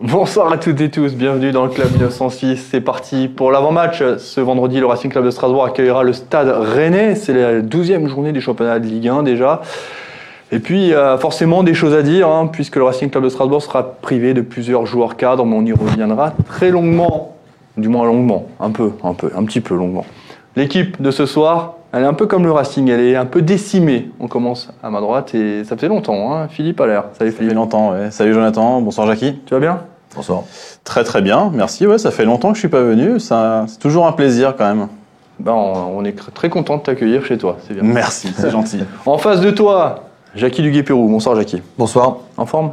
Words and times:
Bonsoir 0.00 0.52
à 0.52 0.58
toutes 0.58 0.80
et 0.80 0.90
tous, 0.90 1.16
bienvenue 1.16 1.50
dans 1.50 1.64
le 1.64 1.70
Club 1.70 1.90
1906. 1.90 2.68
C'est 2.70 2.80
parti 2.80 3.26
pour 3.26 3.50
l'avant-match. 3.50 4.00
Ce 4.18 4.40
vendredi, 4.40 4.78
le 4.78 4.86
Racing 4.86 5.10
Club 5.10 5.24
de 5.24 5.30
Strasbourg 5.32 5.64
accueillera 5.64 6.04
le 6.04 6.12
Stade 6.12 6.48
Rennais. 6.48 7.16
C'est 7.16 7.32
la 7.32 7.60
douzième 7.62 8.06
journée 8.06 8.30
du 8.30 8.40
championnat 8.40 8.78
de 8.78 8.86
Ligue 8.86 9.08
1 9.08 9.24
déjà. 9.24 9.60
Et 10.52 10.60
puis, 10.60 10.92
forcément 11.18 11.64
des 11.64 11.74
choses 11.74 11.94
à 11.94 12.02
dire, 12.02 12.28
hein, 12.28 12.46
puisque 12.46 12.76
le 12.76 12.84
Racing 12.84 13.10
Club 13.10 13.24
de 13.24 13.28
Strasbourg 13.28 13.60
sera 13.60 13.82
privé 13.82 14.34
de 14.34 14.40
plusieurs 14.40 14.86
joueurs 14.86 15.16
cadres, 15.16 15.44
mais 15.44 15.56
on 15.56 15.66
y 15.66 15.72
reviendra 15.72 16.32
très 16.46 16.70
longuement, 16.70 17.34
du 17.76 17.88
moins 17.88 18.06
longuement, 18.06 18.46
un 18.60 18.70
peu, 18.70 18.92
un 19.02 19.14
peu, 19.14 19.32
un 19.36 19.42
petit 19.42 19.60
peu 19.60 19.74
longuement. 19.74 20.06
L'équipe 20.54 21.02
de 21.02 21.10
ce 21.10 21.26
soir, 21.26 21.74
elle 21.92 22.02
est 22.02 22.06
un 22.06 22.14
peu 22.14 22.26
comme 22.26 22.44
le 22.44 22.52
Racing, 22.52 22.88
elle 22.88 23.00
est 23.00 23.16
un 23.16 23.26
peu 23.26 23.42
décimée. 23.42 24.10
On 24.20 24.28
commence 24.28 24.68
à 24.82 24.90
ma 24.90 25.00
droite 25.00 25.34
et 25.34 25.64
ça 25.64 25.76
fait 25.76 25.88
longtemps. 25.88 26.34
Hein. 26.34 26.48
Philippe 26.48 26.80
a 26.80 26.86
l'air. 26.86 27.04
Salut 27.18 27.32
Philippe. 27.32 27.48
Ça 27.48 27.48
fait 27.48 27.54
longtemps, 27.54 27.92
ouais. 27.92 28.10
Salut 28.10 28.34
Jonathan, 28.34 28.80
bonsoir 28.80 29.06
Jackie. 29.06 29.40
Tu 29.46 29.54
vas 29.54 29.60
bien? 29.60 29.80
Bonsoir. 30.14 30.42
Très 30.84 31.04
très 31.04 31.22
bien, 31.22 31.50
merci. 31.54 31.86
Ouais, 31.86 31.98
ça 31.98 32.10
fait 32.10 32.24
longtemps 32.24 32.48
que 32.50 32.54
je 32.54 32.60
suis 32.60 32.68
pas 32.68 32.82
venu. 32.82 33.20
C'est 33.20 33.78
toujours 33.78 34.06
un 34.06 34.12
plaisir 34.12 34.54
quand 34.56 34.74
même. 34.74 34.88
Ben, 35.38 35.52
on 35.52 36.04
est 36.04 36.16
très 36.34 36.50
content 36.50 36.78
de 36.78 36.82
t'accueillir 36.82 37.24
chez 37.24 37.38
toi. 37.38 37.58
C'est 37.66 37.74
bien. 37.74 37.82
Merci, 37.84 38.32
c'est 38.36 38.50
gentil. 38.50 38.80
En 39.06 39.18
face 39.18 39.40
de 39.40 39.50
toi, 39.50 40.00
Jackie 40.34 40.62
Duguay-Pérou. 40.62 41.08
Bonsoir 41.08 41.36
Jackie. 41.36 41.62
Bonsoir. 41.78 42.18
En 42.36 42.44
forme? 42.44 42.72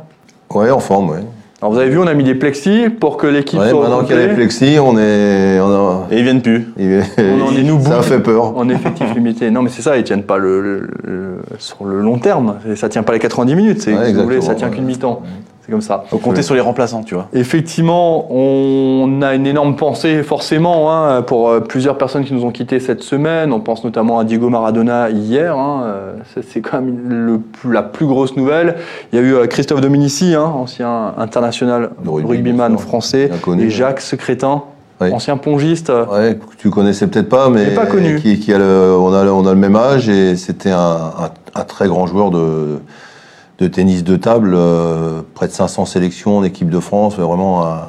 Ouais, 0.50 0.72
en 0.72 0.80
forme, 0.80 1.12
ouais. 1.12 1.24
Alors 1.62 1.72
vous 1.72 1.80
avez 1.80 1.90
vu, 1.90 1.98
on 1.98 2.08
a 2.08 2.14
mis 2.14 2.26
des 2.26 2.36
plexis 2.36 2.90
pour 2.90 3.16
que 3.16 3.28
l'équipe 3.28 3.60
ouais, 3.60 3.70
soit. 3.70 3.82
Maintenant 3.82 4.04
qu'il 4.04 4.16
y 4.16 4.20
a 4.20 4.28
les 4.28 4.34
plexis, 4.34 4.78
on 4.80 4.98
est. 4.98 5.60
On 5.62 6.04
Et 6.12 6.18
ils 6.18 6.24
viennent 6.24 6.42
plus. 6.42 6.68
on, 6.78 7.56
est 7.56 7.64
nous 7.64 7.82
Ça 7.86 8.02
fait 8.02 8.20
peur. 8.20 8.58
En 8.58 8.68
effectif 8.68 9.14
limité. 9.14 9.50
Non, 9.52 9.62
mais 9.62 9.70
c'est 9.70 9.82
ça, 9.82 9.98
ils 9.98 10.04
tiennent 10.04 10.24
pas 10.24 10.38
le, 10.38 10.90
sur 11.58 11.86
le 11.86 12.02
long 12.02 12.20
terme. 12.20 12.56
Ça 12.76 12.90
tient 12.90 13.04
pas 13.04 13.14
les 13.14 13.20
90 13.20 13.56
minutes. 13.56 13.82
C'est, 13.82 13.94
vous 14.14 14.24
voulez, 14.24 14.42
ça 14.42 14.56
tient 14.56 14.70
qu'une 14.70 14.86
mi-temps. 14.86 15.22
C'est 15.66 15.72
comme 15.72 15.82
ça. 15.82 16.04
Faut 16.10 16.20
compter 16.20 16.44
sur 16.44 16.54
les 16.54 16.62
remplaçants, 16.62 17.02
tu 17.02 17.16
vois. 17.16 17.28
Effectivement, 17.34 18.32
on 18.32 19.20
a 19.24 19.34
une 19.34 19.48
énorme 19.48 19.76
pensée 19.76 20.22
forcément 20.22 20.92
hein, 20.94 21.24
pour 21.24 21.50
euh, 21.50 21.60
plusieurs 21.60 21.98
personnes 21.98 22.24
qui 22.24 22.36
nous 22.36 22.46
ont 22.46 22.52
quittés 22.52 22.80
cette 22.80 23.02
semaine. 23.02 23.52
On 23.52 23.60
pense 23.60 23.84
notamment 23.84 24.20
à 24.20 24.26
Diego 24.26 24.50
Maradona 24.50 25.10
hier. 25.10 25.58
Hein, 25.58 25.82
euh, 25.86 26.14
c'est 26.48 26.62
quand 26.62 26.82
même 26.82 27.10
le, 27.10 27.40
la 27.72 27.82
plus 27.82 28.06
grosse 28.06 28.36
nouvelle. 28.36 28.76
Il 29.12 29.16
y 29.16 29.20
a 29.20 29.26
eu 29.26 29.34
euh, 29.34 29.48
Christophe 29.48 29.82
Dominici, 29.82 30.36
hein, 30.36 30.44
ancien 30.44 31.16
international 31.18 31.90
rugbyman 32.06 32.78
français, 32.78 33.32
et 33.58 33.70
Jacques 33.72 34.02
Secrétin. 34.02 34.62
Ancien 35.02 35.36
pongiste. 35.36 35.90
Ouais, 35.90 36.36
que 36.36 36.56
tu 36.58 36.70
connaissais 36.70 37.08
peut-être 37.08 37.28
pas, 37.28 37.50
mais 37.50 37.72
pas 37.74 37.88
connu. 37.88 38.20
Qui, 38.22 38.54
a 38.54 38.60
le, 38.60 38.96
on, 38.98 39.12
a 39.14 39.24
le, 39.24 39.34
on 39.34 39.46
a 39.48 39.50
le 39.50 39.60
même 39.60 39.76
âge 39.76 40.10
et 40.10 40.36
c'était 40.36 40.72
un, 40.72 41.12
un, 41.56 41.64
très 41.64 41.88
grand 41.88 42.06
joueur 42.06 42.30
de, 42.30 42.80
de 43.60 43.68
tennis 43.68 44.04
de 44.04 44.16
table, 44.16 44.54
euh, 44.54 45.22
près 45.34 45.48
de 45.48 45.54
500 45.54 45.86
sélections 45.86 46.38
en 46.38 46.44
équipe 46.44 46.70
de 46.70 46.80
France, 46.80 47.18
vraiment 47.18 47.66
un, 47.66 47.88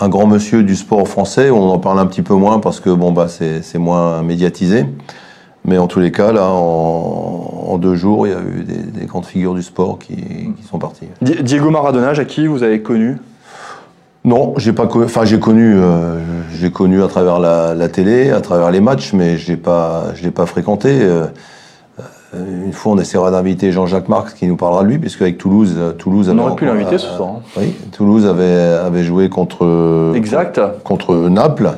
un, 0.00 0.08
grand 0.08 0.26
monsieur 0.26 0.62
du 0.62 0.76
sport 0.76 1.08
français. 1.08 1.50
On 1.50 1.70
en 1.70 1.78
parle 1.78 1.98
un 1.98 2.06
petit 2.06 2.22
peu 2.22 2.34
moins 2.34 2.60
parce 2.60 2.80
que 2.80 2.90
bon 2.90 3.12
bah 3.12 3.26
c'est 3.28 3.78
moins 3.78 4.22
médiatisé. 4.22 4.86
Mais 5.64 5.78
en 5.78 5.88
tous 5.88 5.98
les 5.98 6.12
cas, 6.12 6.30
là, 6.30 6.48
en, 6.48 7.76
deux 7.78 7.96
jours, 7.96 8.26
il 8.26 8.30
y 8.30 8.34
a 8.34 8.38
eu 8.38 8.62
des, 8.62 9.00
des 9.00 9.06
grandes 9.06 9.26
figures 9.26 9.54
du 9.54 9.62
sport 9.62 9.98
qui, 9.98 10.16
qui 10.16 10.62
sont 10.62 10.78
parties. 10.78 11.08
Diego 11.20 11.70
Maradona, 11.70 12.14
qui 12.24 12.46
vous 12.46 12.62
avez 12.62 12.80
connu? 12.80 13.18
Non, 14.26 14.54
j'ai 14.56 14.72
pas, 14.72 14.88
enfin 14.92 15.24
j'ai 15.24 15.38
connu, 15.38 15.76
euh, 15.76 16.18
j'ai 16.52 16.72
connu 16.72 17.00
à 17.00 17.06
travers 17.06 17.38
la, 17.38 17.74
la, 17.74 17.88
télé, 17.88 18.30
à 18.30 18.40
travers 18.40 18.72
les 18.72 18.80
matchs, 18.80 19.12
mais 19.12 19.38
je 19.38 19.46
l'ai 19.46 19.56
pas, 19.56 20.06
je 20.14 20.24
l'ai 20.24 20.32
pas 20.32 20.46
fréquenté. 20.46 20.88
Euh, 21.00 21.26
une 22.64 22.72
fois, 22.72 22.92
on 22.92 22.98
essaiera 22.98 23.30
d'inviter 23.30 23.72
Jean-Jacques 23.72 24.08
Marx 24.08 24.34
qui 24.34 24.46
nous 24.46 24.56
parlera 24.56 24.82
de 24.82 24.88
lui, 24.88 24.98
puisque 24.98 25.22
avec 25.22 25.38
Toulouse, 25.38 25.74
euh, 25.76 25.92
Toulouse 25.92 26.28
on 26.32 26.38
aurait 26.38 26.56
pu 26.56 26.66
l'inviter 26.66 26.98
ce 26.98 27.06
soir. 27.06 27.36
Hein. 27.36 27.42
Oui, 27.56 27.74
Toulouse 27.92 28.26
avait, 28.26 28.44
avait 28.44 29.04
joué 29.04 29.28
contre, 29.28 30.12
exact. 30.14 30.60
contre 30.84 31.14
Naples. 31.28 31.70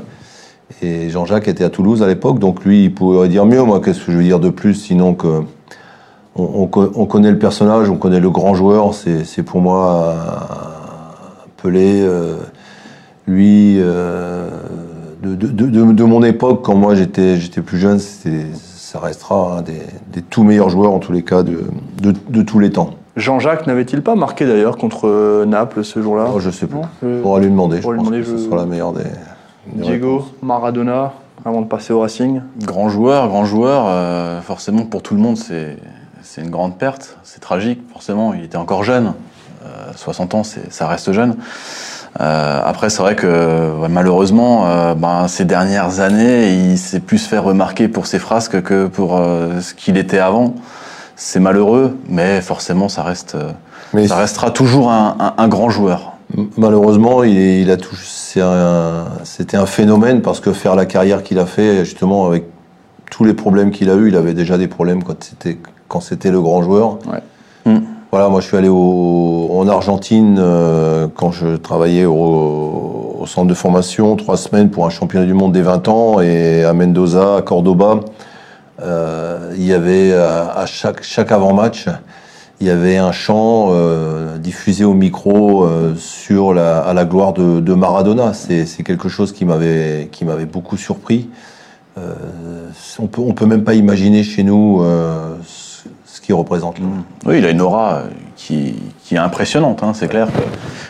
Et 0.82 1.10
Jean-Jacques 1.10 1.49
était 1.49 1.65
à 1.65 1.71
Toulouse 1.71 2.03
à 2.03 2.06
l'époque, 2.06 2.38
donc 2.38 2.65
lui, 2.65 2.84
il 2.84 2.94
pourrait 2.94 3.28
dire 3.28 3.47
mieux. 3.47 3.62
Moi, 3.62 3.81
qu'est-ce 3.81 4.05
que 4.05 4.12
je 4.12 4.19
veux 4.19 4.22
dire 4.22 4.41
de 4.41 4.50
plus, 4.50 4.75
sinon 4.75 5.15
que 5.15 5.43
on, 6.37 6.66
connaît 6.66 7.32
le 7.32 7.38
personnage, 7.38 7.91
on 7.91 7.97
connaît 7.97 8.21
le 8.21 8.31
grand 8.31 8.55
joueur. 8.55 8.94
C'est 8.94 9.43
pour 9.43 9.61
moi 9.61 10.15
Pelé. 11.61 12.00
Euh, 12.03 12.37
lui, 13.27 13.77
de, 13.77 15.34
de, 15.34 15.93
de, 15.93 16.05
mon 16.05 16.22
époque, 16.22 16.61
quand 16.62 16.77
moi 16.77 16.94
j'étais 16.94 17.37
plus 17.61 17.78
jeune, 17.78 17.99
c'était 17.99 18.47
ça 18.88 19.00
restera 19.00 19.59
un 19.59 19.60
des, 19.60 19.82
tout 20.31 20.44
meilleurs 20.44 20.71
joueurs, 20.71 20.93
en 20.93 20.99
tous 20.99 21.12
les 21.12 21.22
cas, 21.22 21.43
de, 21.43 21.60
de, 22.00 22.43
tous 22.43 22.59
les 22.59 22.71
temps. 22.71 22.94
Jean-Jacques 23.16 23.66
n'avait-il 23.66 24.03
pas 24.03 24.15
marqué 24.15 24.47
d'ailleurs 24.47 24.78
contre 24.78 25.06
euh, 25.06 25.44
Naples 25.44 25.84
ce 25.84 26.00
jour-là? 26.00 26.28
Oh, 26.34 26.41
Je 26.41 26.49
sais 26.49 26.66
pas. 26.66 26.88
On 27.03 27.34
va 27.34 27.38
lui 27.38 27.50
demander. 27.50 27.82
je 27.82 27.87
pense 27.87 28.09
que 28.09 28.25
ce 28.25 28.38
sera 28.38 28.56
la 28.56 28.65
meilleure 28.65 28.94
des. 28.94 29.04
Diego, 29.75 30.25
Maradona, 30.41 31.12
avant 31.44 31.60
de 31.60 31.66
passer 31.66 31.93
au 31.93 32.00
Racing. 32.00 32.41
Grand 32.62 32.88
joueur, 32.88 33.28
grand 33.28 33.44
joueur. 33.44 33.84
Euh, 33.88 34.41
forcément, 34.41 34.87
pour 34.87 35.03
tout 35.03 35.15
le 35.15 35.20
monde, 35.20 35.37
c'est 35.37 35.76
c'est 36.22 36.41
une 36.41 36.50
grande 36.50 36.78
perte. 36.78 37.19
C'est 37.25 37.41
tragique, 37.41 37.82
forcément. 37.93 38.32
Il 38.32 38.43
était 38.43 38.56
encore 38.56 38.84
jeune. 38.84 39.12
60 39.97 40.32
euh, 40.32 40.38
ans, 40.38 40.43
ça 40.44 40.88
reste 40.88 41.12
jeune. 41.12 41.37
Euh, 42.20 42.60
après, 42.64 42.91
c'est 42.91 43.02
vrai 43.02 43.14
que 43.14 43.86
malheureusement, 43.88 44.66
euh, 44.66 44.94
ben, 44.94 45.28
ces 45.28 45.44
dernières 45.44 46.00
années, 46.00 46.52
il 46.52 46.78
s'est 46.78 47.00
plus 47.00 47.26
fait 47.26 47.38
remarquer 47.38 47.88
pour 47.88 48.06
ses 48.06 48.19
frasques 48.19 48.62
que 48.62 48.86
pour 48.86 49.16
euh, 49.16 49.60
ce 49.60 49.74
qu'il 49.74 49.96
était 49.96 50.19
avant. 50.19 50.54
C'est 51.16 51.41
malheureux, 51.41 51.96
mais 52.08 52.41
forcément, 52.41 52.88
ça 52.88 53.02
reste, 53.02 53.36
ça 54.06 54.16
restera 54.16 54.50
toujours 54.50 54.91
un, 54.91 55.34
un, 55.36 55.48
grand 55.48 55.69
joueur. 55.69 56.12
Malheureusement, 56.56 57.24
il, 57.24 57.36
il 57.36 57.70
a 57.72 57.76
c'était 59.25 59.56
un, 59.56 59.66
phénomène 59.66 60.22
parce 60.22 60.38
que 60.38 60.52
faire 60.52 60.76
la 60.76 60.86
carrière 60.86 61.25
qu'il 61.25 61.40
a 61.40 61.46
fait, 61.46 61.84
justement, 61.84 62.26
avec 62.26 62.44
tous 63.10 63.25
les 63.25 63.34
problèmes 63.34 63.72
qu'il 63.72 63.90
a 63.90 63.94
eu, 63.94 64.08
il 64.08 64.16
avait 64.16 64.34
déjà 64.34 64.58
des 64.58 64.69
problèmes 64.69 65.02
quand 65.02 65.25
c'était 65.25 65.58
quand 65.88 66.00
c'était 66.00 66.30
le 66.30 66.40
grand 66.40 66.62
joueur. 66.62 66.98
Ouais. 67.10 67.22
Voilà, 68.10 68.30
moi 68.30 68.41
je 68.41 68.46
suis 68.46 68.56
allé 68.56 68.70
en 68.70 69.69
Argentine 69.69 70.38
euh, 70.38 71.08
quand 71.14 71.30
je 71.30 71.56
travaillais 71.56 72.06
au, 72.06 73.22
centre 73.26 73.48
de 73.48 73.54
formation, 73.54 74.16
trois 74.16 74.38
semaines 74.38 74.70
pour 74.70 74.86
un 74.86 74.91
championnat 74.91 75.26
du 75.26 75.34
monde 75.34 75.52
des 75.52 75.60
20 75.60 75.88
ans, 75.88 76.20
et 76.22 76.64
à 76.64 76.72
Mendoza, 76.72 77.36
à 77.36 77.42
Cordoba, 77.42 78.00
euh, 78.80 79.52
il 79.58 79.66
y 79.66 79.74
avait 79.74 80.14
à, 80.14 80.64
chaque, 80.64 81.30
avant-match, 81.30 81.86
il 82.62 82.66
y 82.66 82.70
avait 82.70 82.96
un 82.96 83.12
chant 83.12 83.69
euh, 83.72 84.38
diffusé 84.38 84.84
au 84.84 84.94
micro 84.94 85.64
euh, 85.64 85.94
sur 85.96 86.54
la, 86.54 86.78
à 86.78 86.94
la 86.94 87.04
gloire 87.04 87.34
de, 87.34 87.75
Maradona. 87.75 88.32
C'est 88.32 88.82
quelque 88.82 89.10
chose 89.10 89.32
qui 89.32 89.44
m'avait 89.44 90.08
beaucoup 90.50 90.78
surpris. 90.78 91.28
Euh, 91.98 92.14
on 92.98 93.06
peut 93.06 93.20
on 93.20 93.32
peut 93.32 93.46
même 93.46 93.64
pas 93.64 93.75
imaginer 93.75 94.22
chez 94.22 94.42
nous 94.42 94.82
représente. 96.33 96.78
Mmh. 96.78 97.03
Oui, 97.27 97.39
il 97.39 97.44
a 97.44 97.50
une 97.50 97.61
aura 97.61 97.94
euh, 97.94 98.03
qui, 98.37 98.75
qui 99.03 99.15
est 99.15 99.19
impressionnante, 99.19 99.83
hein, 99.83 99.93
c'est 99.94 100.09
clair. 100.09 100.28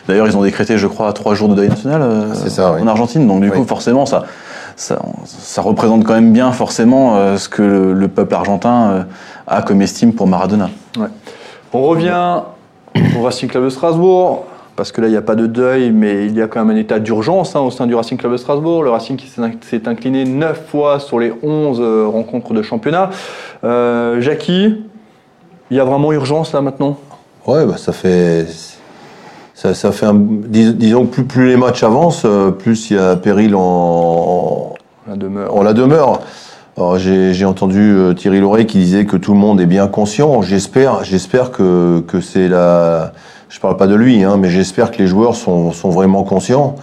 D'ailleurs, 0.07 0.27
ils 0.27 0.35
ont 0.35 0.43
décrété, 0.43 0.77
je 0.77 0.87
crois, 0.87 1.11
trois 1.13 1.35
jours 1.35 1.49
de 1.49 1.55
deuil 1.55 1.69
national 1.69 2.01
euh, 2.01 2.33
ça, 2.33 2.73
en 2.73 2.87
Argentine. 2.87 3.27
Donc, 3.27 3.41
du 3.41 3.51
coup, 3.51 3.63
forcément, 3.65 4.05
ça, 4.05 4.25
ça, 4.75 4.99
ça, 5.25 5.61
représente 5.61 6.03
quand 6.03 6.13
même 6.13 6.33
bien, 6.33 6.51
forcément, 6.51 7.15
euh, 7.15 7.37
ce 7.37 7.49
que 7.49 7.61
le, 7.61 8.07
peuple 8.07 8.35
argentin 8.35 9.05
a 9.47 9.61
comme 9.61 9.81
estime 9.81 10.13
pour 10.13 10.27
Maradona. 10.27 10.69
Ouais. 10.97 11.07
On 11.73 11.83
revient 11.83 12.41
au 13.17 13.23
Racing 13.23 13.49
Club 13.49 13.65
de 13.65 13.69
Strasbourg 13.69 14.45
parce 14.75 14.93
que 14.93 15.01
là, 15.01 15.07
il 15.07 15.11
n'y 15.11 15.17
a 15.17 15.21
pas 15.21 15.35
de 15.35 15.45
deuil, 15.45 15.91
mais 15.91 16.25
il 16.25 16.37
y 16.37 16.41
a 16.41 16.47
quand 16.47 16.63
même 16.63 16.73
un 16.73 16.79
état 16.79 16.99
d'urgence 16.99 17.53
hein, 17.53 17.59
au 17.59 17.69
sein 17.69 17.85
du 17.85 17.95
Racing 17.95 18.17
Club 18.17 18.31
de 18.31 18.37
Strasbourg. 18.37 18.81
Le 18.81 18.89
Racing 18.89 19.17
qui 19.17 19.27
s'est 19.27 19.87
incliné 19.89 20.23
9 20.23 20.67
fois 20.67 20.99
sur 21.01 21.19
les 21.19 21.33
11 21.43 22.07
rencontres 22.09 22.53
de 22.53 22.61
championnat. 22.61 23.09
Euh, 23.65 24.21
Jackie, 24.21 24.81
il 25.71 25.77
y 25.77 25.79
a 25.79 25.83
vraiment 25.83 26.11
urgence 26.11 26.53
là 26.53 26.61
maintenant? 26.61 26.97
Ouais, 27.45 27.65
bah, 27.65 27.77
ça 27.77 27.91
fait. 27.91 28.47
Ça, 29.55 29.73
fait 29.91 30.05
un, 30.05 30.15
disons 30.15 31.05
que 31.05 31.11
plus, 31.11 31.23
plus 31.25 31.47
les 31.47 31.57
matchs 31.57 31.83
avancent, 31.83 32.23
euh, 32.23 32.49
plus 32.49 32.91
il 32.91 32.95
y 32.95 32.99
a 32.99 33.17
péril 33.17 33.55
en, 33.55 34.73
la 35.05 35.17
demeure. 35.17 35.53
En 35.53 35.63
la 35.63 35.73
demeure. 35.73 36.21
j'ai 36.95 37.43
entendu 37.43 37.91
euh, 37.91 38.13
Thierry 38.13 38.39
Loret 38.39 38.65
qui 38.65 38.77
disait 38.77 39.03
que 39.03 39.17
tout 39.17 39.33
le 39.33 39.37
monde 39.37 39.59
est 39.59 39.65
bien 39.65 39.87
conscient. 39.87 40.41
J'espère, 40.41 41.03
j'espère 41.03 41.51
que, 41.51 42.01
que 42.07 42.21
c'est 42.21 42.47
la. 42.47 43.11
Je 43.49 43.59
parle 43.59 43.75
pas 43.75 43.87
de 43.87 43.95
lui, 43.95 44.23
hein, 44.23 44.37
mais 44.37 44.49
j'espère 44.49 44.91
que 44.91 44.99
les 44.99 45.07
joueurs 45.07 45.35
sont, 45.35 45.73
sont 45.73 45.89
vraiment 45.89 46.23
conscients. 46.23 46.77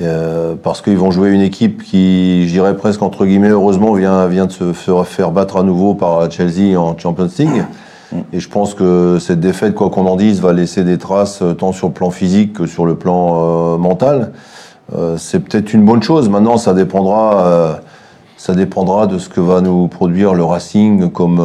Euh, 0.00 0.54
parce 0.62 0.82
qu'ils 0.82 0.98
vont 0.98 1.10
jouer 1.10 1.30
une 1.30 1.40
équipe 1.40 1.82
qui, 1.82 2.46
je 2.46 2.52
dirais 2.52 2.76
presque 2.76 3.02
entre 3.02 3.24
guillemets, 3.24 3.48
heureusement, 3.48 3.94
vient, 3.94 4.26
vient 4.26 4.46
de 4.46 4.52
se 4.52 4.72
faire 4.72 5.30
battre 5.30 5.56
à 5.56 5.62
nouveau 5.62 5.94
par 5.94 6.30
Chelsea 6.30 6.78
en 6.78 6.96
Champions 6.96 7.30
League. 7.38 7.64
Et 8.32 8.40
je 8.40 8.48
pense 8.48 8.74
que 8.74 9.18
cette 9.18 9.40
défaite, 9.40 9.74
quoi 9.74 9.90
qu'on 9.90 10.06
en 10.06 10.16
dise, 10.16 10.40
va 10.40 10.52
laisser 10.52 10.84
des 10.84 10.98
traces 10.98 11.42
euh, 11.42 11.54
tant 11.54 11.72
sur 11.72 11.88
le 11.88 11.92
plan 11.92 12.10
physique 12.10 12.54
que 12.54 12.66
sur 12.66 12.86
le 12.86 12.94
plan 12.94 13.74
euh, 13.74 13.78
mental. 13.78 14.32
Euh, 14.94 15.16
c'est 15.16 15.40
peut-être 15.40 15.72
une 15.72 15.84
bonne 15.84 16.02
chose. 16.02 16.28
Maintenant, 16.28 16.56
ça 16.56 16.72
dépendra, 16.72 17.80
ça 18.36 18.54
dépendra 18.54 19.08
de 19.08 19.18
ce 19.18 19.28
que 19.28 19.40
va 19.40 19.60
nous 19.60 19.88
produire 19.88 20.34
le 20.34 20.44
Racing 20.44 21.10
comme, 21.10 21.42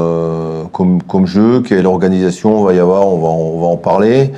comme, 0.72 1.26
jeu, 1.26 1.62
quelle 1.62 1.88
organisation 1.88 2.64
va 2.64 2.74
y 2.74 2.80
avoir, 2.80 3.08
on 3.08 3.18
va, 3.18 3.30
on 3.30 3.60
va 3.62 3.68
en 3.68 3.78
parler. 3.78 4.32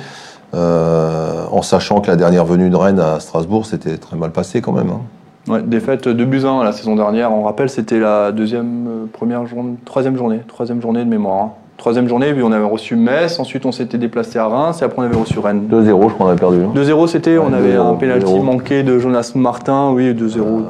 en 0.54 1.60
sachant 1.60 2.00
que 2.00 2.10
la 2.10 2.16
dernière 2.16 2.46
venue 2.46 2.70
de 2.70 2.76
Rennes 2.76 3.00
à 3.00 3.20
Strasbourg, 3.20 3.66
c'était 3.66 3.98
très 3.98 4.16
mal 4.16 4.32
passé 4.32 4.62
quand 4.62 4.72
même. 4.72 4.88
Hein. 4.88 5.52
Ouais, 5.52 5.60
défaite 5.60 6.08
de 6.08 6.24
buts 6.24 6.46
1 6.46 6.64
la 6.64 6.72
saison 6.72 6.96
dernière. 6.96 7.30
On 7.30 7.42
rappelle, 7.42 7.68
c'était 7.68 8.00
la 8.00 8.32
deuxième, 8.32 9.08
première 9.12 9.44
journée, 9.44 9.74
troisième 9.84 10.16
journée, 10.16 10.40
troisième 10.48 10.80
journée 10.80 11.04
de 11.04 11.10
mémoire. 11.10 11.42
Hein. 11.42 11.50
Troisième 11.76 12.08
journée, 12.08 12.32
puis 12.32 12.42
on 12.42 12.52
avait 12.52 12.64
reçu 12.64 12.94
Metz, 12.94 13.40
ensuite 13.40 13.66
on 13.66 13.72
s'était 13.72 13.98
déplacé 13.98 14.38
à 14.38 14.46
Reims, 14.46 14.80
et 14.80 14.84
après 14.84 15.02
on 15.02 15.04
avait 15.04 15.16
reçu 15.16 15.38
Rennes. 15.40 15.68
2-0, 15.68 15.84
je 15.84 15.92
crois 15.92 16.10
qu'on 16.12 16.26
avait 16.28 16.38
perdu. 16.38 16.58
2-0, 16.74 17.08
c'était, 17.08 17.36
on 17.36 17.52
avait 17.52 17.74
un 17.74 17.94
pénalty 17.94 18.38
manqué 18.38 18.84
de 18.84 18.98
Jonas 18.98 19.32
Martin, 19.34 19.90
oui, 19.92 20.12
2-0. 20.12 20.16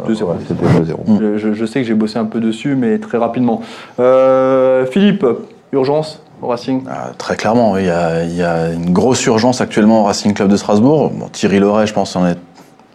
2-0. 0.09 0.27
c'était 0.49 0.55
2-0. 0.55 1.37
Je, 1.37 1.67
sais 1.67 1.83
que 1.83 1.87
j'ai 1.87 1.95
bossé 1.95 2.19
un 2.19 2.25
peu 2.25 2.41
dessus, 2.41 2.75
mais 2.75 2.99
très 2.99 3.19
rapidement. 3.19 3.61
Euh, 4.01 4.87
Philippe, 4.87 5.27
urgence 5.73 6.23
au 6.43 6.47
Racing? 6.47 6.85
Ah, 6.89 7.11
Très 7.19 7.37
clairement, 7.37 7.77
il 7.77 7.85
y, 7.85 7.91
a, 7.91 8.73
une 8.73 8.93
grosse 8.93 9.25
urgence 9.27 9.61
actuellement 9.61 10.03
au 10.03 10.05
Racing 10.05 10.33
Club 10.33 10.49
de 10.49 10.57
Strasbourg. 10.57 11.13
Thierry 11.33 11.59
Loret, 11.59 11.87
je 11.87 11.93
pense, 11.93 12.17
en 12.17 12.27
est 12.27 12.35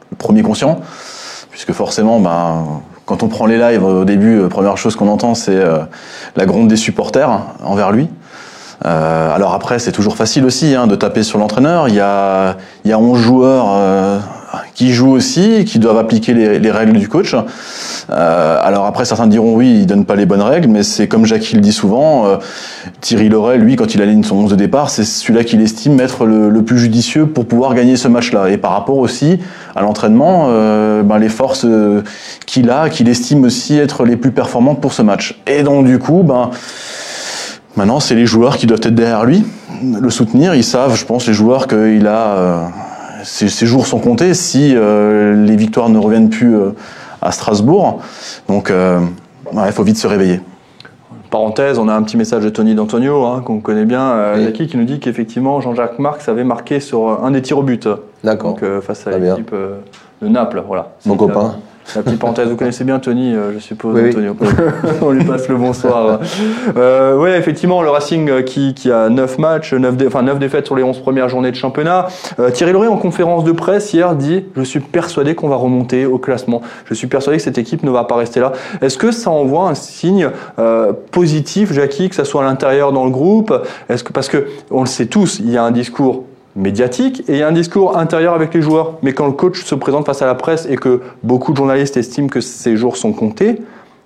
le 0.10 0.18
premier 0.18 0.42
conscient, 0.42 0.80
puisque 1.52 1.74
forcément, 1.74 2.20
ben, 2.20 2.82
quand 3.10 3.24
on 3.24 3.28
prend 3.28 3.48
les 3.48 3.58
lives 3.58 3.84
au 3.84 4.06
début, 4.06 4.38
euh, 4.38 4.50
première 4.50 4.78
chose 4.78 4.96
qu'on 4.96 5.08
entend, 5.08 5.34
c'est 5.34 5.56
euh, 5.56 5.80
la 6.36 6.46
gronde 6.46 6.68
des 6.68 6.76
supporters 6.76 7.42
envers 7.64 7.92
lui. 7.92 8.08
Euh, 8.86 9.34
alors 9.36 9.56
après, 9.56 9.80
c'est 9.80 9.92
toujours 9.92 10.16
facile 10.16 10.46
aussi 10.46 10.76
hein, 10.76 10.86
de 10.86 10.96
taper 10.96 11.24
sur 11.24 11.40
l'entraîneur. 11.40 11.88
Il 11.88 11.96
y 11.96 12.00
a, 12.00 12.58
il 12.86 12.92
y 12.92 12.94
a 12.94 13.00
11 13.00 13.18
joueurs 13.18 13.66
qui 14.80 14.94
jouent 14.94 15.12
aussi, 15.12 15.66
qui 15.66 15.78
doivent 15.78 15.98
appliquer 15.98 16.34
les, 16.34 16.72
règles 16.72 16.98
du 16.98 17.10
coach. 17.10 17.36
Euh, 18.10 18.58
alors 18.64 18.86
après, 18.86 19.04
certains 19.04 19.28
diront 19.28 19.54
oui, 19.54 19.80
il 19.81 19.86
donne 19.86 20.06
pas 20.06 20.16
les 20.16 20.26
bonnes 20.26 20.42
règles, 20.42 20.70
mais 20.70 20.84
c'est 20.84 21.10
comme 21.10 21.26
Jacques 21.26 21.52
le 21.52 21.60
dit 21.60 21.74
souvent, 21.74 22.28
euh, 22.28 22.38
Thierry 23.02 23.28
Loret, 23.28 23.58
lui, 23.58 23.76
quand 23.76 23.94
il 23.94 24.02
aligne 24.02 24.24
son 24.24 24.38
11 24.38 24.52
de 24.52 24.56
départ, 24.56 24.90
c'est 24.90 25.04
celui-là 25.04 25.44
qu'il 25.44 25.60
estime 25.60 26.00
être 26.00 26.26
le, 26.26 26.62
plus 26.62 26.80
judicieux 26.80 27.26
pour 27.26 27.46
pouvoir 27.46 27.76
gagner 27.76 27.98
ce 27.98 28.08
match-là. 28.08 28.52
Et 28.52 28.58
par 28.58 28.72
rapport 28.72 29.00
aussi 29.00 29.40
à 29.76 29.81
l'entraînement, 29.81 30.46
euh, 30.48 31.04
ben, 31.04 31.18
les 31.18 31.28
forces 31.28 31.66
qu'il 32.46 32.70
a, 32.70 32.88
qu'il 32.88 33.10
estime 33.10 33.44
aussi 33.44 33.78
être 33.78 34.06
les 34.06 34.16
plus 34.16 34.32
performantes 34.32 34.80
pour 34.80 34.94
ce 34.94 35.02
match. 35.02 35.42
Et 35.46 35.64
donc 35.64 35.86
du 35.86 36.00
coup, 36.00 36.24
ben 36.24 36.52
Maintenant, 37.75 38.00
c'est 38.00 38.16
les 38.16 38.25
joueurs 38.25 38.58
qui 38.58 38.66
doivent 38.66 38.82
être 38.84 38.96
derrière 38.96 39.25
lui, 39.25 39.46
le 39.84 40.10
soutenir. 40.10 40.56
Ils 40.56 40.64
savent, 40.64 40.98
je 40.98 41.06
pense, 41.06 41.28
les 41.28 41.34
joueurs 41.34 41.68
qu'il 41.68 42.08
a 42.08 42.72
ces, 43.24 43.66
jours 43.66 43.86
sont 43.86 44.00
comptés 44.00 44.33
si 44.33 44.74
euh, 44.75 45.45
les 45.45 45.56
victoires 45.56 45.89
ne 45.89 45.98
reviennent 45.98 46.30
plus 46.30 46.56
euh, 46.56 46.71
à 47.21 47.31
Strasbourg. 47.31 48.01
Donc, 48.48 48.71
euh, 48.71 49.00
il 49.54 49.71
faut 49.71 49.83
vite 49.83 49.98
se 49.98 50.07
réveiller. 50.07 50.42
Parenthèse, 51.30 51.77
on 51.77 51.88
a 51.88 51.94
un 51.94 52.01
petit 52.01 52.18
message 52.18 52.44
de 52.44 52.50
Tony 52.50 52.74
D'Antonio, 52.74 53.25
hein, 53.25 53.42
qu'on 53.45 53.60
connaît 53.60 53.86
bien, 53.86 54.36
qui 54.54 54.75
nous 54.75 54.86
dit 54.86 55.00
qu'effectivement 55.00 55.62
Jean-Jacques 55.62 56.00
Marx 56.00 56.27
avait 56.27 56.44
marqué 56.44 56.80
sur 56.80 57.24
un 57.24 57.30
des 57.30 57.44
tirs 57.44 57.60
au 57.60 57.63
but. 57.63 57.88
D'accord. 58.24 58.56
Donc 58.56 58.81
face 58.81 59.06
à 59.06 59.16
l'équipe 59.16 59.54
de 59.54 60.27
Naples, 60.27 60.63
voilà. 60.65 60.94
Mon 61.06 61.15
copain. 61.15 61.57
La 61.95 62.03
petite 62.03 62.19
parenthèse, 62.19 62.47
vous 62.50 62.56
connaissez 62.56 62.83
bien 62.83 63.00
Tony, 63.00 63.33
euh, 63.36 63.53
je 63.53 63.59
suppose, 63.59 63.97
Antonio. 63.97 64.36
On 65.01 65.12
lui 65.12 65.24
passe 65.24 65.47
le 65.47 65.56
bonsoir. 65.56 66.19
Euh, 66.77 67.18
oui, 67.18 67.30
effectivement, 67.31 67.81
le 67.81 67.89
Racing 67.89 68.30
euh, 68.30 68.41
qui, 68.41 68.74
qui 68.74 68.91
a 68.91 69.09
9 69.09 69.38
matchs, 69.39 69.74
9, 69.74 69.95
enfin, 70.07 70.21
9 70.21 70.39
défaites 70.39 70.65
sur 70.65 70.75
les 70.75 70.83
11 70.83 71.00
premières 71.00 71.30
journées 71.30 71.51
de 71.51 71.56
championnat. 71.56 72.07
Euh, 72.39 72.51
Thierry 72.51 72.74
Loret, 72.74 72.88
en 72.88 72.97
conférence 72.97 73.44
de 73.44 73.51
presse 73.51 73.91
hier, 73.94 74.15
dit 74.15 74.45
Je 74.56 74.62
suis 74.62 74.80
persuadé 74.80 75.36
qu'on 75.36 75.50
va 75.50 75.56
remonter 75.56 76.06
au 76.06 76.19
classement. 76.19 76.62
Je 76.86 76.94
suis 76.94 77.07
persuadé 77.07 77.38
que 77.38 77.44
cette 77.44 77.57
équipe 77.57 77.83
ne 77.83 77.91
va 77.91 78.03
pas 78.03 78.15
rester 78.15 78.39
là. 78.39 78.51
Est-ce 78.81 78.97
que 78.97 79.12
ça 79.12 79.31
envoie 79.31 79.69
un 79.69 79.75
signe 79.75 80.30
euh, 80.59 80.94
positif, 81.12 81.74
Jackie, 81.74 82.09
que 82.09 82.15
ça 82.15 82.25
soit 82.25 82.44
à 82.44 82.45
l'intérieur 82.45 82.91
dans 82.91 83.06
le 83.06 83.12
groupe? 83.12 83.53
Est-ce 83.89 84.03
que, 84.03 84.13
Parce 84.13 84.30
que, 84.30 84.45
on 84.69 84.81
le 84.81 84.88
sait 84.88 85.07
tous, 85.07 85.39
il 85.39 85.50
y 85.50 85.57
a 85.57 85.63
un 85.63 85.71
discours 85.71 86.25
médiatique 86.60 87.24
et 87.28 87.34
il 87.34 87.40
y 87.40 87.44
a 87.44 87.48
un 87.48 87.54
discours 87.54 87.98
intérieur 87.98 88.34
avec 88.34 88.54
les 88.54 88.62
joueurs. 88.62 88.98
Mais 89.02 89.14
quand 89.14 89.26
le 89.26 89.34
coach 89.34 89.64
se 89.64 89.76
présente 89.76 90.06
face 90.06 90.22
à 90.22 90.26
la 90.26 90.36
presse 90.36 90.68
et 90.70 90.76
que 90.76 91.02
beaucoup 91.24 91.52
de 91.52 91.58
journalistes 91.58 91.98
estiment 91.98 92.28
que 92.28 92.42
ces 92.42 92.78
jours 92.78 92.98
sont 92.98 93.14
comptés, 93.14 93.62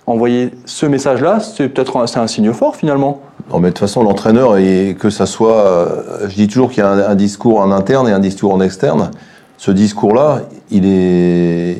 envoyer 0.05 0.51
ce 0.65 0.85
message-là, 0.85 1.39
c'est 1.39 1.69
peut-être 1.69 1.97
un, 1.97 2.21
un 2.21 2.27
signe 2.27 2.53
fort 2.53 2.75
finalement. 2.75 3.21
Non, 3.51 3.59
mais 3.59 3.69
de 3.69 3.73
toute 3.73 3.79
façon, 3.79 4.03
l'entraîneur, 4.03 4.55
que 4.99 5.09
ça 5.09 5.25
soit, 5.25 5.57
euh, 5.57 6.29
je 6.29 6.35
dis 6.35 6.47
toujours 6.47 6.69
qu'il 6.69 6.83
y 6.83 6.85
a 6.85 7.09
un, 7.09 7.15
discours 7.15 7.59
en 7.59 7.71
interne 7.71 8.07
et 8.07 8.11
un 8.11 8.19
discours 8.19 8.53
en 8.53 8.61
externe. 8.61 9.11
Ce 9.57 9.71
discours-là, 9.71 10.41
il 10.71 10.85
est, 10.85 11.77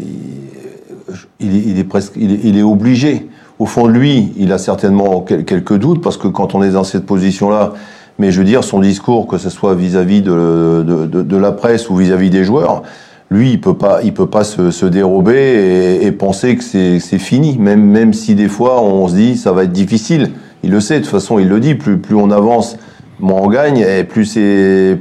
il 1.39 1.79
est, 1.79 1.83
presque, 1.83 2.13
il 2.15 2.57
est, 2.57 2.63
obligé. 2.63 3.29
Au 3.59 3.65
fond 3.65 3.87
lui, 3.87 4.33
il 4.37 4.51
a 4.51 4.57
certainement 4.57 5.21
quelques 5.21 5.77
doutes 5.77 6.01
parce 6.01 6.17
que 6.17 6.27
quand 6.27 6.55
on 6.55 6.63
est 6.63 6.71
dans 6.71 6.83
cette 6.83 7.05
position-là, 7.05 7.73
mais 8.19 8.31
je 8.31 8.39
veux 8.39 8.45
dire, 8.45 8.63
son 8.63 8.79
discours, 8.79 9.27
que 9.27 9.37
ce 9.37 9.49
soit 9.49 9.75
vis-à-vis 9.75 10.21
de, 10.21 10.83
de, 10.83 11.37
la 11.37 11.51
presse 11.51 11.89
ou 11.89 11.95
vis-à-vis 11.95 12.29
des 12.29 12.43
joueurs, 12.43 12.83
lui, 13.31 13.53
il 13.53 13.61
peut 13.61 13.75
pas, 13.75 14.01
il 14.03 14.13
peut 14.13 14.27
pas 14.27 14.43
se, 14.43 14.85
dérober 14.85 15.99
et, 16.01 16.11
penser 16.11 16.55
que 16.55 16.63
c'est 16.63 16.99
fini, 17.17 17.57
même, 17.57 17.83
même 17.83 18.13
si 18.13 18.35
des 18.35 18.47
fois 18.47 18.81
on 18.81 19.07
se 19.07 19.15
dit 19.15 19.37
ça 19.37 19.51
va 19.51 19.63
être 19.63 19.71
difficile. 19.71 20.31
Il 20.63 20.71
le 20.71 20.79
sait, 20.79 20.99
de 20.99 20.99
toute 20.99 21.11
façon, 21.11 21.39
il 21.39 21.49
le 21.49 21.59
dit. 21.59 21.75
Plus, 21.75 21.97
plus 21.97 22.15
on 22.15 22.29
avance, 22.31 22.77
moins 23.19 23.41
on 23.41 23.49
gagne, 23.49 23.79
et 23.79 24.03
plus, 24.03 24.37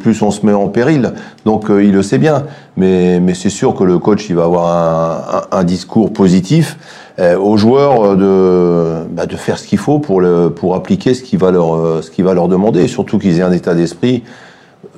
plus 0.01 0.23
on 0.23 0.31
se 0.31 0.45
met 0.47 0.53
en 0.53 0.69
péril. 0.69 1.13
Donc 1.45 1.71
euh, 1.71 1.85
il 1.85 1.93
le 1.93 2.03
sait 2.03 2.19
bien. 2.19 2.45
Mais, 2.77 3.21
mais 3.21 3.35
c'est 3.35 3.51
sûr 3.51 3.75
que 3.75 3.85
le 3.85 3.99
coach, 3.99 4.29
il 4.31 4.37
va 4.37 4.45
avoir 4.45 5.49
un 5.53 5.65
discours 5.65 6.13
positif. 6.13 6.79
Euh, 7.19 7.37
aux 7.37 7.59
joueurs 7.59 8.03
euh, 8.03 9.05
de, 9.05 9.09
bah, 9.11 9.27
de 9.27 9.37
faire 9.37 9.59
ce 9.59 9.67
qu'il 9.67 9.79
faut 9.79 9.99
pour, 9.99 10.23
le, 10.23 10.49
pour 10.49 10.75
appliquer 10.75 11.13
ce 11.13 11.23
qu'il 11.23 11.39
va, 11.39 11.51
leur, 11.51 11.75
euh, 11.75 12.01
ce 12.01 12.11
qui 12.11 12.23
va 12.23 12.33
leur 12.33 12.49
demander. 12.49 12.89
Surtout 12.89 13.19
qu'ils 13.19 13.39
aient 13.39 13.43
un 13.43 13.53
état 13.53 13.75
d'esprit 13.75 14.23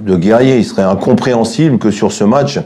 de 0.01 0.15
guerrier. 0.15 0.59
Il 0.59 0.65
serait 0.65 0.83
incompréhensible 0.83 1.79
que 1.79 1.91
sur 1.91 2.13
ce 2.13 2.23
match, 2.23 2.61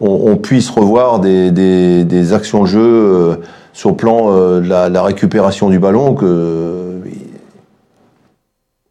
on, 0.00 0.36
puisse 0.36 0.68
revoir 0.68 1.18
des, 1.20 1.50
des, 1.50 2.04
des 2.04 2.32
actions-jeu 2.34 3.40
sur 3.72 3.90
le 3.90 3.96
plan 3.96 4.30
de 4.60 4.68
la, 4.68 5.02
récupération 5.02 5.70
du 5.70 5.78
ballon 5.78 6.14
que, 6.14 7.00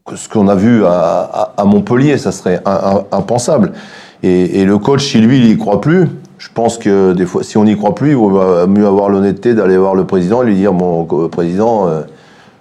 que 0.06 0.16
ce 0.16 0.28
qu'on 0.28 0.48
a 0.48 0.56
vu 0.56 0.86
à, 0.86 1.54
à, 1.56 1.66
Montpellier, 1.66 2.18
ça 2.18 2.32
serait 2.32 2.64
impensable. 3.12 3.74
Et, 4.24 4.62
et, 4.62 4.66
le 4.66 4.80
coach, 4.80 5.06
si 5.06 5.20
lui, 5.20 5.40
il 5.40 5.52
y 5.52 5.58
croit 5.58 5.82
plus, 5.82 6.08
je 6.38 6.50
pense 6.54 6.78
que 6.78 7.14
des 7.14 7.26
fois, 7.26 7.44
si 7.44 7.58
on 7.58 7.64
n'y 7.64 7.78
croit 7.78 7.96
plus, 7.96 8.12
il 8.12 8.16
vaut 8.16 8.30
mieux 8.68 8.86
avoir 8.86 9.10
l'honnêteté 9.10 9.54
d'aller 9.54 9.78
voir 9.78 9.96
le 9.96 10.06
président 10.06 10.44
et 10.44 10.46
lui 10.46 10.56
dire 10.56 10.74
Bon, 10.74 11.06
président, 11.30 11.88
euh, 11.88 12.02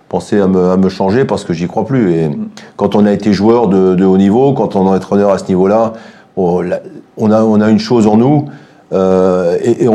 pensez 0.08 0.40
à 0.40 0.46
me, 0.46 0.88
changer 0.88 1.24
parce 1.24 1.44
que 1.44 1.52
j'y 1.52 1.66
crois 1.66 1.84
plus. 1.84 2.12
Et 2.12 2.30
quand 2.76 2.94
on 2.94 3.06
a 3.06 3.12
été 3.12 3.32
joueur 3.32 3.68
de, 3.68 4.04
haut 4.04 4.18
niveau, 4.18 4.52
quand 4.52 4.76
on 4.76 4.86
est 4.92 4.96
entraîneur 4.96 5.30
à 5.30 5.38
ce 5.38 5.46
niveau-là, 5.48 5.94
on, 6.36 6.70
a, 6.70 7.42
on 7.42 7.60
a 7.60 7.70
une 7.70 7.78
chose 7.78 8.06
en 8.06 8.16
nous. 8.16 8.46
Euh, 8.92 9.56
et, 9.62 9.86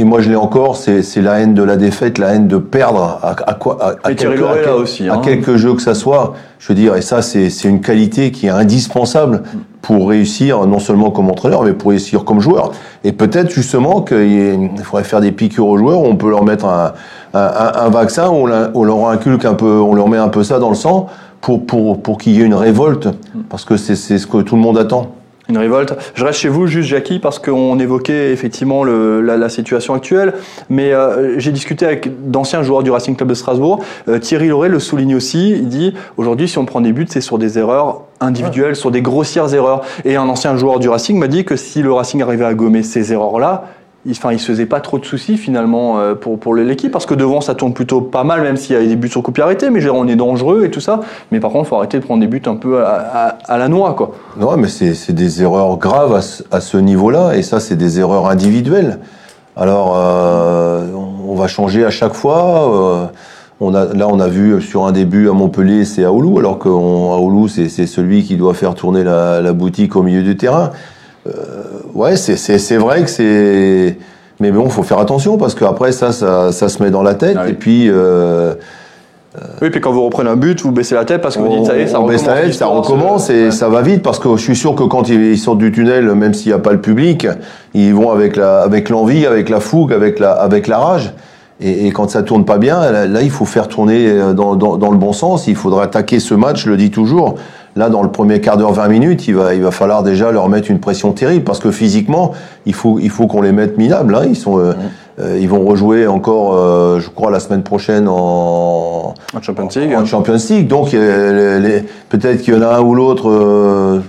et, 0.00 0.04
moi 0.04 0.20
je 0.20 0.28
l'ai 0.28 0.36
encore, 0.36 0.76
c'est 0.76 1.22
la 1.22 1.40
haine 1.40 1.54
de 1.54 1.62
la 1.62 1.76
défaite, 1.76 2.18
la 2.18 2.34
haine 2.34 2.46
de 2.46 2.58
perdre 2.58 3.18
à, 3.22 3.54
quoi 3.54 3.78
à, 3.80 4.74
aussi, 4.74 5.08
à, 5.08 5.16
quelques 5.18 5.56
jeux 5.56 5.74
que 5.74 5.80
ça 5.80 5.94
soit. 5.94 6.34
Je 6.58 6.68
veux 6.68 6.74
dire, 6.74 6.94
et 6.94 7.00
ça 7.00 7.22
c'est 7.22 7.48
une 7.64 7.80
qualité 7.80 8.32
qui 8.32 8.46
est 8.46 8.50
indispensable 8.50 9.44
pour 9.80 10.10
réussir 10.10 10.66
non 10.66 10.78
seulement 10.78 11.10
comme 11.10 11.30
entraîneur, 11.30 11.62
mais 11.62 11.72
pour 11.72 11.90
réussir 11.90 12.24
comme 12.24 12.40
joueur. 12.40 12.72
Et 13.02 13.12
peut-être 13.12 13.50
justement 13.50 14.02
qu'il 14.02 14.70
faudrait 14.82 15.04
faire 15.04 15.20
des 15.20 15.32
piqûres 15.32 15.66
aux 15.66 15.78
joueurs, 15.78 16.00
où 16.00 16.06
on 16.06 16.16
peut 16.16 16.30
leur 16.30 16.44
mettre 16.44 16.66
un, 16.66 16.92
un, 17.32 17.88
vaccin, 17.88 18.28
où 18.28 18.46
on, 18.74 18.84
leur 18.84 19.08
inculque 19.08 19.46
un 19.46 19.54
peu, 19.54 19.80
on 19.80 19.94
leur 19.94 20.08
met 20.08 20.18
un 20.18 20.28
peu 20.28 20.44
ça 20.44 20.58
dans 20.58 20.68
le 20.68 20.74
sang 20.74 21.06
pour, 21.40 21.64
pour, 21.64 22.02
pour 22.02 22.18
qu'il 22.18 22.34
y 22.34 22.42
ait 22.42 22.44
une 22.44 22.54
révolte, 22.54 23.08
parce 23.48 23.64
que 23.64 23.78
c'est 23.78 23.96
ce 23.96 24.26
que 24.26 24.42
tout 24.42 24.56
le 24.56 24.62
monde 24.62 24.76
attend. 24.76 25.12
Une 25.54 25.60
révolte. 25.60 25.94
Je 26.16 26.24
reste 26.24 26.40
chez 26.40 26.48
vous, 26.48 26.66
juste 26.66 26.88
Jackie, 26.88 27.20
parce 27.20 27.38
qu'on 27.38 27.78
évoquait 27.78 28.32
effectivement 28.32 28.82
le, 28.82 29.20
la, 29.20 29.36
la, 29.36 29.48
situation 29.48 29.94
actuelle. 29.94 30.34
Mais 30.68 30.92
euh, 30.92 31.38
j'ai 31.38 31.52
discuté 31.52 31.86
avec 31.86 32.28
d'anciens 32.28 32.64
joueurs 32.64 32.82
du 32.82 32.90
Racing 32.90 33.14
Club 33.14 33.28
de 33.28 33.34
Strasbourg. 33.34 33.78
Euh, 34.08 34.18
Thierry 34.18 34.48
Lauré 34.48 34.68
le 34.68 34.80
souligne 34.80 35.14
aussi. 35.14 35.50
Il 35.50 35.68
dit 35.68 35.94
aujourd'hui, 36.16 36.48
si 36.48 36.58
on 36.58 36.64
prend 36.64 36.80
des 36.80 36.92
buts, 36.92 37.06
c'est 37.08 37.20
sur 37.20 37.38
des 37.38 37.56
erreurs 37.56 38.00
individuelles, 38.20 38.74
sur 38.74 38.90
des 38.90 39.00
grossières 39.00 39.54
erreurs. 39.54 39.82
Et 40.04 40.16
un 40.16 40.28
ancien 40.28 40.56
joueur 40.56 40.80
du 40.80 40.88
Racing 40.88 41.20
m'a 41.20 41.28
dit 41.28 41.44
que 41.44 41.54
si 41.54 41.82
le 41.82 41.92
Racing 41.92 42.20
arrivait 42.20 42.46
à 42.46 42.54
gommer 42.54 42.82
ces 42.82 43.12
erreurs-là, 43.12 43.68
il, 44.06 44.12
enfin, 44.12 44.32
il 44.32 44.38
se 44.38 44.46
faisait 44.46 44.66
pas 44.66 44.80
trop 44.80 44.98
de 44.98 45.04
soucis 45.04 45.36
finalement 45.36 45.98
euh, 45.98 46.14
pour, 46.14 46.38
pour 46.38 46.54
l'équipe 46.54 46.92
parce 46.92 47.06
que 47.06 47.14
devant 47.14 47.40
ça 47.40 47.54
tourne 47.54 47.72
plutôt 47.72 48.00
pas 48.00 48.24
mal 48.24 48.42
même 48.42 48.56
s'il 48.56 48.76
y 48.76 48.78
a 48.78 48.84
des 48.84 48.96
buts 48.96 49.08
sur 49.08 49.22
coup 49.22 49.32
arrêtés 49.40 49.70
mais 49.70 49.88
on 49.88 50.06
est 50.06 50.16
dangereux 50.16 50.64
et 50.64 50.70
tout 50.70 50.80
ça 50.80 51.00
mais 51.32 51.40
par 51.40 51.50
contre 51.50 51.68
faut 51.68 51.76
arrêter 51.76 51.98
de 51.98 52.04
prendre 52.04 52.20
des 52.20 52.26
buts 52.26 52.42
un 52.46 52.56
peu 52.56 52.84
à, 52.84 53.38
à, 53.46 53.58
la 53.58 53.68
noix 53.68 53.94
quoi. 53.94 54.12
Non 54.38 54.56
mais 54.56 54.68
c'est 54.68 55.12
des 55.12 55.42
erreurs 55.42 55.76
graves 55.78 56.20
à 56.50 56.60
ce, 56.60 56.76
niveau-là 56.76 57.34
et 57.34 57.42
ça 57.42 57.60
c'est 57.60 57.76
des 57.76 57.98
erreurs 58.00 58.28
individuelles. 58.28 58.98
Alors 59.56 59.94
euh, 59.96 60.86
on 61.26 61.34
va 61.34 61.48
changer 61.48 61.84
à 61.84 61.90
chaque 61.90 62.14
fois. 62.14 63.04
Euh, 63.04 63.06
on 63.60 63.72
a, 63.72 63.94
là, 63.94 64.08
on 64.08 64.18
a 64.18 64.26
vu 64.26 64.60
sur 64.60 64.84
un 64.84 64.90
début 64.90 65.28
à 65.28 65.32
Montpellier, 65.32 65.84
c'est 65.84 66.02
Aoulou, 66.02 66.40
alors 66.40 66.58
qu'Aoulou, 66.58 67.46
c'est 67.46 67.68
celui 67.68 68.24
qui 68.24 68.36
doit 68.36 68.52
faire 68.52 68.74
tourner 68.74 69.04
la, 69.04 69.52
boutique 69.52 69.94
au 69.94 70.02
milieu 70.02 70.22
du 70.22 70.36
terrain. 70.36 70.72
Ouais, 71.94 72.16
c'est 72.16 72.76
vrai 72.76 73.02
que 73.02 73.10
c'est. 73.10 73.96
Mais 74.40 74.50
bon, 74.50 74.68
faut 74.68 74.82
faire 74.82 74.98
attention 74.98 75.36
parce 75.38 75.54
qu'après 75.54 75.92
ça, 75.92 76.10
ça, 76.12 76.50
ça, 76.52 76.68
se 76.68 76.82
met 76.82 76.90
dans 76.90 77.02
la 77.04 77.14
tête. 77.14 77.36
Ah 77.40 77.48
et 77.48 77.52
puis, 77.52 77.86
euh, 77.88 78.54
Oui, 79.62 79.70
puis 79.70 79.80
quand 79.80 79.92
vous 79.92 80.04
reprenez 80.04 80.28
un 80.30 80.36
but, 80.36 80.60
vous 80.62 80.72
baissez 80.72 80.94
la 80.96 81.04
tête 81.04 81.22
parce 81.22 81.36
que 81.36 81.40
vous 81.40 81.56
dites 81.56 81.66
ça 81.66 81.76
y 81.76 81.82
est, 81.82 81.86
ça 81.86 82.00
on 82.00 82.06
baisse 82.06 82.22
recommence. 82.22 82.36
la 82.40 82.44
tête, 82.46 82.54
ça 82.54 82.66
recommence 82.66 83.26
ce- 83.28 83.32
et 83.32 83.44
ouais. 83.46 83.50
ça 83.52 83.68
va 83.68 83.82
vite 83.82 84.02
parce 84.02 84.18
que 84.18 84.36
je 84.36 84.42
suis 84.42 84.56
sûr 84.56 84.74
que 84.74 84.82
quand 84.84 85.08
ils 85.08 85.38
sortent 85.38 85.58
du 85.58 85.70
tunnel, 85.72 86.06
même 86.14 86.34
s'il 86.34 86.48
n'y 86.48 86.54
a 86.54 86.58
pas 86.58 86.72
le 86.72 86.80
public, 86.80 87.26
ils 87.74 87.94
vont 87.94 88.10
avec 88.10 88.36
la, 88.36 88.62
avec 88.62 88.88
l'envie, 88.88 89.24
avec 89.24 89.48
la 89.48 89.60
fougue, 89.60 89.92
avec 89.92 90.18
la, 90.18 90.32
avec 90.32 90.66
la 90.66 90.78
rage. 90.78 91.12
Et, 91.60 91.86
et 91.86 91.92
quand 91.92 92.10
ça 92.10 92.24
tourne 92.24 92.44
pas 92.44 92.58
bien, 92.58 92.80
là, 92.90 93.06
là, 93.06 93.22
il 93.22 93.30
faut 93.30 93.44
faire 93.44 93.68
tourner 93.68 94.08
euh, 94.08 94.32
dans, 94.32 94.56
dans, 94.56 94.76
dans 94.76 94.90
le 94.90 94.98
bon 94.98 95.12
sens. 95.12 95.46
Il 95.46 95.54
faudra 95.54 95.84
attaquer 95.84 96.18
ce 96.18 96.34
match, 96.34 96.64
je 96.64 96.70
le 96.70 96.76
dis 96.76 96.90
toujours. 96.90 97.36
Là, 97.76 97.88
dans 97.88 98.02
le 98.02 98.10
premier 98.10 98.40
quart 98.40 98.56
d'heure, 98.56 98.72
20 98.72 98.86
minutes, 98.88 99.26
il 99.26 99.34
va, 99.34 99.52
il 99.54 99.62
va 99.62 99.72
falloir 99.72 100.02
déjà 100.04 100.30
leur 100.30 100.48
mettre 100.48 100.70
une 100.70 100.78
pression 100.78 101.10
terrible 101.12 101.42
parce 101.44 101.58
que 101.58 101.72
physiquement, 101.72 102.32
il 102.66 102.74
faut, 102.74 102.98
il 103.00 103.10
faut 103.10 103.26
qu'on 103.26 103.42
les 103.42 103.50
mette 103.50 103.76
minables. 103.78 104.14
Hein. 104.14 104.26
Ils 104.28 104.36
sont, 104.36 104.58
euh, 104.60 104.74
euh, 105.20 105.38
ils 105.40 105.48
vont 105.48 105.64
rejouer 105.64 106.06
encore, 106.06 106.54
euh, 106.56 107.00
je 107.00 107.10
crois, 107.10 107.32
la 107.32 107.40
semaine 107.40 107.62
prochaine 107.64 108.06
en, 108.08 109.14
En 109.36 109.42
Champions 109.42 109.68
League. 109.74 109.92
en 109.96 110.04
Champions 110.04 110.36
League. 110.50 110.68
Donc, 110.68 110.94
euh, 110.94 111.58
les- 111.58 111.68
les- 111.68 111.84
peut-être 112.10 112.42
qu'il 112.42 112.54
y 112.54 112.56
en 112.56 112.62
a 112.62 112.76
un 112.76 112.80
ou 112.80 112.94
l'autre, 112.94 113.28
euh, 113.28 114.00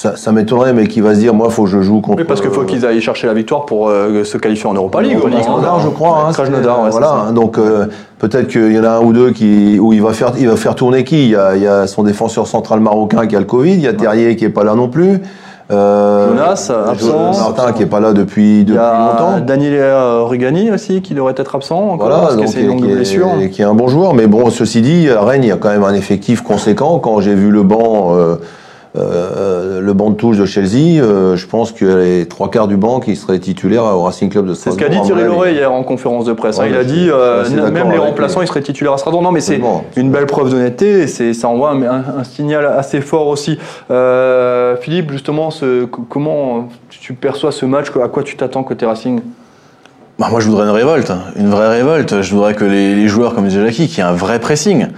ça, 0.00 0.16
ça 0.16 0.32
m'étonnerait, 0.32 0.72
mais 0.72 0.86
qui 0.86 1.02
va 1.02 1.14
se 1.14 1.20
dire, 1.20 1.34
moi, 1.34 1.50
faut 1.50 1.64
que 1.64 1.68
je 1.68 1.82
joue 1.82 2.00
contre. 2.00 2.16
Oui, 2.18 2.24
parce 2.24 2.40
qu'il 2.40 2.50
faut 2.50 2.62
qu'ils 2.64 2.86
aillent 2.86 3.02
chercher 3.02 3.26
la 3.26 3.34
victoire 3.34 3.66
pour 3.66 3.90
euh, 3.90 4.24
se 4.24 4.38
qualifier 4.38 4.66
en 4.66 4.72
Europa 4.72 5.02
League. 5.02 5.18
hein. 5.22 5.28
Krasnodar, 5.30 5.80
je 5.80 5.88
crois. 5.90 6.24
Hein, 6.26 6.32
c'est- 6.32 6.42
ouais, 6.42 6.90
voilà. 6.90 7.24
ça. 7.26 7.32
Donc 7.32 7.58
euh, 7.58 7.84
peut-être 8.18 8.48
qu'il 8.48 8.72
y 8.72 8.78
en 8.78 8.84
a 8.84 8.92
un 8.92 9.00
ou 9.00 9.12
deux 9.12 9.30
qui 9.32 9.78
où 9.78 9.92
il 9.92 10.00
va 10.00 10.14
faire 10.14 10.32
il 10.38 10.48
va 10.48 10.56
faire 10.56 10.74
tourner 10.74 11.04
qui? 11.04 11.24
Il 11.24 11.30
y 11.32 11.36
a, 11.36 11.54
il 11.54 11.62
y 11.62 11.66
a 11.66 11.86
son 11.86 12.02
défenseur 12.02 12.46
central 12.46 12.80
marocain 12.80 13.26
qui 13.26 13.36
a 13.36 13.40
le 13.40 13.44
Covid. 13.44 13.74
Il 13.74 13.80
y 13.82 13.88
a 13.88 13.92
Terrier 13.92 14.36
qui 14.36 14.46
est 14.46 14.48
pas 14.48 14.64
là 14.64 14.74
non 14.74 14.88
plus. 14.88 15.20
Euh, 15.70 16.30
Jonas, 16.30 16.72
absent. 16.88 17.32
Martin 17.38 17.72
qui 17.72 17.82
est 17.82 17.86
pas 17.86 18.00
là 18.00 18.12
depuis 18.14 18.60
Il 18.60 18.64
depuis 18.64 18.76
y 18.76 18.78
a 18.82 19.12
longtemps. 19.12 19.40
Daniel 19.46 19.74
euh, 19.74 20.22
Rugani 20.24 20.70
aussi 20.72 21.00
qui 21.02 21.12
devrait 21.14 21.34
être 21.36 21.54
absent 21.54 21.76
encore 21.90 22.08
Voilà, 22.08 22.22
parce 22.22 22.34
que 22.36 22.40
donc, 22.40 22.48
c'est 22.48 22.62
une 22.62 22.68
longue 22.68 22.84
qui, 22.84 22.90
est, 22.90 22.94
blessure. 22.94 23.28
qui 23.52 23.62
est 23.62 23.66
un 23.66 23.74
bon 23.74 23.86
joueur. 23.86 24.14
Mais 24.14 24.26
bon, 24.26 24.50
ceci 24.50 24.80
dit, 24.80 25.08
à 25.10 25.22
Rennes, 25.22 25.44
il 25.44 25.48
y 25.48 25.52
a 25.52 25.56
quand 25.56 25.68
même 25.68 25.84
un 25.84 25.94
effectif 25.94 26.40
conséquent. 26.42 26.98
Quand 26.98 27.20
j'ai 27.20 27.34
vu 27.34 27.50
le 27.50 27.62
banc, 27.62 28.16
euh, 28.16 28.36
euh, 28.96 29.80
le 29.80 29.92
banc 29.92 30.10
de 30.10 30.16
touche 30.16 30.36
de 30.36 30.44
Chelsea, 30.46 31.00
euh, 31.00 31.36
je 31.36 31.46
pense 31.46 31.70
que 31.70 31.84
les 31.84 32.26
trois 32.26 32.50
quarts 32.50 32.66
du 32.66 32.76
banc 32.76 32.98
qui 33.00 33.14
seraient 33.14 33.38
titulaires 33.38 33.84
au 33.84 34.02
Racing 34.02 34.28
Club 34.30 34.46
de 34.46 34.54
C'est 34.54 34.70
ce 34.70 34.70
Strasbourg. 34.72 34.96
qu'a 34.96 35.02
dit 35.02 35.06
Thierry. 35.06 35.24
Loret 35.24 35.52
hier 35.54 35.72
en 35.72 35.82
conférence 35.84 36.24
de 36.24 36.32
presse. 36.32 36.58
hein. 36.58 36.64
Il 36.68 36.74
a 36.76 36.82
dit 36.84 37.08
euh, 37.08 37.44
même 37.70 37.90
les 37.92 37.98
remplaçants, 37.98 38.42
ils 38.42 38.48
seraient 38.48 38.62
titulaires 38.62 38.94
à 38.94 38.98
Strasbourg. 38.98 39.22
Non, 39.22 39.30
mais 39.32 39.40
c'est 39.40 39.60
une 39.96 40.10
belle 40.10 40.26
preuve 40.26 40.50
d'honnêteté 40.50 41.02
et 41.02 41.06
c'est 41.06 41.34
ça 41.34 41.48
envoie 41.48 41.70
un, 41.70 41.82
un- 41.82 42.04
un 42.18 42.24
signal 42.24 42.66
assez 42.66 43.00
fort 43.00 43.28
aussi. 43.28 43.58
Euh, 43.90 44.76
Philippe, 44.76 45.12
justement, 45.12 45.50
ce- 45.50 45.84
comment 45.84 46.68
tu 46.88 47.12
perçois 47.14 47.52
ce 47.52 47.66
match? 47.66 47.86
À 48.02 48.08
quoi 48.08 48.22
tu 48.24 48.36
t'attends 48.36 48.62
côté 48.64 48.86
Racing? 48.86 49.20
Bah, 50.18 50.26
moi, 50.30 50.40
je 50.40 50.48
voudrais 50.48 50.64
une 50.66 50.72
révolte, 50.74 51.10
hein. 51.10 51.20
une 51.36 51.48
vraie 51.48 51.68
révolte. 51.68 52.20
Je 52.20 52.34
voudrais 52.34 52.54
que 52.54 52.64
les, 52.64 52.94
les 52.94 53.08
joueurs, 53.08 53.34
comme 53.34 53.46
disait 53.46 53.64
Jackie, 53.64 53.86
qu'il 53.88 53.98
y 53.98 54.00
ait 54.00 54.10
un 54.10 54.12
vrai 54.12 54.38
pressing, 54.38 54.88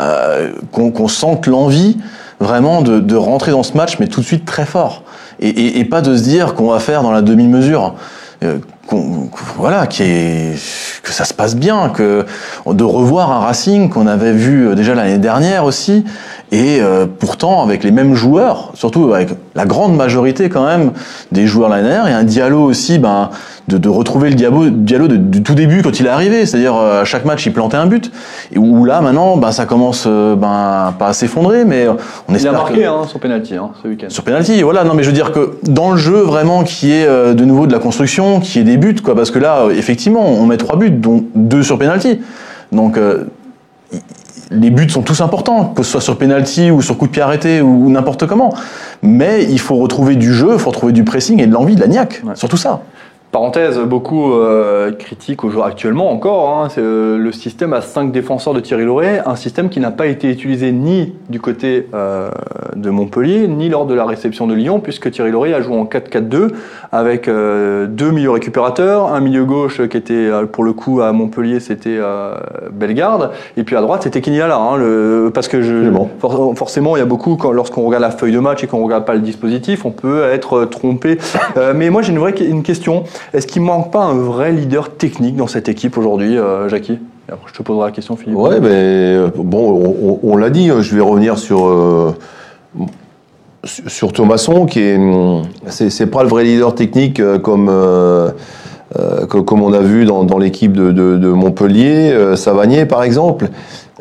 euh, 0.00 0.50
qu'on 0.72 0.90
qu'on 0.90 1.06
sente 1.06 1.46
l'envie 1.46 1.98
vraiment 2.42 2.82
de, 2.82 3.16
rentrer 3.16 3.52
dans 3.52 3.62
ce 3.62 3.76
match, 3.76 3.98
mais 3.98 4.08
tout 4.08 4.20
de 4.20 4.26
suite 4.26 4.44
très 4.44 4.66
fort. 4.66 5.02
Et 5.40 5.84
pas 5.84 6.02
de 6.02 6.16
se 6.16 6.22
dire 6.22 6.54
qu'on 6.54 6.68
va 6.68 6.78
faire 6.78 7.02
dans 7.02 7.10
la 7.10 7.22
demi-mesure. 7.22 7.94
Euh, 8.42 8.58
qu'on- 8.92 9.28
voilà, 9.56 9.86
qui 9.86 10.02
est, 10.02 10.54
que 11.02 11.10
ça 11.12 11.24
se 11.24 11.32
passe 11.34 11.56
bien, 11.56 11.88
que 11.88 12.26
de 12.66 12.84
revoir 12.84 13.30
un 13.32 13.40
Racing 13.40 13.88
qu'on 13.88 14.06
avait 14.06 14.32
vu 14.32 14.68
euh, 14.68 14.74
déjà 14.74 14.94
l'année 14.94 15.18
dernière 15.18 15.64
aussi, 15.64 16.04
et 16.50 16.80
euh, 16.80 17.06
pourtant 17.18 17.62
avec 17.62 17.82
les 17.82 17.90
mêmes 17.90 18.14
joueurs, 18.14 18.72
surtout 18.74 19.14
avec 19.14 19.30
la 19.54 19.64
grande 19.64 19.96
majorité 19.96 20.50
quand 20.50 20.66
même 20.66 20.92
des 21.32 21.46
joueurs 21.46 21.70
l'année 21.70 21.88
dernière, 21.88 22.08
et 22.08 22.12
un 22.12 22.24
Diallo 22.24 22.62
aussi, 22.62 22.98
ben, 22.98 23.30
de, 23.68 23.78
de 23.78 23.88
retrouver 23.88 24.28
le 24.28 24.34
Diallo, 24.34 24.68
Diallo 24.70 25.08
de- 25.08 25.16
du 25.16 25.42
tout 25.42 25.54
début 25.54 25.82
quand 25.82 25.98
il 26.00 26.06
est 26.06 26.10
arrivé, 26.10 26.44
c'est-à-dire 26.44 26.74
euh, 26.76 27.02
à 27.02 27.04
chaque 27.04 27.24
match 27.24 27.46
il 27.46 27.52
plantait 27.52 27.76
un 27.78 27.86
but, 27.86 28.10
et 28.52 28.58
où 28.58 28.84
là 28.84 29.00
maintenant, 29.00 29.36
ben, 29.38 29.52
ça 29.52 29.64
commence 29.64 30.04
euh, 30.06 30.34
ben, 30.36 30.92
pas 30.98 31.08
à 31.08 31.12
s'effondrer, 31.14 31.64
mais 31.64 31.88
on 31.88 31.96
Il 32.28 32.34
a 32.34 32.36
espère 32.36 32.52
marqué 32.52 32.82
que- 32.82 32.86
hein, 32.86 33.02
son 33.10 33.18
penalty 33.18 33.56
hein, 33.56 33.70
ce 33.82 33.88
week-end. 33.88 34.06
sur 34.10 34.22
penalty, 34.24 34.60
voilà. 34.62 34.84
Non, 34.84 34.92
mais 34.94 35.02
je 35.04 35.08
veux 35.08 35.14
dire 35.14 35.32
que 35.32 35.56
dans 35.62 35.90
le 35.92 35.96
jeu 35.96 36.18
vraiment 36.20 36.64
qui 36.64 36.92
est 36.92 37.06
de 37.06 37.44
nouveau 37.44 37.66
de 37.66 37.72
la 37.72 37.78
construction, 37.78 38.40
qui 38.40 38.58
est 38.58 38.64
des 38.64 38.76
buts, 38.82 39.00
quoi. 39.02 39.14
Parce 39.14 39.30
que 39.30 39.38
là, 39.38 39.62
euh, 39.62 39.70
effectivement, 39.70 40.26
on 40.26 40.46
met 40.46 40.56
trois 40.56 40.76
buts, 40.76 40.90
dont 40.90 41.24
deux 41.34 41.62
sur 41.62 41.78
penalty. 41.78 42.20
Donc 42.72 42.98
euh, 42.98 43.24
les 44.50 44.70
buts 44.70 44.90
sont 44.90 45.02
tous 45.02 45.20
importants, 45.20 45.66
que 45.66 45.82
ce 45.82 45.92
soit 45.92 46.00
sur 46.00 46.18
penalty 46.18 46.70
ou 46.70 46.82
sur 46.82 46.98
coup 46.98 47.06
de 47.06 47.12
pied 47.12 47.22
arrêté 47.22 47.60
ou, 47.60 47.86
ou 47.86 47.90
n'importe 47.90 48.26
comment. 48.26 48.52
Mais 49.02 49.44
il 49.44 49.60
faut 49.60 49.76
retrouver 49.76 50.16
du 50.16 50.34
jeu, 50.34 50.50
il 50.54 50.58
faut 50.58 50.70
retrouver 50.70 50.92
du 50.92 51.04
pressing 51.04 51.40
et 51.40 51.46
de 51.46 51.52
l'envie, 51.52 51.76
de 51.76 51.80
la 51.80 51.86
niaque. 51.86 52.22
Ouais. 52.24 52.34
Surtout 52.34 52.56
ça. 52.56 52.82
Parenthèse, 53.32 53.78
beaucoup 53.78 54.34
euh, 54.34 54.92
critiquent 54.92 55.40
actuellement 55.64 56.10
encore 56.12 56.50
hein, 56.50 56.68
c'est, 56.68 56.82
euh, 56.82 57.16
le 57.16 57.32
système 57.32 57.72
à 57.72 57.80
5 57.80 58.12
défenseurs 58.12 58.52
de 58.52 58.60
Thierry 58.60 58.84
Loret, 58.84 59.22
un 59.24 59.36
système 59.36 59.70
qui 59.70 59.80
n'a 59.80 59.90
pas 59.90 60.06
été 60.06 60.30
utilisé 60.30 60.70
ni 60.70 61.14
du 61.30 61.40
côté 61.40 61.88
euh, 61.94 62.28
de 62.76 62.90
Montpellier, 62.90 63.48
ni 63.48 63.70
lors 63.70 63.86
de 63.86 63.94
la 63.94 64.04
réception 64.04 64.46
de 64.46 64.52
Lyon, 64.52 64.80
puisque 64.80 65.10
Thierry 65.10 65.30
Loret 65.30 65.54
a 65.54 65.62
joué 65.62 65.74
en 65.74 65.86
4-4-2 65.86 66.50
avec 66.92 67.26
euh, 67.26 67.86
deux 67.86 68.10
milieux 68.10 68.30
récupérateurs, 68.32 69.06
un 69.14 69.20
milieu 69.20 69.46
gauche 69.46 69.80
qui 69.88 69.96
était 69.96 70.12
euh, 70.12 70.44
pour 70.44 70.62
le 70.62 70.74
coup 70.74 71.00
à 71.00 71.12
Montpellier, 71.12 71.58
c'était 71.58 71.96
euh, 71.98 72.34
Bellegarde, 72.70 73.30
et 73.56 73.62
puis 73.64 73.76
à 73.76 73.80
droite 73.80 74.02
c'était 74.02 74.20
Kinyala, 74.20 74.56
hein, 74.58 74.76
le, 74.76 75.30
parce 75.32 75.48
que 75.48 75.62
je, 75.62 75.72
for- 76.20 76.52
forcément 76.54 76.96
il 76.96 76.98
y 76.98 77.02
a 77.02 77.06
beaucoup 77.06 77.36
quand, 77.36 77.50
lorsqu'on 77.52 77.80
regarde 77.86 78.02
la 78.02 78.10
feuille 78.10 78.32
de 78.32 78.40
match 78.40 78.62
et 78.62 78.66
qu'on 78.66 78.84
regarde 78.84 79.06
pas 79.06 79.14
le 79.14 79.20
dispositif, 79.20 79.86
on 79.86 79.90
peut 79.90 80.24
être 80.24 80.66
trompé. 80.66 81.16
Euh, 81.56 81.72
mais 81.74 81.88
moi 81.88 82.02
j'ai 82.02 82.12
une 82.12 82.18
vraie 82.18 82.32
une 82.38 82.62
question. 82.62 83.04
Est-ce 83.34 83.46
qu'il 83.46 83.62
manque 83.62 83.90
pas 83.92 84.04
un 84.04 84.14
vrai 84.14 84.52
leader 84.52 84.90
technique 84.96 85.36
dans 85.36 85.46
cette 85.46 85.68
équipe 85.68 85.96
aujourd'hui, 85.98 86.38
euh, 86.38 86.68
Jackie? 86.68 86.98
Et 87.28 87.32
Après 87.32 87.48
je 87.52 87.54
te 87.58 87.62
poserai 87.62 87.86
la 87.86 87.90
question, 87.92 88.16
Philippe. 88.16 88.36
Ouais, 88.38 88.60
mais 88.60 88.68
euh, 88.70 89.28
bon, 89.34 89.70
on, 90.02 90.10
on- 90.10 90.32
on 90.32 90.36
l'a 90.36 90.50
dit, 90.50 90.70
euh, 90.70 90.82
je 90.82 90.94
vais 90.94 91.00
revenir 91.02 91.38
sur, 91.38 91.66
euh, 91.66 92.14
sur 93.64 94.12
Thomasson, 94.12 94.66
qui 94.66 94.80
est. 94.80 94.96
hum, 94.96 95.42
C'est 95.68 96.06
pas 96.06 96.22
le 96.22 96.28
vrai 96.28 96.44
leader 96.44 96.74
technique 96.74 97.20
euh, 97.20 97.38
comme. 97.38 97.68
euh, 97.70 98.30
euh, 98.98 99.24
que- 99.26 99.38
comme 99.38 99.62
on 99.62 99.72
a 99.72 99.78
vu 99.80 100.04
dans, 100.04 100.22
dans 100.24 100.36
l'équipe 100.36 100.72
de, 100.74 100.90
de- 100.92 101.16
de 101.16 101.28
Montpellier, 101.28 102.10
euh, 102.12 102.36
Savanier 102.36 102.84
par 102.84 103.02
exemple, 103.04 103.48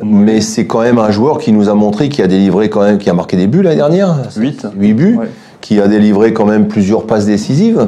mais 0.03 0.41
c'est 0.41 0.67
quand 0.67 0.81
même 0.81 0.97
un 0.97 1.11
joueur 1.11 1.37
qui 1.37 1.53
nous 1.53 1.69
a 1.69 1.73
montré 1.75 2.09
qu'il 2.09 2.25
a 2.25 2.27
délivré 2.27 2.69
quand 2.69 2.81
même, 2.81 2.97
qui 2.97 3.09
a 3.09 3.13
marqué 3.13 3.37
des 3.37 3.47
buts 3.47 3.61
l'année 3.61 3.77
dernière, 3.77 4.17
Huit. 4.35 4.67
8 4.77 4.93
buts, 4.93 5.15
Ouais. 5.17 5.29
qui 5.61 5.79
a 5.79 5.87
délivré 5.87 6.33
quand 6.33 6.43
même 6.45 6.67
plusieurs 6.67 7.05
passes 7.07 7.25
décisives. 7.25 7.87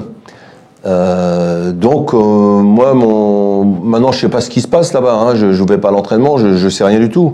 Euh, 0.86 1.72
donc 1.72 2.14
euh, 2.14 2.18
moi, 2.18 2.94
mon... 2.94 3.64
maintenant 3.64 4.12
je 4.12 4.20
sais 4.20 4.30
pas 4.30 4.42
ce 4.42 4.50
qui 4.50 4.62
se 4.62 4.68
passe 4.68 4.94
là-bas. 4.94 5.14
hein. 5.14 5.36
Je 5.36 5.46
ne 5.46 5.68
vais 5.68 5.78
pas 5.78 5.90
à 5.90 5.92
l'entraînement, 5.92 6.38
je, 6.38 6.56
je 6.56 6.70
sais 6.70 6.84
rien 6.84 7.00
du 7.00 7.10
tout. 7.10 7.34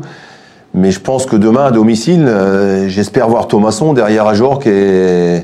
Mais 0.76 0.92
je 0.92 1.00
pense 1.00 1.26
que 1.26 1.36
demain 1.36 1.66
à 1.66 1.72
domicile, 1.72 2.26
euh, 2.28 2.88
j'espère 2.88 3.28
voir 3.28 3.48
Thomasson 3.48 3.94
derrière 3.94 4.28
Ajorc 4.28 4.68
et, 4.68 5.44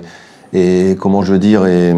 et 0.53 0.95
comment 0.99 1.23
je 1.23 1.33
veux 1.33 1.39
dire 1.39 1.65
et, 1.65 1.95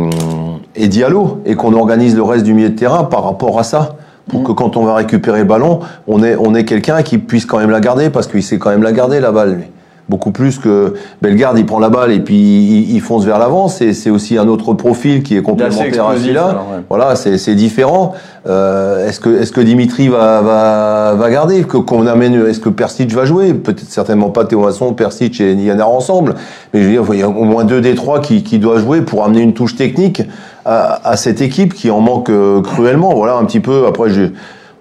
et 0.78 0.88
Diallo 0.88 1.42
et 1.46 1.56
qu'on 1.56 1.74
organise 1.74 2.16
le 2.16 2.24
reste 2.24 2.46
du 2.46 2.54
milieu 2.54 2.70
de 2.70 2.76
terrain 2.76 3.04
par 3.04 3.26
rapport 3.26 3.60
à 3.60 3.64
ça. 3.64 3.96
Pour 4.30 4.44
que 4.44 4.52
quand 4.52 4.76
on 4.76 4.84
va 4.84 4.96
récupérer 4.96 5.40
le 5.40 5.46
ballon, 5.46 5.80
on 6.06 6.22
ait, 6.22 6.36
on 6.38 6.54
ait 6.54 6.66
quelqu'un 6.66 7.02
qui 7.02 7.18
puisse 7.18 7.46
quand 7.46 7.60
même 7.60 7.70
la 7.70 7.80
garder 7.80 8.10
parce 8.10 8.28
qu'il 8.28 8.44
sait 8.44 8.58
quand 8.58 8.70
même 8.70 8.84
la 8.84 8.92
garder 8.92 9.22
la 9.22 9.32
balle. 9.32 9.56
lui. 9.56 9.64
Beaucoup 10.10 10.32
plus 10.32 10.58
que 10.58 10.94
Bellegarde, 11.22 11.60
il 11.60 11.66
prend 11.66 11.80
la 11.80 11.90
balle 11.90 12.14
et 12.14 12.20
puis 12.22 12.36
il, 12.36 12.96
il 12.96 13.02
fonce 13.02 13.26
vers 13.26 13.40
l'avant. 13.40 13.68
C'est 13.68 13.92
c'est 13.94 14.10
aussi 14.10 14.38
un 14.38 14.48
autre 14.48 14.74
profil 14.74 15.22
qui 15.22 15.36
est 15.36 15.42
complémentaire 15.42 16.08
à 16.08 16.16
celui-là. 16.16 16.64
ouais. 16.72 16.84
Voilà, 16.90 17.16
c'est 17.16 17.38
c'est 17.38 17.56
différent. 17.56 18.14
Euh, 18.48 19.06
est-ce 19.06 19.20
que 19.20 19.42
est-ce 19.42 19.52
que 19.52 19.60
Dimitri 19.60 20.08
va 20.08 20.40
va, 20.42 21.14
va 21.16 21.30
garder 21.30 21.64
que 21.64 21.76
qu'on 21.76 22.08
amène 22.08 22.48
Est-ce 22.48 22.62
que 22.62 22.70
Persic 22.70 23.12
va 23.14 23.26
jouer? 23.26 23.54
Peut-être 23.54 23.90
certainement 23.90 24.30
pas 24.30 24.46
Théo 24.46 24.62
Masson, 24.62 24.94
Persic 24.94 25.42
et 25.42 25.56
Nianar 25.56 25.90
ensemble. 25.90 26.36
Mais 26.74 26.82
je 26.82 26.86
veux 26.86 26.92
dire, 26.92 27.04
il 27.12 27.20
y 27.20 27.24
a 27.24 27.28
au 27.28 27.44
moins 27.44 27.66
deux 27.66 27.82
des 27.82 27.96
trois 27.96 28.22
qui 28.22 28.44
qui 28.44 28.60
doivent 28.60 28.80
jouer 28.80 29.02
pour 29.02 29.26
amener 29.26 29.42
une 29.42 29.54
touche 29.54 29.76
technique 29.76 30.22
à, 30.64 31.10
à 31.10 31.18
cette 31.18 31.42
équipe 31.42 31.74
qui 31.74 31.92
en 31.92 32.00
manque 32.00 32.30
euh, 32.30 32.62
cruellement. 32.62 33.14
Voilà 33.14 33.36
un 33.36 33.44
petit 33.44 33.60
peu. 33.60 33.86
Après, 33.88 34.10
je, 34.10 34.28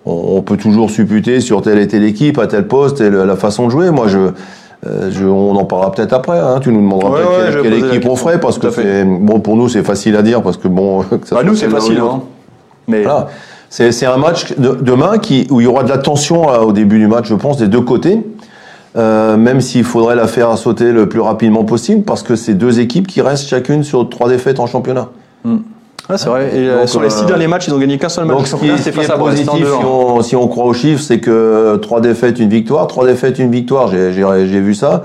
on, 0.05 0.41
peut 0.43 0.57
toujours 0.57 0.91
supputer 0.91 1.41
sur 1.41 1.63
telle 1.63 1.79
et 1.79 1.89
telle 1.89 2.05
équipe 2.05 2.39
à 2.39 2.47
tel 2.47 2.69
poste 2.69 3.01
et 3.01 3.11
la 3.11 3.37
façon 3.37 3.67
de 3.67 3.73
jouer. 3.73 3.91
Moi, 3.91 4.07
je 4.07 4.31
euh, 4.87 5.11
je- 5.11 5.25
on 5.27 5.57
en 5.57 5.65
parlera 5.65 5.93
peut-être 5.93 6.13
après. 6.13 6.39
Hein. 6.39 6.61
Tu 6.61 6.71
nous 6.73 6.81
demanderas 6.81 7.11
Ouais, 7.11 7.21
peut-être 7.23 7.57
ouais, 7.57 7.63
quelle- 7.81 7.85
équipe 7.97 8.09
on 8.09 8.17
ferait 8.17 8.39
parce 8.41 8.59
que 8.59 8.71
c'est 8.71 9.05
bon 9.05 9.41
pour 9.41 9.57
nous 9.57 9.69
c'est 9.69 9.83
facile 9.83 10.17
à 10.17 10.23
dire 10.23 10.43
parce 10.43 10.57
que 10.57 10.69
bon. 10.69 11.03
que 11.21 11.27
ça 11.27 11.37
Bah, 11.37 11.43
nous 11.45 11.55
c'est 11.57 11.69
facile, 11.69 11.99
hein. 12.01 12.21
mais 12.89 13.03
Voilà. 13.03 13.29
C'est 13.69 14.07
un 14.07 14.17
match 14.17 14.57
de- 14.57 14.79
demain 14.81 15.19
qui, 15.19 15.47
où 15.51 15.61
il 15.61 15.65
y 15.65 15.67
aura 15.67 15.83
de 15.83 15.89
la 15.89 15.99
tension 15.99 16.49
là, 16.51 16.63
au 16.63 16.73
début 16.73 16.99
du 16.99 17.09
match, 17.09 17.27
je 17.29 17.35
pense, 17.35 17.57
des 17.59 17.67
deux 17.69 17.81
côtés. 17.81 18.21
Euh, 18.97 19.37
même 19.37 19.61
s'il 19.61 19.85
faudrait 19.85 20.15
la 20.15 20.27
faire 20.27 20.57
sauter 20.57 20.91
le 20.93 21.07
plus 21.09 21.21
rapidement 21.21 21.65
possible, 21.65 22.03
parce 22.05 22.23
que 22.23 22.35
c'est 22.37 22.55
deux 22.55 22.81
équipes 22.81 23.07
qui 23.07 23.21
restent 23.21 23.47
chacune 23.49 23.83
sur 23.85 24.09
trois 24.09 24.29
défaites 24.31 24.59
en 24.61 24.67
championnat. 24.67 25.09
Ah, 26.09 26.17
c'est 26.19 26.29
vrai. 26.29 26.51
Et 26.55 26.69
euh, 26.69 26.79
Donc, 26.81 26.89
sur 26.89 27.03
les 27.03 27.11
six 27.11 27.23
euh, 27.25 27.27
derniers 27.27 27.47
matchs, 27.49 27.67
ils 27.69 27.75
ont 27.75 27.79
gagné 27.79 27.99
qu'un 27.99 28.09
seul 28.09 28.25
match. 28.27 28.37
Donc 28.37 28.47
ce 28.47 28.57
qui 28.57 28.69
est, 28.69 28.77
face 28.93 29.11
à 29.11 29.17
en 29.17 29.19
positif, 29.19 29.51
2-1. 29.51 29.67
si 29.81 29.85
on, 29.85 30.23
si 30.23 30.37
on 30.37 30.47
croit 30.49 30.65
aux 30.65 30.73
chiffres, 30.73 31.03
c'est 31.03 31.19
que 31.21 31.77
trois 31.77 32.01
défaites, 32.01 32.39
une 32.39 32.49
victoire. 32.49 32.87
Trois 32.87 33.07
défaites, 33.07 33.39
une 33.39 33.51
victoire, 33.51 33.89
j'ai 33.89 34.13
j'ai- 34.13 34.47
j'ai 34.47 34.61
vu 34.61 34.75
ça. 34.75 35.03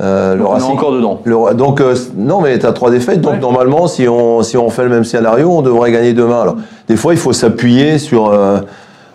Euh, 0.00 0.34
le 0.36 0.42
Donc, 0.44 0.50
on 0.52 0.58
est 0.58 0.62
encore 0.62 0.92
dedans. 0.92 1.20
le- 1.24 1.54
donc 1.54 1.80
euh, 1.80 1.94
non 2.16 2.40
mais 2.40 2.56
tu 2.60 2.64
as 2.66 2.72
trois 2.72 2.88
défaites 2.92 3.20
donc 3.20 3.32
Ouais. 3.32 3.38
normalement 3.40 3.88
si 3.88 4.06
on 4.06 4.44
si 4.44 4.56
on 4.56 4.70
fait 4.70 4.84
le 4.84 4.90
même 4.90 5.02
scénario 5.02 5.50
on 5.50 5.60
devrait 5.60 5.90
gagner 5.90 6.12
demain 6.12 6.40
alors 6.42 6.54
des 6.88 6.94
fois 6.94 7.14
il 7.14 7.18
faut 7.18 7.32
s'appuyer 7.32 7.98
sur 7.98 8.28
euh, 8.28 8.58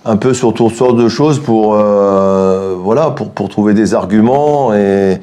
un 0.04 0.18
peu 0.18 0.34
sur 0.34 0.54
toutes 0.54 0.76
sortes 0.76 0.98
de 0.98 1.08
choses 1.08 1.40
pour, 1.40 1.76
euh, 1.80 2.76
voilà, 2.78 3.12
pour, 3.12 3.30
pour 3.30 3.48
trouver 3.48 3.74
des 3.74 3.94
arguments 3.94 4.74
et, 4.74 5.22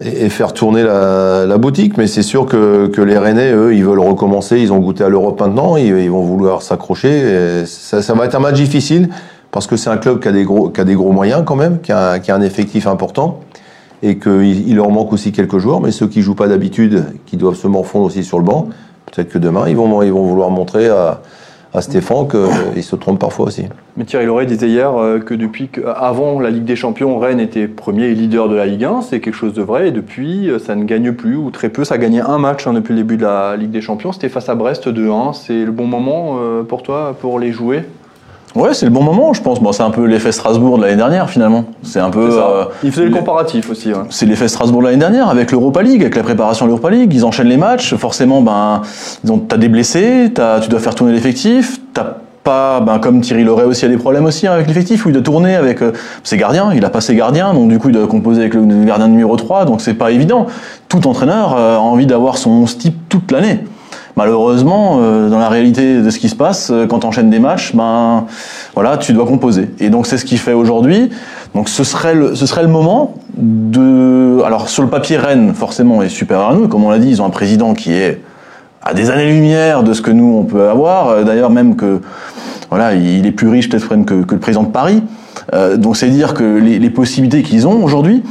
et, 0.00 0.28
faire 0.28 0.52
tourner 0.52 0.82
la, 0.82 1.46
la 1.46 1.58
boutique. 1.58 1.96
Mais 1.98 2.06
c'est 2.06 2.22
sûr 2.22 2.46
que, 2.46 2.86
que 2.88 3.02
les 3.02 3.18
Rennais, 3.18 3.52
eux, 3.52 3.74
ils 3.74 3.84
veulent 3.84 4.00
recommencer. 4.00 4.58
Ils 4.58 4.72
ont 4.72 4.78
goûté 4.78 5.04
à 5.04 5.08
l'Europe 5.08 5.40
maintenant. 5.40 5.76
Ils, 5.76 6.10
vont 6.10 6.22
vouloir 6.22 6.62
s'accrocher. 6.62 7.64
Ça, 7.66 8.02
ça 8.02 8.14
va 8.14 8.24
être 8.24 8.34
un 8.34 8.40
match 8.40 8.56
difficile 8.56 9.08
parce 9.50 9.66
que 9.66 9.76
c'est 9.76 9.90
un 9.90 9.96
club 9.96 10.20
qui 10.20 10.28
a 10.28 10.32
des 10.32 10.44
gros, 10.44 10.70
qui 10.70 10.80
a 10.80 10.84
des 10.84 10.94
gros 10.94 11.12
moyens 11.12 11.42
quand 11.44 11.56
même, 11.56 11.80
qui 11.80 11.92
a, 11.92 12.18
qui 12.18 12.30
a 12.30 12.36
un 12.36 12.42
effectif 12.42 12.86
important 12.86 13.40
et 14.02 14.18
qu'il 14.18 14.68
il 14.68 14.76
leur 14.76 14.90
manque 14.90 15.12
aussi 15.12 15.32
quelques 15.32 15.58
joueurs. 15.58 15.80
Mais 15.80 15.90
ceux 15.90 16.06
qui 16.06 16.22
jouent 16.22 16.34
pas 16.34 16.48
d'habitude, 16.48 17.04
qui 17.26 17.36
doivent 17.36 17.56
se 17.56 17.66
morfondre 17.66 18.06
aussi 18.06 18.24
sur 18.24 18.38
le 18.38 18.44
banc, 18.44 18.68
peut-être 19.06 19.28
que 19.28 19.38
demain, 19.38 19.68
ils 19.68 19.76
vont, 19.76 20.02
ils 20.02 20.12
vont 20.12 20.24
vouloir 20.24 20.50
montrer 20.50 20.88
à, 20.88 21.20
à 21.72 21.80
Stéphane 21.82 22.26
qu'il 22.28 22.82
se 22.82 22.96
trompe 22.96 23.20
parfois 23.20 23.46
aussi. 23.46 23.64
Mais 23.96 24.04
Thierry 24.04 24.26
Loret 24.26 24.46
disait 24.46 24.68
hier 24.68 24.96
euh, 24.96 25.18
que 25.18 25.34
depuis 25.34 25.68
que, 25.68 25.80
avant 25.86 26.40
la 26.40 26.50
Ligue 26.50 26.64
des 26.64 26.76
Champions, 26.76 27.18
Rennes 27.18 27.40
était 27.40 27.68
premier 27.68 28.06
et 28.06 28.14
leader 28.14 28.48
de 28.48 28.56
la 28.56 28.66
Ligue 28.66 28.84
1, 28.84 29.02
c'est 29.02 29.20
quelque 29.20 29.34
chose 29.34 29.54
de 29.54 29.62
vrai. 29.62 29.88
Et 29.88 29.90
depuis, 29.90 30.50
euh, 30.50 30.58
ça 30.58 30.74
ne 30.74 30.84
gagne 30.84 31.12
plus 31.12 31.36
ou 31.36 31.50
très 31.50 31.68
peu. 31.68 31.84
Ça 31.84 31.96
a 31.96 32.30
un 32.30 32.38
match 32.38 32.66
hein, 32.66 32.72
depuis 32.72 32.92
le 32.94 32.98
début 32.98 33.16
de 33.16 33.22
la 33.22 33.56
Ligue 33.56 33.70
des 33.70 33.80
Champions. 33.80 34.12
C'était 34.12 34.28
face 34.28 34.48
à 34.48 34.54
Brest 34.54 34.88
2-1. 34.88 35.34
C'est 35.34 35.64
le 35.64 35.72
bon 35.72 35.86
moment 35.86 36.38
euh, 36.40 36.62
pour 36.62 36.82
toi 36.82 37.16
pour 37.20 37.38
les 37.38 37.52
jouer? 37.52 37.84
Ouais, 38.56 38.74
c'est 38.74 38.84
le 38.86 38.90
bon 38.90 39.02
moment, 39.02 39.32
je 39.32 39.40
pense. 39.42 39.60
Bon, 39.60 39.70
c'est 39.72 39.82
un 39.84 39.90
peu 39.90 40.04
l'effet 40.06 40.32
Strasbourg 40.32 40.76
de 40.78 40.82
l'année 40.82 40.96
dernière, 40.96 41.30
finalement. 41.30 41.64
C'est 41.82 42.00
un 42.00 42.10
peu. 42.10 42.28
Euh, 42.32 42.64
Il 42.82 42.90
faisait 42.90 43.06
le 43.06 43.14
comparatif 43.14 43.70
aussi. 43.70 43.90
ouais. 43.92 44.00
C'est 44.10 44.26
l'effet 44.26 44.48
Strasbourg 44.48 44.80
de 44.82 44.86
l'année 44.86 44.98
dernière 44.98 45.28
avec 45.28 45.52
l'Europa 45.52 45.82
League, 45.82 46.00
avec 46.02 46.16
la 46.16 46.22
préparation 46.24 46.66
de 46.66 46.70
l'Europa 46.70 46.90
League. 46.90 47.12
Ils 47.14 47.24
enchaînent 47.24 47.46
les 47.48 47.56
matchs. 47.56 47.94
Forcément, 47.94 48.40
ben, 48.42 48.82
ils 49.24 49.30
ont- 49.30 49.38
t'as 49.38 49.56
des 49.56 49.68
blessés, 49.68 50.32
t'as- 50.34 50.58
tu 50.60 50.68
dois 50.68 50.80
faire 50.80 50.94
tourner 50.96 51.12
l'effectif. 51.12 51.78
T'as 51.94 52.16
pas, 52.42 52.80
ben, 52.80 52.98
comme 52.98 53.20
Thierry 53.20 53.44
Loret 53.44 53.64
aussi 53.64 53.84
a 53.84 53.88
des 53.88 53.98
problèmes 53.98 54.24
aussi 54.24 54.46
hein, 54.48 54.52
avec 54.52 54.66
l'effectif 54.66 55.04
où 55.06 55.10
il 55.10 55.12
doit 55.12 55.22
tourner 55.22 55.54
avec 55.54 55.80
euh, 55.82 55.92
ses 56.24 56.36
gardiens. 56.36 56.72
Il 56.74 56.84
a 56.84 56.90
pas 56.90 57.00
ses 57.02 57.14
gardiens, 57.14 57.52
donc 57.54 57.68
du 57.68 57.78
coup 57.78 57.90
il 57.90 57.94
doit 57.94 58.06
composer 58.08 58.40
avec 58.40 58.54
le 58.54 58.62
gardien 58.84 59.08
numéro 59.08 59.36
3, 59.36 59.64
donc 59.66 59.80
c'est 59.80 59.94
pas 59.94 60.10
évident. 60.10 60.46
Tout 60.88 61.06
entraîneur 61.06 61.54
euh, 61.56 61.76
a 61.76 61.80
envie 61.80 62.06
d'avoir 62.06 62.38
son 62.38 62.50
11 62.50 62.78
type 62.78 62.96
toute 63.08 63.30
l'année. 63.30 63.60
Malheureusement, 64.16 64.98
euh, 65.00 65.28
dans 65.28 65.38
la 65.38 65.48
réalité 65.48 66.00
de 66.02 66.10
ce 66.10 66.18
qui 66.18 66.28
se 66.28 66.34
passe, 66.34 66.70
euh, 66.70 66.86
quand 66.86 67.00
tu 67.00 67.06
enchaînes 67.06 67.30
des 67.30 67.38
matchs, 67.38 67.74
ben 67.74 68.26
voilà, 68.74 68.96
tu 68.96 69.12
dois 69.12 69.26
composer. 69.26 69.70
Et 69.78 69.90
donc 69.90 70.06
c'est 70.06 70.18
ce 70.18 70.24
qu'il 70.24 70.38
fait 70.38 70.52
aujourd'hui. 70.52 71.10
Donc 71.54 71.68
ce 71.68 71.84
serait 71.84 72.14
le, 72.14 72.34
ce 72.34 72.46
serait 72.46 72.62
le 72.62 72.68
moment 72.68 73.14
de. 73.36 74.42
Alors 74.44 74.68
sur 74.68 74.82
le 74.82 74.88
papier, 74.88 75.16
Rennes 75.16 75.54
forcément 75.54 76.02
est 76.02 76.08
supérieur 76.08 76.50
à 76.50 76.54
nous. 76.54 76.68
Comme 76.68 76.84
on 76.84 76.90
l'a 76.90 76.98
dit, 76.98 77.08
ils 77.08 77.22
ont 77.22 77.26
un 77.26 77.30
président 77.30 77.74
qui 77.74 77.92
est 77.92 78.20
à 78.82 78.94
des 78.94 79.10
années-lumière 79.10 79.82
de 79.82 79.92
ce 79.92 80.02
que 80.02 80.10
nous 80.10 80.36
on 80.38 80.44
peut 80.44 80.68
avoir. 80.68 81.08
Euh, 81.08 81.22
D'ailleurs 81.22 81.50
même 81.50 81.76
que 81.76 82.00
voilà, 82.68 82.94
il 82.94 83.26
est 83.26 83.32
plus 83.32 83.48
riche 83.48 83.68
peut-être 83.68 83.88
que, 84.04 84.14
le 84.14 84.38
président 84.38 84.62
de 84.62 84.68
Paris. 84.68 85.02
Donc 85.78 85.96
c'est 85.96 86.08
dire 86.08 86.34
que 86.34 86.44
les, 86.44 86.78
les 86.78 86.90
possibilités 86.90 87.42
qu'ils 87.42 87.66
ont 87.66 87.82
aujourd'hui. 87.82 88.22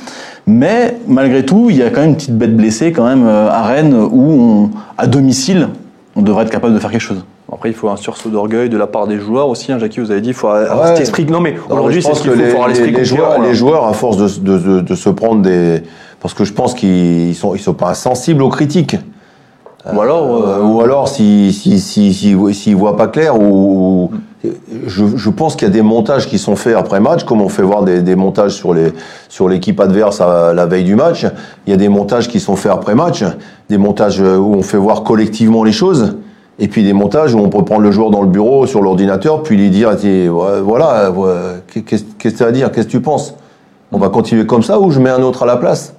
Mais 0.49 0.97
malgré 1.07 1.45
tout, 1.45 1.67
il 1.69 1.77
y 1.77 1.83
a 1.83 1.89
quand 1.91 2.01
même 2.01 2.09
une 2.11 2.15
petite 2.15 2.35
bête 2.37 2.57
blessée 2.57 2.91
quand 2.91 3.05
même 3.05 3.25
euh, 3.27 3.49
à 3.49 3.61
Rennes 3.63 3.93
où 3.93 4.31
on, 4.31 4.69
à 4.97 5.05
domicile, 5.05 5.69
on 6.15 6.21
devrait 6.23 6.43
être 6.45 6.49
capable 6.49 6.73
de 6.73 6.79
faire 6.79 6.89
quelque 6.89 7.01
chose. 7.01 7.23
Après, 7.51 7.69
il 7.69 7.75
faut 7.75 7.89
un 7.89 7.97
sursaut 7.97 8.29
d'orgueil 8.29 8.69
de 8.69 8.77
la 8.77 8.87
part 8.87 9.05
des 9.07 9.19
joueurs 9.19 9.47
aussi. 9.47 9.71
Hein, 9.71 9.77
Jackie, 9.79 9.99
vous 9.99 10.11
avez 10.11 10.21
dit, 10.21 10.29
il 10.29 10.33
faut 10.33 10.47
avoir 10.47 10.81
Ouais. 10.81 10.87
cet 10.95 11.01
esprit. 11.01 11.25
Non, 11.25 11.39
mais 11.39 11.51
Non, 11.51 11.57
mais 11.69 11.73
aujourd'hui, 11.75 11.95
je 12.01 12.05
c'est 12.05 12.09
pense 12.09 12.17
ce 12.19 12.23
qu'il 12.23 12.31
faut. 12.31 12.37
Il 12.37 12.41
les, 12.43 12.49
faut 12.49 12.55
avoir 12.55 12.67
l'esprit 12.69 12.91
les- 12.91 12.97
les 12.97 13.05
joueurs, 13.05 13.39
là. 13.39 13.47
les 13.47 13.53
joueurs, 13.53 13.85
à 13.85 13.93
force 13.93 14.17
de, 14.17 14.27
de- 14.39 14.57
de- 14.57 14.81
de 14.81 14.95
se 14.95 15.09
prendre 15.09 15.41
des. 15.41 15.81
Parce 16.19 16.33
que 16.33 16.43
je 16.45 16.53
pense 16.53 16.73
qu'ils 16.73 17.33
sont, 17.35 17.55
ils 17.55 17.59
sont 17.59 17.73
pas 17.73 17.93
sensibles 17.93 18.41
aux 18.43 18.49
critiques. 18.49 18.97
Ou 19.93 20.01
alors, 20.01 20.45
Euh, 20.45 20.61
ou 20.61 20.81
alors, 20.81 21.07
si, 21.07 21.53
si, 21.53 21.79
si, 21.79 22.13
s'ils 22.13 22.75
voient 22.75 22.97
pas 22.97 23.07
clair, 23.07 23.39
ou. 23.39 24.11
Je, 24.87 25.03
je 25.17 25.29
pense 25.29 25.57
qu'il 25.57 25.67
y 25.67 25.71
a 25.71 25.73
des 25.73 25.81
montages 25.81 26.25
qui 26.29 26.37
sont 26.37 26.55
faits 26.55 26.73
après 26.73 27.01
match, 27.01 27.25
comme 27.25 27.41
on 27.41 27.49
fait 27.49 27.61
voir 27.61 27.83
des, 27.83 28.01
des 28.01 28.15
montages 28.15 28.53
sur 28.53 28.73
les 28.73 28.93
sur 29.27 29.49
l'équipe 29.49 29.77
adverse 29.81 30.21
à 30.21 30.53
la 30.53 30.65
veille 30.65 30.85
du 30.85 30.95
match. 30.95 31.25
Il 31.67 31.71
y 31.71 31.73
a 31.73 31.77
des 31.77 31.89
montages 31.89 32.29
qui 32.29 32.39
sont 32.39 32.55
faits 32.55 32.71
après 32.71 32.95
match, 32.95 33.25
des 33.69 33.77
montages 33.77 34.21
où 34.21 34.53
on 34.55 34.61
fait 34.61 34.77
voir 34.77 35.03
collectivement 35.03 35.65
les 35.65 35.73
choses. 35.73 36.15
Et 36.57 36.69
puis 36.69 36.83
des 36.83 36.93
montages 36.93 37.33
où 37.33 37.39
on 37.39 37.49
peut 37.49 37.65
prendre 37.65 37.81
le 37.81 37.91
joueur 37.91 38.11
dans 38.11 38.21
le 38.21 38.29
bureau 38.29 38.65
sur 38.65 38.81
l'ordinateur, 38.81 39.43
puis 39.43 39.57
lui 39.57 39.69
dire 39.69 39.91
voilà, 40.63 41.11
qu'est-ce 41.85 42.03
que 42.17 42.29
tu 42.29 42.43
as 42.43 42.47
à 42.47 42.51
dire, 42.51 42.71
qu'est-ce 42.71 42.87
que 42.87 42.91
tu 42.91 43.01
penses? 43.01 43.33
On 43.91 43.97
va 43.97 44.07
continuer 44.07 44.45
comme 44.45 44.63
ça 44.63 44.79
ou 44.79 44.89
je 44.91 44.99
mets 45.01 45.09
un 45.09 45.21
autre 45.21 45.43
à 45.43 45.45
la 45.45 45.57
place? 45.57 45.93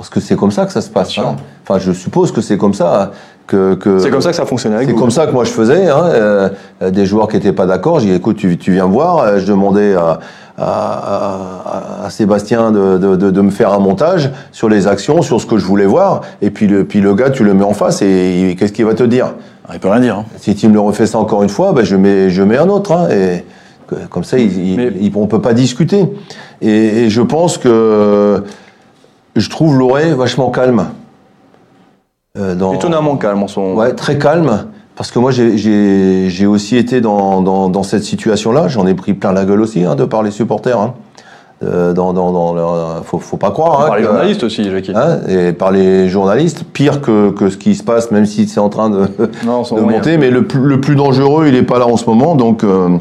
Parce 0.00 0.08
que 0.08 0.18
c'est 0.18 0.34
comme 0.34 0.50
ça 0.50 0.64
que 0.64 0.72
ça 0.72 0.80
se 0.80 0.88
passe. 0.88 1.18
hein. 1.18 1.36
Enfin, 1.68 1.78
je 1.78 1.92
suppose 1.92 2.32
que 2.32 2.40
c'est 2.40 2.56
comme 2.56 2.72
ça 2.72 3.10
que. 3.46 3.74
que 3.74 3.98
c'est 3.98 4.08
comme 4.08 4.22
ça 4.22 4.30
que 4.30 4.36
ça 4.36 4.46
fonctionne 4.46 4.72
avec 4.72 4.88
c'est 4.88 4.94
comme 4.94 5.10
ça 5.10 5.26
que 5.26 5.32
moi 5.32 5.44
je 5.44 5.50
faisais. 5.50 5.90
Hein, 5.90 6.04
euh, 6.06 6.48
euh, 6.80 6.90
des 6.90 7.04
joueurs 7.04 7.28
qui 7.28 7.36
étaient 7.36 7.52
pas 7.52 7.66
d'accord, 7.66 8.00
j'ai 8.00 8.06
dit 8.08 8.14
écoute, 8.14 8.36
tu, 8.38 8.56
tu 8.56 8.72
viens 8.72 8.86
me 8.86 8.92
voir. 8.94 9.18
Euh, 9.18 9.38
Je 9.40 9.44
demandais 9.46 9.92
à, 9.94 10.18
à, 10.56 10.64
à- 10.64 12.06
à 12.06 12.08
Sébastien 12.08 12.70
de, 12.72 12.96
de, 12.96 13.14
de, 13.16 13.30
de 13.30 13.40
me 13.42 13.50
faire 13.50 13.74
un 13.74 13.78
montage 13.78 14.30
sur 14.52 14.70
les 14.70 14.86
actions, 14.86 15.20
sur 15.20 15.38
ce 15.38 15.44
que 15.44 15.58
je 15.58 15.66
voulais 15.66 15.84
voir. 15.84 16.22
Et 16.40 16.48
puis 16.48 16.66
le, 16.66 16.84
puis 16.86 17.02
le 17.02 17.14
gars, 17.14 17.28
tu 17.28 17.44
le 17.44 17.52
mets 17.52 17.64
en 17.64 17.74
face 17.74 18.00
et 18.00 18.56
qu'est-ce 18.58 18.72
qu'il 18.72 18.86
va 18.86 18.94
te 18.94 19.02
dire? 19.02 19.34
Ah, 19.68 19.72
il 19.74 19.80
peut 19.80 19.88
rien 19.90 20.00
dire. 20.00 20.16
hein. 20.16 20.24
Si 20.38 20.54
tu 20.54 20.66
me 20.66 20.72
le 20.72 20.80
refais 20.80 21.04
ça 21.06 21.18
encore 21.18 21.42
une 21.42 21.50
fois, 21.50 21.74
ben 21.74 21.84
je 21.84 21.94
mets 21.96 22.30
je 22.30 22.42
mets 22.42 22.56
un 22.56 22.70
autre. 22.70 22.92
Hein, 22.92 23.08
et 23.10 23.44
comme 24.08 24.24
ça, 24.24 24.38
il, 24.38 24.50
il- 24.66 24.76
Mais- 24.78 24.92
il- 24.98 25.12
on 25.14 25.26
peut 25.26 25.42
pas 25.42 25.52
discuter. 25.52 26.06
Et, 26.62 27.04
et 27.04 27.10
je 27.10 27.20
pense 27.20 27.58
que 27.58 28.42
je 29.36 29.48
trouve 29.50 29.78
Loré 29.78 30.12
vachement 30.14 30.50
calme. 30.50 30.86
Euh, 32.38 32.54
dans- 32.54 32.72
Étonnamment 32.74 33.16
calme 33.16 33.42
en 33.42 33.48
son. 33.48 33.74
Ouais, 33.74 33.92
très 33.94 34.18
calme. 34.18 34.66
Parce 34.96 35.10
que 35.10 35.18
moi, 35.18 35.30
j'ai- 35.30 36.46
aussi 36.46 36.76
été 36.76 37.00
dans, 37.00 37.40
dans, 37.40 37.68
dans 37.70 37.82
cette 37.82 38.04
situation-là. 38.04 38.68
J'en 38.68 38.86
ai 38.86 38.94
pris 38.94 39.14
plein 39.14 39.32
la 39.32 39.44
gueule 39.44 39.60
aussi, 39.62 39.84
hein, 39.84 39.94
de 39.94 40.04
par 40.04 40.22
les 40.22 40.30
supporters. 40.30 40.78
Hein. 40.78 40.94
Euh, 41.62 41.92
dans, 41.92 42.12
dans, 42.12 42.32
dans 42.32 42.54
leur- 42.54 43.02
faut, 43.04 43.18
faut 43.18 43.36
pas 43.36 43.50
croire. 43.50 43.82
hein, 43.82 43.86
Par 43.88 43.96
les 43.96 44.02
que- 44.02 44.08
journalistes 44.08 44.44
aussi, 44.44 44.70
Jackie. 44.70 44.92
hein, 44.94 45.20
et 45.28 45.52
par 45.52 45.70
les 45.70 46.08
journalistes, 46.08 46.64
pire 46.64 47.00
que, 47.02 47.30
que 47.30 47.50
ce 47.50 47.56
qui 47.56 47.74
se 47.74 47.82
passe, 47.82 48.10
même 48.10 48.26
si 48.26 48.46
c'est 48.48 48.60
en 48.60 48.68
train 48.70 48.90
de, 48.90 49.06
Non, 49.46 49.62
monter. 49.86 50.16
Mais 50.18 50.30
le 50.30 50.46
plus, 50.46 50.60
le 50.66 50.80
plus 50.80 50.96
dangereux, 50.96 51.46
il 51.48 51.54
est 51.54 51.62
pas 51.62 51.78
là 51.78 51.86
en 51.86 51.96
ce 51.96 52.04
moment. 52.06 52.34
Donc, 52.34 52.62
euh, 52.64 52.96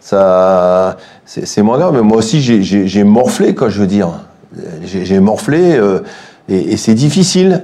ça, 0.00 0.96
c'est 1.24 1.62
moins 1.62 1.78
grave. 1.78 1.94
Mais 1.94 2.02
moi 2.02 2.18
aussi, 2.18 2.40
j'ai 2.42 3.04
morflé, 3.04 3.54
quoi, 3.54 3.68
je 3.68 3.80
veux 3.80 3.86
dire. 3.86 4.08
J'ai 4.84 5.04
j'ai 5.04 5.20
morflé. 5.20 5.76
euh, 5.76 6.00
et 6.48 6.72
et 6.72 6.76
c'est 6.76 6.94
difficile. 6.94 7.62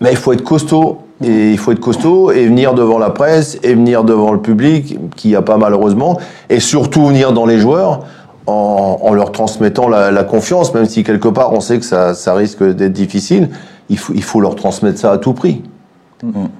Mais 0.00 0.10
il 0.10 0.16
faut 0.16 0.32
être 0.32 0.44
costaud. 0.44 0.98
Et 1.24 1.52
il 1.52 1.58
faut 1.58 1.70
être 1.70 1.78
costaud 1.78 2.32
et 2.32 2.46
venir 2.46 2.74
devant 2.74 2.98
la 2.98 3.10
presse 3.10 3.56
et 3.62 3.74
venir 3.74 4.02
devant 4.02 4.32
le 4.32 4.40
public, 4.40 4.98
qui 5.14 5.28
y 5.30 5.36
a 5.36 5.42
pas 5.42 5.56
malheureusement, 5.56 6.18
et 6.50 6.58
surtout 6.58 7.06
venir 7.06 7.32
dans 7.32 7.46
les 7.46 7.58
joueurs 7.60 8.00
en, 8.48 8.98
en 9.00 9.12
leur 9.14 9.30
transmettant 9.30 9.88
la, 9.88 10.10
la 10.10 10.24
confiance, 10.24 10.74
même 10.74 10.86
si 10.86 11.04
quelque 11.04 11.28
part 11.28 11.52
on 11.52 11.60
sait 11.60 11.78
que 11.78 11.84
ça, 11.84 12.14
ça 12.14 12.34
risque 12.34 12.64
d'être 12.64 12.92
difficile. 12.92 13.50
Il 13.88 13.98
faut, 13.98 14.12
il 14.16 14.22
faut 14.24 14.40
leur 14.40 14.56
transmettre 14.56 14.98
ça 14.98 15.12
à 15.12 15.18
tout 15.18 15.32
prix. 15.32 15.62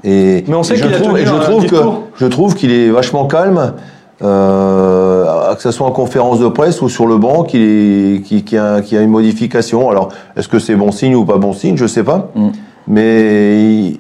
Et 0.05 0.45
Mais 0.47 0.55
on 0.55 0.63
sait 0.63 0.75
qu'il 0.77 0.85
a 0.95 0.99
trouve, 1.01 1.13
tenu 1.13 1.21
et 1.23 1.27
je 1.27 1.35
un 1.35 1.39
trouve 1.41 1.67
que 1.67 1.77
je 2.17 2.27
trouve 2.27 2.55
qu'il 2.55 2.71
est 2.71 2.91
vachement 2.91 3.27
calme, 3.27 3.75
euh, 4.23 5.55
que 5.55 5.63
ce 5.63 5.71
soit 5.71 5.87
en 5.87 5.91
conférence 5.91 6.39
de 6.41 6.49
presse 6.49 6.81
ou 6.83 6.89
sur 6.89 7.07
le 7.07 7.17
banc, 7.19 7.43
qu'il 7.45 8.23
qu'il 8.23 8.43
y, 8.53 8.57
a, 8.59 9.01
une 9.01 9.11
modification. 9.11 9.91
Alors, 9.91 10.09
est-ce 10.37 10.49
que 10.49 10.59
c'est 10.59 10.75
bon 10.77 10.93
signe 10.93 11.15
ou 11.15 11.25
pas 11.25 11.39
bon 11.39 11.53
signe? 11.53 11.77
Je 11.77 11.87
sais 11.87 12.03
pas. 12.05 12.31
Mm. 12.35 12.49
Mais 12.89 13.95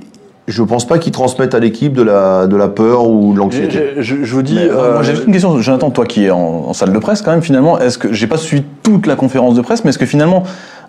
je 0.48 0.62
pense 0.62 0.86
pas 0.86 0.98
qu'il 0.98 1.12
transmette 1.12 1.54
à 1.54 1.60
l'équipe 1.60 1.92
de 1.92 2.02
la, 2.02 2.46
de 2.46 2.56
la 2.56 2.68
peur 2.68 3.08
ou 3.08 3.32
de 3.32 3.38
l'anxiété. 3.38 3.78
je- 3.96 4.02
je- 4.02 4.24
je 4.24 4.34
vous 4.34 4.42
dis. 4.42 4.58
Euh, 4.58 4.72
euh, 4.72 4.92
moi 4.94 5.02
j'ai 5.02 5.12
juste 5.14 5.26
une 5.26 5.32
question, 5.32 5.60
Jonathan, 5.60 5.90
toi 5.90 6.04
qui 6.04 6.24
es 6.24 6.30
en, 6.30 6.38
en 6.68 6.72
salle 6.72 6.92
de 6.92 6.98
presse 6.98 7.22
quand 7.22 7.30
même 7.30 7.42
finalement, 7.42 7.78
est-ce 7.78 7.96
que 7.98 8.12
j'ai 8.12 8.26
pas 8.26 8.36
suivi 8.38 8.64
toute 8.82 9.06
la 9.06 9.14
conférence 9.16 9.54
de 9.54 9.60
presse, 9.60 9.84
mais 9.84 9.90
est-ce 9.90 9.98
que 9.98 10.06
finalement 10.06 10.42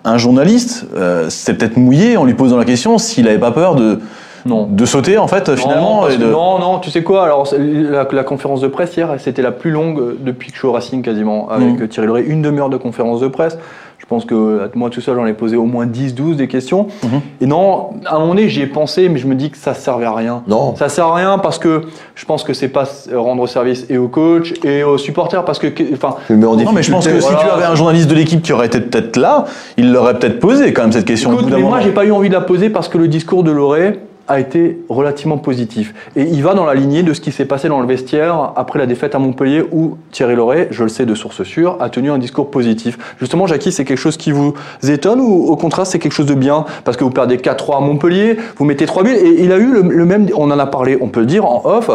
un 0.06 0.18
journaliste 0.18 0.86
euh, 0.98 1.30
s'est 1.30 1.54
peut-être 1.54 1.78
mouillé 1.78 2.18
en 2.18 2.26
lui 2.26 2.34
posant 2.34 2.58
la 2.58 2.66
question 2.66 2.98
s'il 2.98 3.28
avait 3.28 3.38
pas 3.40 3.52
peur 3.52 3.76
de 3.76 4.00
Non. 4.46 4.68
de 4.70 4.86
sauter 4.86 5.18
en 5.18 5.28
fait 5.28 5.56
finalement 5.56 6.08
et 6.10 6.18
de... 6.18 6.26
non, 6.26 6.60
non, 6.60 6.80
tu 6.80 6.90
sais 6.90 7.04
quoi 7.04 7.24
Alors, 7.24 7.48
la, 7.58 8.08
la 8.12 8.24
conférence 8.24 8.62
de 8.62 8.68
presse 8.68 8.96
hier, 8.96 9.10
c'était 9.18 9.42
la 9.42 9.52
plus 9.52 9.72
longue 9.72 10.16
depuis 10.20 10.50
que 10.50 10.54
je 10.56 10.60
suis 10.60 10.68
au 10.68 10.72
Racing 10.74 11.02
quasiment, 11.02 11.50
avec 11.50 11.80
Mm. 11.80 11.88
Thierry 11.88 12.08
Loret, 12.08 12.24
une 12.24 12.42
demi-heure 12.42 12.70
de 12.70 12.78
conférence 12.78 13.20
de 13.22 13.28
presse. 13.28 13.58
Je 14.04 14.06
pense 14.06 14.26
que 14.26 14.36
euh, 14.36 14.68
moi 14.76 14.90
tout 14.90 15.00
seul, 15.00 15.16
j'en 15.16 15.26
ai 15.26 15.34
posé 15.34 15.56
au 15.56 15.64
moins 15.64 15.86
10-12 15.86 16.36
des 16.36 16.50
questions. 16.50 16.88
Mhm. 17.04 17.22
Et 17.40 17.46
non, 17.46 17.92
à 18.06 18.16
un 18.16 18.20
moment 18.20 18.34
donné, 18.36 18.50
j'y 18.50 18.62
ai 18.62 18.68
pensé, 18.68 19.08
mais 19.08 19.18
je 19.18 19.28
me 19.28 19.34
dis 19.34 19.50
que 19.50 19.58
ça 19.58 19.74
servait 19.74 20.06
à 20.06 20.14
rien. 20.14 20.44
Non. 20.46 20.76
Ça 20.76 20.90
sert 20.90 21.08
à 21.08 21.16
rien 21.16 21.38
parce 21.38 21.58
que 21.58 21.84
je 22.14 22.26
pense 22.26 22.44
que 22.44 22.54
c'est 22.54 22.68
pas 22.68 22.84
rendre 23.16 23.48
service 23.48 23.86
et 23.90 23.98
aux 23.98 24.10
coachs 24.10 24.54
et 24.66 24.84
aux 24.84 24.98
supporters 24.98 25.46
parce 25.46 25.58
que, 25.58 25.68
enfin, 25.94 26.16
en 26.30 26.34
Non 26.36 26.72
mais 26.74 26.84
je 26.84 26.92
pense 26.92 27.08
que 27.08 27.18
si 27.22 27.30
tu 27.30 27.50
avais 27.50 27.64
un 27.64 27.76
journaliste 27.76 28.10
de 28.10 28.16
l'équipe 28.16 28.42
qui 28.42 28.52
aurait 28.52 28.68
été 28.68 28.82
peut-être 28.82 29.16
là, 29.16 29.46
il 29.78 29.94
l'aurait 29.94 30.20
peut-être 30.20 30.40
posé 30.42 30.74
quand 30.74 30.82
même 30.82 30.92
cette 30.92 31.06
question. 31.06 31.30
au 31.30 31.34
Écoute, 31.36 31.48
mais 31.50 31.62
moi, 31.62 31.80
j'ai 31.80 31.92
pas 31.92 32.04
eu 32.04 32.12
envie 32.12 32.28
de 32.28 32.34
la 32.34 32.42
poser 32.42 32.70
parce 32.70 32.90
que 32.90 32.98
le 32.98 33.08
discours 33.08 33.44
de 33.44 33.52
Loré, 33.52 34.00
a 34.28 34.40
été 34.40 34.80
relativement 34.88 35.38
positif. 35.38 35.94
Et 36.16 36.24
il 36.24 36.44
va 36.44 36.54
dans 36.54 36.66
la 36.66 36.74
lignée 36.76 37.04
de 37.04 37.14
ce 37.14 37.20
qui 37.20 37.32
s'est 37.32 37.46
passé 37.46 37.68
dans 37.68 37.82
le 37.82 37.88
vestiaire 37.88 38.54
après 38.56 38.80
la 38.80 38.86
défaite 38.86 39.16
à 39.16 39.20
Montpellier 39.20 39.64
où 39.72 39.98
Thierry 40.12 40.36
Loret, 40.36 40.70
je 40.72 40.84
le 40.84 40.90
sais 40.90 41.06
de 41.06 41.14
source 41.14 41.44
sûre, 41.44 41.78
a 41.82 41.90
tenu 41.90 42.10
un 42.10 42.18
discours 42.18 42.50
positif. 42.50 42.98
Justement, 43.20 43.48
Jackie, 43.48 43.72
c'est 43.72 43.84
quelque 43.84 43.98
chose 43.98 44.18
qui 44.18 44.32
vous 44.32 44.54
étonne 44.88 45.20
ou 45.20 45.48
au 45.48 45.56
contraire 45.58 45.86
c'est 45.86 46.00
quelque 46.00 46.14
chose 46.14 46.26
de 46.26 46.36
bien? 46.36 46.66
Parce 46.86 46.96
que 46.96 47.04
vous 47.04 47.10
perdez 47.10 47.38
4-3 47.38 47.78
à 47.78 47.80
Montpellier, 47.82 48.38
vous 48.58 48.66
mettez 48.66 48.86
3 48.86 49.04
buts 49.04 49.12
et 49.12 49.44
il 49.44 49.52
a 49.52 49.58
eu 49.58 49.74
le, 49.74 50.06
même, 50.06 50.28
on 50.36 50.50
en 50.52 50.60
a 50.60 50.66
parlé, 50.68 50.98
on 51.02 51.10
peut 51.10 51.20
le 51.20 51.26
dire 51.26 51.46
en 51.46 51.62
off, 51.66 51.90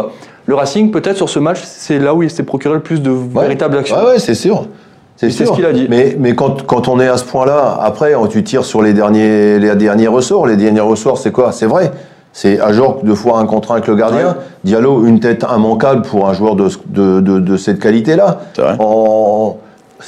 le 0.45 0.55
Racing 0.55 0.91
peut-être 0.91 1.17
sur 1.17 1.29
ce 1.29 1.39
match, 1.39 1.59
c'est 1.63 1.99
là 1.99 2.13
où 2.13 2.23
il 2.23 2.29
s'est 2.29 2.43
procuré 2.43 2.75
le 2.75 2.81
plus 2.81 3.01
de 3.01 3.11
véritables 3.11 3.77
actions. 3.77 3.97
Ouais, 3.97 4.13
ouais 4.13 4.19
c'est 4.19 4.35
sûr. 4.35 4.67
C'est 5.15 5.31
ce 5.31 5.51
qu'il 5.51 5.65
a 5.65 5.73
dit. 5.73 5.87
Mais, 5.89 6.15
mais 6.17 6.33
quand, 6.33 6.65
quand, 6.65 6.87
on 6.87 6.97
est 6.99 7.07
à 7.07 7.17
ce 7.17 7.25
point-là, 7.25 7.77
après, 7.81 8.13
tu 8.29 8.41
tires 8.43 8.63
sur 8.63 8.81
les 8.81 8.93
derniers, 8.93 9.59
les 9.59 9.75
derniers 9.75 10.07
ressorts. 10.07 10.47
Les 10.47 10.55
derniers 10.55 10.79
ressorts, 10.79 11.17
c'est 11.17 11.31
quoi? 11.31 11.51
C'est 11.51 11.65
vrai. 11.65 11.91
C'est 12.31 12.59
Ajorc 12.59 13.03
deux 13.03 13.15
fois 13.15 13.39
un 13.39 13.45
contre 13.45 13.71
un 13.71 13.75
avec 13.75 13.87
le 13.87 13.95
gardien. 13.95 14.37
Diallo, 14.63 15.05
une 15.05 15.19
tête 15.19 15.45
immanquable 15.49 16.03
pour 16.03 16.29
un 16.29 16.33
joueur 16.33 16.55
de, 16.55 16.69
de, 16.87 17.19
de, 17.39 17.57
cette 17.57 17.79
qualité-là. 17.79 18.39
En... 18.79 19.57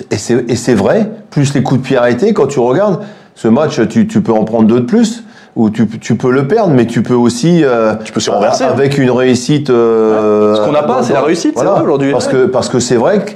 Et 0.09 0.17
c'est 0.17 0.73
vrai. 0.73 1.09
Plus 1.29 1.53
les 1.53 1.63
coups 1.63 1.81
de 1.81 1.85
pied 1.85 1.97
arrêtés, 1.97 2.33
quand 2.33 2.47
tu 2.47 2.59
regardes 2.59 2.99
ce 3.35 3.47
match, 3.47 3.79
tu, 3.89 4.07
tu 4.07 4.21
peux 4.21 4.33
en 4.33 4.43
prendre 4.43 4.67
deux 4.67 4.81
de 4.81 4.85
plus 4.85 5.23
ou 5.55 5.69
tu, 5.69 5.87
tu, 5.87 6.15
peux 6.15 6.31
le 6.31 6.47
perdre, 6.47 6.73
mais 6.73 6.85
tu 6.85 7.03
peux 7.03 7.13
aussi 7.13 7.63
euh, 7.63 7.95
tu 8.03 8.13
peux 8.13 8.21
renverser, 8.31 8.63
avec 8.63 8.97
une 8.97 9.11
réussite. 9.11 9.69
Euh, 9.69 10.55
Ce 10.55 10.61
qu'on 10.61 10.71
n'a 10.71 10.83
pas, 10.83 11.03
c'est 11.03 11.13
la 11.13 11.21
réussite 11.21 11.53
voilà. 11.55 11.81
aujourd'hui. 11.81 12.11
Parce 12.11 12.27
que 12.27 12.45
parce 12.45 12.69
que 12.69 12.79
c'est 12.79 12.95
vrai 12.95 13.25
que 13.25 13.31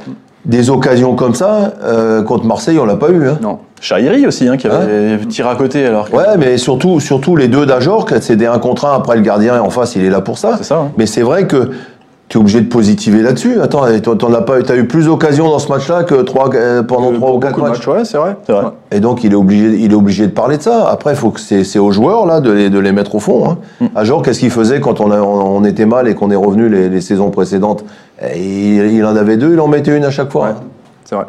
des 0.45 0.69
occasions 0.69 1.15
comme 1.15 1.33
ça, 1.33 1.73
euh, 1.83 2.21
contre 2.21 2.45
Marseille, 2.45 2.77
on 2.79 2.85
l'a 2.85 2.95
pas 2.95 3.09
eu. 3.09 3.27
Hein. 3.27 3.39
Non. 3.41 3.59
Chahiri 3.81 4.25
aussi, 4.25 4.47
hein, 4.47 4.57
qui 4.57 4.67
avait 4.67 5.13
hein 5.13 5.17
tiré 5.27 5.49
à 5.49 5.55
côté. 5.55 5.85
Alors 5.85 6.07
Ouais, 6.13 6.37
mais 6.37 6.57
surtout, 6.57 6.99
surtout 6.99 7.35
les 7.35 7.47
deux 7.47 7.65
d'Ajor, 7.65 8.07
c'est 8.21 8.35
des 8.35 8.45
1 8.45 8.59
contre 8.59 8.85
1. 8.85 8.95
Après, 8.95 9.15
le 9.15 9.21
gardien 9.21 9.61
en 9.61 9.69
face, 9.69 9.95
il 9.95 10.05
est 10.05 10.09
là 10.09 10.21
pour 10.21 10.37
ça. 10.37 10.55
C'est 10.57 10.63
ça. 10.63 10.77
Hein. 10.77 10.91
Mais 10.97 11.05
c'est 11.05 11.21
vrai 11.21 11.47
que 11.47 11.71
tu 12.27 12.37
es 12.37 12.41
obligé 12.41 12.61
de 12.61 12.67
positiver 12.67 13.21
là-dessus. 13.21 13.61
Attends, 13.61 13.85
t'en 13.99 14.33
as 14.33 14.41
pas, 14.41 14.57
as 14.57 14.75
eu 14.75 14.87
plus 14.87 15.05
d'occasions 15.05 15.47
dans 15.47 15.59
ce 15.59 15.69
match-là 15.69 16.03
que 16.03 16.15
trois, 16.23 16.53
euh, 16.55 16.81
pendant 16.81 17.13
trois 17.13 17.31
ou 17.33 17.39
quatre 17.39 17.59
matchs. 17.59 17.85
Ouais, 17.87 18.03
c'est 18.03 18.17
vrai, 18.17 18.35
vrai. 18.47 18.63
Et 18.91 18.99
donc 18.99 19.23
il 19.23 19.31
est 19.31 19.35
obligé, 19.35 19.77
il 19.79 19.91
est 19.91 19.95
obligé 19.95 20.25
de 20.25 20.31
parler 20.31 20.57
de 20.57 20.63
ça. 20.63 20.89
Après, 20.89 21.13
il 21.13 21.17
faut 21.17 21.29
que 21.29 21.39
c'est 21.39 21.79
aux 21.79 21.91
joueurs 21.91 22.25
là 22.25 22.39
de 22.39 22.51
les, 22.51 22.69
de 22.69 22.79
les 22.79 22.91
mettre 22.91 23.15
au 23.15 23.19
fond. 23.19 23.47
Hein. 23.47 23.57
Mm. 23.79 23.85
À 23.95 24.03
qu'est-ce 24.23 24.39
qu'il 24.39 24.49
faisait 24.49 24.79
quand 24.79 25.01
on, 25.01 25.11
on, 25.11 25.63
était 25.65 25.85
mal 25.85 26.07
et 26.07 26.15
qu'on 26.15 26.31
est 26.31 26.35
revenu 26.35 26.67
les, 26.67 26.89
les 26.89 27.01
saisons 27.01 27.29
précédentes? 27.29 27.85
Il, 28.35 28.93
il, 28.93 29.05
en 29.05 29.15
avait 29.15 29.37
deux, 29.37 29.53
il 29.53 29.59
en 29.59 29.67
mettait 29.67 29.95
une 29.95 30.05
à 30.05 30.11
chaque 30.11 30.31
fois. 30.31 30.55
C'est 31.03 31.15
vrai. 31.15 31.25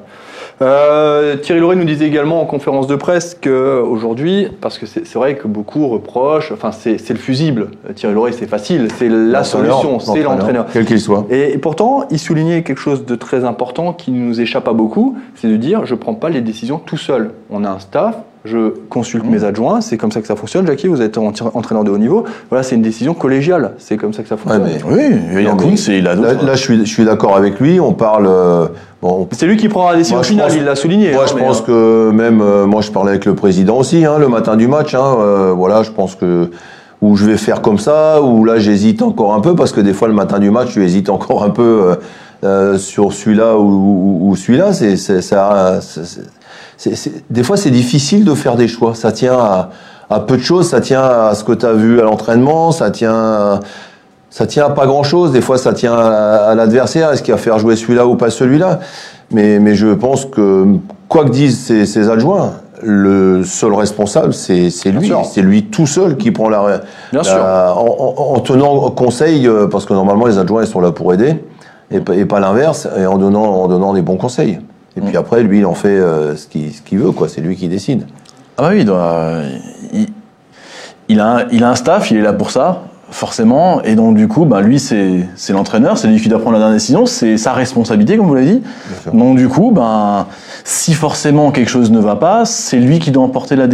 Euh, 0.62 1.36
Thierry 1.36 1.60
Loret 1.60 1.76
nous 1.76 1.84
disait 1.84 2.06
également 2.06 2.40
en 2.40 2.46
conférence 2.46 2.86
de 2.86 2.96
presse 2.96 3.36
qu'aujourd'hui, 3.40 4.48
parce 4.60 4.78
que 4.78 4.86
c'est 4.86 5.14
vrai 5.14 5.36
que 5.36 5.48
beaucoup 5.48 5.86
reprochent, 5.88 6.50
enfin 6.52 6.72
c'est 6.72 7.10
le 7.10 7.16
fusible. 7.16 7.68
Thierry 7.94 8.14
Loret, 8.14 8.32
c'est 8.32 8.46
facile, 8.46 8.88
c'est 8.96 9.08
la 9.08 9.44
solution, 9.44 9.98
c'est 9.98 10.22
l'entraîneur. 10.22 10.66
Quel 10.72 10.86
qu'il 10.86 11.00
soit. 11.00 11.26
Et, 11.30 11.58
pourtant, 11.58 12.04
il 12.10 12.18
soulignait 12.18 12.62
quelque 12.62 12.80
chose 12.80 13.04
de 13.04 13.14
très 13.16 13.44
important 13.44 13.92
qui 13.92 14.10
nous 14.10 14.40
échappe 14.40 14.68
à 14.68 14.72
beaucoup, 14.72 15.16
c'est 15.34 15.48
de 15.48 15.56
dire 15.56 15.84
je 15.84 15.94
ne 15.94 15.98
prends 15.98 16.14
pas 16.14 16.30
les 16.30 16.40
décisions 16.40 16.78
tout 16.78 16.96
seul. 16.96 17.32
On 17.50 17.64
a 17.64 17.70
un 17.70 17.78
staff, 17.78 18.16
je 18.46 18.72
consulte 18.88 19.24
mmh. 19.24 19.30
mes 19.30 19.44
adjoints, 19.44 19.80
c'est 19.80 19.96
comme 19.96 20.12
ça 20.12 20.20
que 20.20 20.26
ça 20.26 20.37
fonctionne. 20.37 20.66
Jackie, 20.66 20.87
vous 20.87 21.02
êtes 21.02 21.18
entraîneur 21.18 21.85
de 21.85 21.90
haut 21.90 21.98
niveau. 21.98 22.24
Voilà, 22.48 22.62
c'est 22.62 22.76
une 22.76 22.82
décision 22.82 23.14
collégiale. 23.14 23.72
C'est 23.78 23.96
comme 23.96 24.12
ça 24.12 24.22
que 24.22 24.28
ça 24.28 24.37
fonctionne. 24.37 24.64
oui, 24.88 25.02
il 25.32 25.42
y 25.42 25.46
a 25.46 26.14
là, 26.14 26.14
là, 26.14 26.54
je 26.54 26.61
suis, 26.61 26.78
je 26.78 26.90
suis 26.90 27.04
d'accord 27.04 27.37
avec 27.37 27.61
lui. 27.61 27.80
On 27.80 27.92
parle. 27.92 28.26
Euh, 28.26 28.66
bon, 29.02 29.28
c'est 29.32 29.46
lui 29.46 29.56
qui 29.56 29.68
prend 29.68 29.90
la 29.90 29.96
décision 29.96 30.22
finale, 30.22 30.52
il 30.54 30.64
l'a 30.64 30.76
souligné. 30.76 31.12
Moi, 31.12 31.24
hein, 31.24 31.26
je 31.28 31.35
pense 31.35 31.62
euh, 31.68 32.11
que 32.11 32.14
même. 32.14 32.40
Euh, 32.40 32.66
moi, 32.66 32.82
je 32.82 32.90
parlais 32.90 33.11
avec 33.11 33.24
le 33.24 33.35
président 33.35 33.78
aussi, 33.78 34.04
hein, 34.04 34.18
le 34.18 34.28
matin 34.28 34.56
du 34.56 34.68
match. 34.68 34.94
Hein, 34.94 35.52
voilà, 35.56 35.82
je 35.82 35.90
pense 35.90 36.14
que. 36.14 36.50
Ou 37.02 37.14
je 37.14 37.26
vais 37.26 37.37
faire 37.37 37.61
comme 37.61 37.78
ça, 37.78 38.22
ou 38.22 38.44
là, 38.44 38.59
j'hésite 38.59 39.02
encore 39.02 39.35
un 39.35 39.40
peu, 39.40 39.54
parce 39.54 39.70
que 39.70 39.82
des 39.82 39.92
fois, 39.92 40.09
le 40.09 40.14
matin 40.14 40.38
du 40.38 40.50
match, 40.50 40.72
tu 40.72 40.82
hésites 40.82 41.11
encore 41.11 41.44
un 41.44 41.50
peu. 41.50 41.94
sur 42.78 43.12
celui-là 43.12 43.59
ou, 43.59 44.18
ou, 44.22 44.37
celui-là, 44.37 44.72
c'est 44.72 44.96
ça, 44.96 45.80
des 47.30 47.42
fois, 47.42 47.56
c'est 47.56 47.70
difficile 47.70 48.24
de 48.24 48.34
faire 48.34 48.56
des 48.56 48.68
choix. 48.68 48.94
Ça 48.94 49.12
tient 49.12 49.38
à, 50.08 50.20
peu 50.20 50.36
de 50.36 50.42
choses. 50.42 50.68
Ça 50.68 50.80
tient 50.80 51.02
à 51.02 51.34
ce 51.34 51.44
que 51.44 51.52
tu 51.52 51.66
as 51.66 51.72
vu 51.72 52.00
à 52.00 52.04
l'entraînement. 52.04 52.70
Ça 52.72 52.90
tient, 52.90 53.60
ça 54.30 54.46
tient 54.46 54.66
à 54.66 54.70
pas 54.70 54.86
grand-chose. 54.86 55.32
Des 55.32 55.40
fois, 55.40 55.58
ça 55.58 55.72
tient 55.72 55.94
à, 55.94 56.54
l'adversaire. 56.54 57.12
Est-ce 57.12 57.22
qu'il 57.22 57.32
va 57.32 57.38
faire 57.38 57.58
jouer 57.58 57.76
celui-là 57.76 58.06
ou 58.06 58.16
pas 58.16 58.30
celui-là? 58.30 58.80
Mais, 59.30 59.58
mais 59.58 59.74
je 59.74 59.88
pense 59.88 60.26
que, 60.26 60.66
quoi 61.08 61.24
que 61.24 61.30
disent 61.30 61.58
ses, 61.84 62.10
adjoints, 62.10 62.52
le 62.82 63.42
seul 63.42 63.72
responsable, 63.72 64.34
c'est 64.34 64.70
lui. 64.86 65.10
C'est 65.24 65.42
lui 65.42 65.64
tout 65.64 65.86
seul 65.86 66.16
qui 66.16 66.30
prend 66.30 66.48
la. 66.48 66.82
Bien 67.12 67.22
sûr. 67.22 67.42
En, 67.42 68.38
tenant 68.40 68.90
conseil, 68.90 69.48
euh, 69.48 69.66
parce 69.66 69.86
que 69.86 69.94
normalement, 69.94 70.26
les 70.26 70.38
adjoints, 70.38 70.62
ils 70.62 70.68
sont 70.68 70.80
là 70.80 70.92
pour 70.92 71.12
aider, 71.12 71.42
et, 71.90 72.00
et 72.12 72.24
pas 72.26 72.38
l'inverse, 72.38 72.86
et 72.96 73.06
en 73.06 73.16
donnant, 73.16 73.44
en 73.44 73.66
donnant 73.66 73.94
des 73.94 74.02
bons 74.02 74.18
conseils. 74.18 74.60
Et 74.96 75.00
puis 75.00 75.16
après, 75.16 75.42
lui, 75.42 75.59
il 75.59 75.66
en 75.66 75.74
fait 75.74 75.88
euh, 75.88 76.37
ce 76.37 76.46
qu'il 76.46 76.98
veut, 76.98 77.12
quoi. 77.12 77.28
C'est 77.28 77.40
lui 77.40 77.56
qui 77.56 77.68
décide. 77.68 78.06
Ah 78.56 78.62
bah 78.62 78.68
oui, 78.72 78.85
doit, 78.85 79.42
il, 81.09 81.20
a, 81.20 81.46
il 81.52 81.62
a 81.62 81.70
un 81.70 81.74
staff, 81.74 82.11
il 82.11 82.16
est 82.16 82.22
là 82.22 82.32
pour 82.32 82.50
ça 82.50 82.85
forcément. 83.10 83.82
Et 83.82 83.94
donc, 83.94 84.16
du 84.16 84.28
coup, 84.28 84.44
bah, 84.44 84.60
lui, 84.60 84.78
c'est 84.78 85.26
l'entraîneur, 85.50 85.98
c'est 85.98 86.08
lui 86.08 86.20
qui 86.20 86.28
doit 86.28 86.40
prendre 86.40 86.54
la 86.54 86.58
dernière 86.58 86.76
décision, 86.76 87.06
c'est 87.06 87.36
sa 87.36 87.52
responsabilité, 87.52 88.16
comme 88.16 88.26
vous 88.26 88.34
l'avez 88.34 88.46
dit. 88.46 88.62
Donc, 89.12 89.36
du 89.36 89.48
coup, 89.48 89.70
ben, 89.72 90.26
si 90.64 90.94
forcément 90.94 91.50
quelque 91.50 91.68
chose 91.68 91.90
ne 91.90 92.00
va 92.00 92.16
pas, 92.16 92.44
c'est 92.44 92.78
lui 92.78 92.98
qui 92.98 93.10
doit 93.10 93.22
emporter 93.22 93.56
la, 93.56 93.66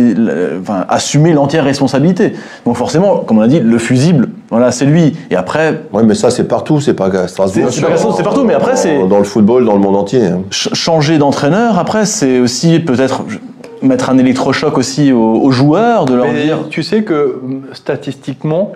enfin, 0.60 0.84
assumer 0.88 1.32
l'entière 1.32 1.64
responsabilité. 1.64 2.34
Donc, 2.66 2.76
forcément, 2.76 3.18
comme 3.18 3.38
on 3.38 3.42
l'a 3.42 3.48
dit, 3.48 3.60
le 3.60 3.78
fusible, 3.78 4.28
voilà, 4.50 4.70
c'est 4.70 4.84
lui. 4.84 5.16
Et 5.30 5.36
après. 5.36 5.82
Oui, 5.92 6.02
mais 6.04 6.14
ça, 6.14 6.30
c'est 6.30 6.44
partout, 6.44 6.80
c'est 6.80 6.94
pas 6.94 7.10
Strasbourg. 7.26 7.68
C'est 7.70 8.22
partout, 8.22 8.44
mais 8.44 8.54
après, 8.54 8.76
c'est. 8.76 9.06
Dans 9.08 9.18
le 9.18 9.24
football, 9.24 9.64
dans 9.64 9.74
le 9.74 9.80
monde 9.80 9.96
entier. 9.96 10.26
Hein. 10.26 10.42
Changer 10.50 11.18
d'entraîneur, 11.18 11.78
après, 11.78 12.04
c'est 12.04 12.38
aussi 12.38 12.78
peut-être 12.80 13.24
mettre 13.82 14.10
un 14.10 14.18
électrochoc 14.18 14.78
aussi 14.78 15.12
aux, 15.12 15.50
joueurs, 15.50 16.04
de 16.04 16.14
leur 16.14 16.32
dire. 16.32 16.58
Tu 16.70 16.82
sais 16.82 17.02
que 17.02 17.40
statistiquement, 17.72 18.72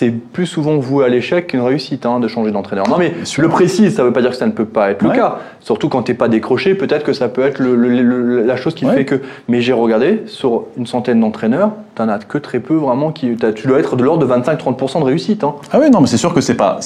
c'est 0.00 0.12
plus 0.12 0.46
souvent 0.46 0.78
voué 0.78 1.04
à 1.04 1.08
l'échec 1.08 1.48
qu'une 1.48 1.60
réussite 1.60 2.06
hein, 2.06 2.20
de 2.20 2.26
changer 2.26 2.52
d'entraîneur. 2.52 2.88
Non, 2.88 2.96
mais 2.96 3.12
le 3.36 3.48
précise, 3.50 3.94
ça 3.94 4.00
ne 4.00 4.06
veut 4.06 4.14
pas 4.14 4.22
dire 4.22 4.30
que 4.30 4.36
ça 4.36 4.46
ne 4.46 4.52
peut 4.52 4.64
pas 4.64 4.92
être 4.92 5.02
le 5.02 5.10
cas. 5.10 5.40
Surtout 5.60 5.90
quand 5.90 6.04
tu 6.04 6.12
n'es 6.12 6.16
pas 6.16 6.28
décroché, 6.28 6.74
peut-être 6.74 7.04
que 7.04 7.12
ça 7.12 7.28
peut 7.28 7.42
être 7.42 7.62
la 7.62 8.56
chose 8.56 8.74
qui 8.74 8.86
fait 8.86 9.04
que. 9.04 9.20
Mais 9.48 9.60
j'ai 9.60 9.74
regardé, 9.74 10.22
sur 10.24 10.64
une 10.78 10.86
centaine 10.86 11.20
d'entraîneurs, 11.20 11.72
tu 11.96 12.00
n'en 12.00 12.08
as 12.08 12.18
que 12.20 12.38
très 12.38 12.60
peu 12.60 12.76
vraiment 12.76 13.12
qui. 13.12 13.36
Tu 13.54 13.66
dois 13.66 13.78
être 13.78 13.94
de 13.96 14.02
l'ordre 14.02 14.26
de 14.26 14.32
25-30% 14.32 15.00
de 15.00 15.04
réussite. 15.04 15.44
Hein. 15.44 15.56
Ah 15.70 15.78
oui, 15.78 15.90
non, 15.90 16.00
mais 16.00 16.06
c'est 16.06 16.16
sûr 16.16 16.32
que 16.32 16.40
c'est 16.40 16.54
pas. 16.54 16.78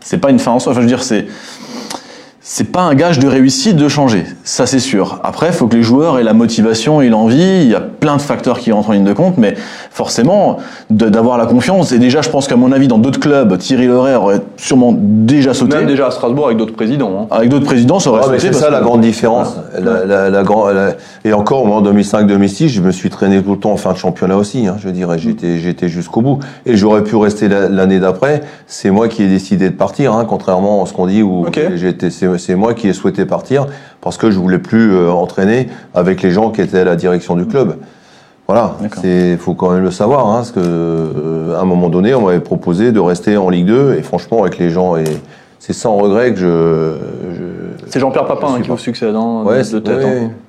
C'est 0.00 0.18
pas 0.18 0.30
une 0.30 0.40
fin 0.40 0.50
en 0.50 0.58
soi. 0.58 0.72
Enfin, 0.72 0.80
je 0.80 0.86
veux 0.86 0.90
dire, 0.90 1.04
c'est 1.04 1.26
c'est 2.44 2.72
pas 2.72 2.80
un 2.80 2.94
gage 2.96 3.20
de 3.20 3.28
réussite 3.28 3.76
de 3.76 3.88
changer, 3.88 4.24
ça 4.42 4.66
c'est 4.66 4.80
sûr. 4.80 5.20
Après, 5.22 5.46
il 5.46 5.52
faut 5.52 5.68
que 5.68 5.76
les 5.76 5.84
joueurs 5.84 6.18
aient 6.18 6.24
la 6.24 6.32
motivation 6.32 7.00
et 7.00 7.08
l'envie. 7.08 7.62
Il 7.62 7.68
y 7.68 7.74
a 7.76 7.80
plein 7.80 8.16
de 8.16 8.20
facteurs 8.20 8.58
qui 8.58 8.72
rentrent 8.72 8.90
en 8.90 8.94
ligne 8.94 9.04
de 9.04 9.12
compte, 9.12 9.38
mais 9.38 9.54
forcément, 9.92 10.56
d'avoir 10.90 11.38
la 11.38 11.46
confiance. 11.46 11.92
Et 11.92 12.00
déjà, 12.00 12.20
je 12.20 12.30
pense 12.30 12.48
qu'à 12.48 12.56
mon 12.56 12.72
avis, 12.72 12.88
dans 12.88 12.98
d'autres 12.98 13.20
clubs, 13.20 13.56
Thierry 13.58 13.86
Loret 13.86 14.16
aurait 14.16 14.40
sûrement 14.56 14.92
déjà 14.98 15.54
sauté. 15.54 15.76
Même 15.76 15.86
déjà 15.86 16.08
à 16.08 16.10
Strasbourg 16.10 16.46
avec 16.46 16.58
d'autres 16.58 16.74
présidents. 16.74 17.12
Hein. 17.22 17.26
Avec 17.30 17.48
d'autres 17.48 17.64
présidents, 17.64 18.00
ça 18.00 18.10
aurait 18.10 18.24
sauté. 18.24 18.40
C'est 18.40 18.52
ça 18.52 18.70
la 18.70 18.80
grande 18.80 19.02
différence. 19.02 19.56
La, 19.78 20.28
la, 20.28 20.42
et 21.24 21.32
encore, 21.32 21.64
moi, 21.64 21.76
en 21.76 21.82
2005-2006, 21.82 22.68
je 22.68 22.80
me 22.80 22.90
suis 22.90 23.08
traîné 23.08 23.40
tout 23.40 23.52
le 23.52 23.58
temps 23.58 23.72
en 23.72 23.76
fin 23.76 23.92
de 23.92 23.98
championnat 23.98 24.36
aussi. 24.36 24.66
Hein, 24.66 24.76
je 24.80 24.88
dirais, 24.88 25.18
j'étais, 25.18 25.58
j'étais 25.58 25.88
jusqu'au 25.88 26.22
bout. 26.22 26.40
Et 26.66 26.76
j'aurais 26.76 27.04
pu 27.04 27.14
rester 27.14 27.46
l'année 27.48 28.00
d'après. 28.00 28.40
C'est 28.66 28.90
moi 28.90 29.06
qui 29.06 29.22
ai 29.22 29.28
décidé 29.28 29.70
de 29.70 29.76
partir, 29.76 30.12
hein, 30.14 30.26
contrairement 30.28 30.82
à 30.82 30.86
ce 30.86 30.92
qu'on 30.92 31.06
dit 31.06 31.22
où 31.22 31.46
j'étais 31.76 32.10
c'est 32.38 32.54
moi 32.54 32.74
qui 32.74 32.88
ai 32.88 32.92
souhaité 32.92 33.24
partir 33.24 33.66
parce 34.00 34.16
que 34.16 34.30
je 34.30 34.38
voulais 34.38 34.58
plus 34.58 34.94
euh, 34.94 35.10
entraîner 35.10 35.68
avec 35.94 36.22
les 36.22 36.30
gens 36.30 36.50
qui 36.50 36.60
étaient 36.60 36.80
à 36.80 36.84
la 36.84 36.96
direction 36.96 37.36
du 37.36 37.46
club. 37.46 37.76
Voilà, 38.48 38.76
il 39.04 39.38
faut 39.38 39.54
quand 39.54 39.70
même 39.70 39.84
le 39.84 39.90
savoir, 39.90 40.26
hein, 40.26 40.36
parce 40.36 40.50
que 40.50 40.60
euh, 40.60 41.56
à 41.56 41.60
un 41.60 41.64
moment 41.64 41.88
donné, 41.88 42.12
on 42.12 42.22
m'avait 42.22 42.40
proposé 42.40 42.92
de 42.92 43.00
rester 43.00 43.36
en 43.36 43.48
Ligue 43.48 43.66
2, 43.66 43.94
et 43.94 44.02
franchement, 44.02 44.42
avec 44.42 44.58
les 44.58 44.68
gens, 44.68 44.96
et 44.96 45.04
c'est 45.58 45.72
sans 45.72 45.96
regret 45.96 46.34
que 46.34 46.40
je. 46.40 46.96
C'est 47.92 48.00
Jean-Pierre 48.00 48.24
Papin 48.24 48.54
hein, 48.54 48.62
qui 48.62 48.70
vous 48.70 48.78
succède, 48.78 49.14
hein, 49.14 49.42
ouais, 49.44 49.58
de 49.58 49.78
tête. 49.78 49.98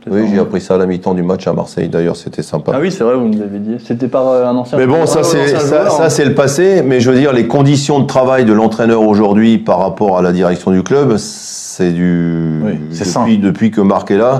Oui, 0.08 0.22
oui 0.22 0.30
j'ai 0.32 0.40
appris 0.40 0.62
ça 0.62 0.76
à 0.76 0.78
la 0.78 0.86
mi-temps 0.86 1.14
du 1.14 1.24
match 1.24 1.46
à 1.46 1.52
Marseille. 1.52 1.90
D'ailleurs, 1.90 2.16
c'était 2.16 2.42
sympa. 2.42 2.72
Ah 2.74 2.80
oui, 2.80 2.90
c'est 2.90 3.04
vrai, 3.04 3.16
vous 3.16 3.28
nous 3.28 3.38
l'avez 3.38 3.60
dit. 3.60 3.84
C'était 3.86 4.08
par 4.08 4.30
euh, 4.30 4.46
un 4.46 4.56
ancien. 4.56 4.78
Mais 4.78 4.88
bon, 4.88 5.06
ça 5.06 5.24
c'est 5.24 5.50
ça, 5.50 5.90
ça 5.90 6.10
c'est 6.10 6.24
le 6.24 6.36
passé. 6.36 6.82
Mais 6.86 7.02
je 7.02 7.12
veux 7.12 7.18
dire, 7.18 7.34
les 7.34 7.46
conditions 7.46 8.00
de 8.00 8.06
travail 8.06 8.46
de 8.46 8.54
l'entraîneur 8.54 9.02
aujourd'hui 9.02 9.58
par 9.58 9.80
rapport 9.80 10.18
à 10.18 10.22
la 10.22 10.32
direction 10.32 10.72
du 10.72 10.84
club, 10.84 11.18
c'est 11.18 11.92
du 11.92 12.62
depuis, 12.98 13.38
depuis, 13.40 13.72
que 13.72 13.82
Marc 13.82 14.10
est 14.12 14.18
là. 14.18 14.40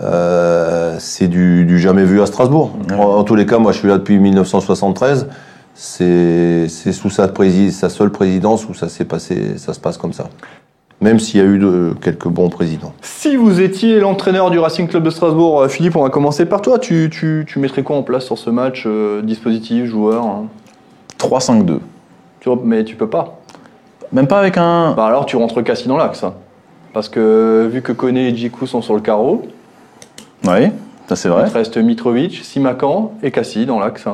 Euh, 0.00 0.94
c'est 1.00 1.26
du, 1.26 1.80
jamais 1.80 2.04
vu 2.04 2.20
à 2.22 2.26
Strasbourg. 2.26 2.70
En, 2.96 3.24
tous 3.24 3.34
les 3.34 3.46
cas, 3.46 3.58
moi 3.58 3.72
je 3.72 3.78
suis 3.78 3.88
là 3.88 3.98
depuis 3.98 4.20
1973. 4.20 5.26
C'est 5.74 6.68
sous 6.68 7.10
sa, 7.10 7.28
sa, 7.72 7.88
seule 7.88 8.10
présidence 8.10 8.68
où 8.68 8.74
ça 8.74 8.88
s'est 8.88 9.04
passé, 9.04 9.54
ça 9.56 9.74
se 9.74 9.80
passe 9.80 9.96
comme 9.98 10.12
ça. 10.12 10.28
Même 11.06 11.20
s'il 11.20 11.38
y 11.38 11.40
a 11.40 11.46
eu 11.46 11.60
de, 11.60 11.94
quelques 12.02 12.26
bons 12.26 12.48
présidents. 12.48 12.92
Si 13.00 13.36
vous 13.36 13.60
étiez 13.60 14.00
l'entraîneur 14.00 14.50
du 14.50 14.58
Racing 14.58 14.88
Club 14.88 15.04
de 15.04 15.10
Strasbourg, 15.10 15.60
euh, 15.60 15.68
Philippe, 15.68 15.94
on 15.94 16.02
va 16.02 16.10
commencer 16.10 16.46
par 16.46 16.62
toi. 16.62 16.80
Tu, 16.80 17.08
tu, 17.12 17.44
tu 17.46 17.60
mettrais 17.60 17.84
quoi 17.84 17.94
en 17.94 18.02
place 18.02 18.24
sur 18.24 18.36
ce 18.36 18.50
match 18.50 18.82
euh, 18.86 19.22
Dispositif, 19.22 19.84
joueur 19.86 20.24
hein? 20.24 20.46
3-5-2. 21.20 21.78
Tu 22.40 22.48
vois, 22.48 22.60
mais 22.64 22.82
tu 22.82 22.96
peux 22.96 23.08
pas. 23.08 23.38
Même 24.10 24.26
pas 24.26 24.40
avec 24.40 24.58
un. 24.58 24.94
Bah 24.96 25.06
alors 25.06 25.26
tu 25.26 25.36
rentres 25.36 25.62
Cassie 25.62 25.86
dans 25.86 25.96
l'axe. 25.96 26.24
hein. 26.24 26.34
Parce 26.92 27.08
que 27.08 27.68
vu 27.72 27.82
que 27.82 27.92
Kone 27.92 28.16
et 28.16 28.34
Djikou 28.34 28.66
sont 28.66 28.82
sur 28.82 28.94
le 28.94 29.00
carreau, 29.00 29.42
Oui, 30.44 30.70
ça 31.08 31.14
c'est 31.14 31.28
vrai. 31.28 31.44
il 31.46 31.52
te 31.52 31.58
reste 31.58 31.76
Mitrovic, 31.76 32.40
Simakan 32.42 33.12
et 33.22 33.30
Cassie 33.30 33.64
dans 33.64 33.78
l'axe. 33.78 34.06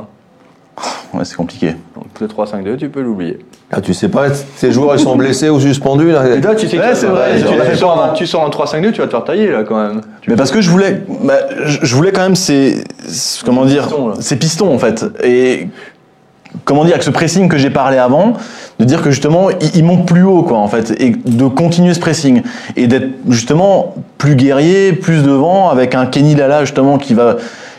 Ouais, 1.12 1.24
c'est 1.24 1.36
compliqué. 1.36 1.74
Donc 1.94 2.06
le 2.20 2.26
3-5-2, 2.26 2.76
tu 2.76 2.88
peux 2.88 3.02
l'oublier. 3.02 3.38
Ah, 3.70 3.80
tu 3.80 3.92
sais 3.94 4.08
pas, 4.08 4.26
ces 4.56 4.72
joueurs 4.72 4.94
ils 4.94 5.00
sont 5.00 5.16
blessés 5.16 5.50
ou 5.50 5.60
suspendus 5.60 6.10
là. 6.10 6.26
Et 6.26 6.40
là, 6.40 6.54
tu 6.54 6.66
sais 6.68 6.76
que 6.78 6.82
Ouais, 6.82 6.90
tu- 6.92 6.96
c'est 6.96 7.06
vrai, 7.06 7.32
tu, 7.36 7.42
j'aurais 7.42 7.60
tu 7.60 7.66
fait 7.70 7.76
sors 7.76 7.94
peur, 7.94 8.04
un, 8.04 8.12
tu 8.14 8.26
sors 8.26 8.44
un 8.46 8.48
3-5-2, 8.50 8.92
tu 8.92 9.00
vas 9.00 9.06
te 9.06 9.10
faire 9.10 9.24
tailler 9.24 9.50
là 9.50 9.62
quand 9.64 9.76
même. 9.82 10.00
Tu- 10.22 10.30
Mais 10.30 10.36
parce 10.36 10.50
que 10.50 10.60
je 10.62 10.70
voulais, 10.70 11.02
bah, 11.24 11.34
je 11.60 11.94
voulais 11.96 12.12
quand 12.12 12.22
même 12.22 12.34
ces, 12.36 12.82
comment 13.44 13.64
dire, 13.66 13.84
Pistons, 13.88 14.14
ces 14.20 14.36
pistons 14.36 14.74
en 14.74 14.78
fait. 14.78 15.04
Et 15.22 15.68
comment 16.64 16.84
dire, 16.84 16.92
avec 16.94 17.02
ce 17.02 17.10
pressing 17.10 17.48
que 17.48 17.56
j'ai 17.58 17.70
parlé 17.70 17.98
avant, 17.98 18.34
de 18.78 18.84
dire 18.84 19.02
que 19.02 19.10
justement, 19.10 19.50
il, 19.50 19.76
il 19.76 19.84
monte 19.84 20.06
plus 20.06 20.22
haut 20.22 20.42
quoi 20.42 20.58
en 20.58 20.68
fait, 20.68 20.94
et 21.00 21.10
de 21.10 21.46
continuer 21.46 21.92
ce 21.94 22.00
pressing 22.00 22.42
et 22.76 22.86
d'être 22.86 23.08
justement 23.28 23.94
plus 24.18 24.34
guerrier, 24.36 24.92
plus 24.92 25.22
devant, 25.22 25.68
avec 25.70 25.94
un 25.94 26.06
Kenny 26.06 26.34
Lala 26.34 26.64
justement 26.64 26.96
qui 26.98 27.14
va, 27.14 27.36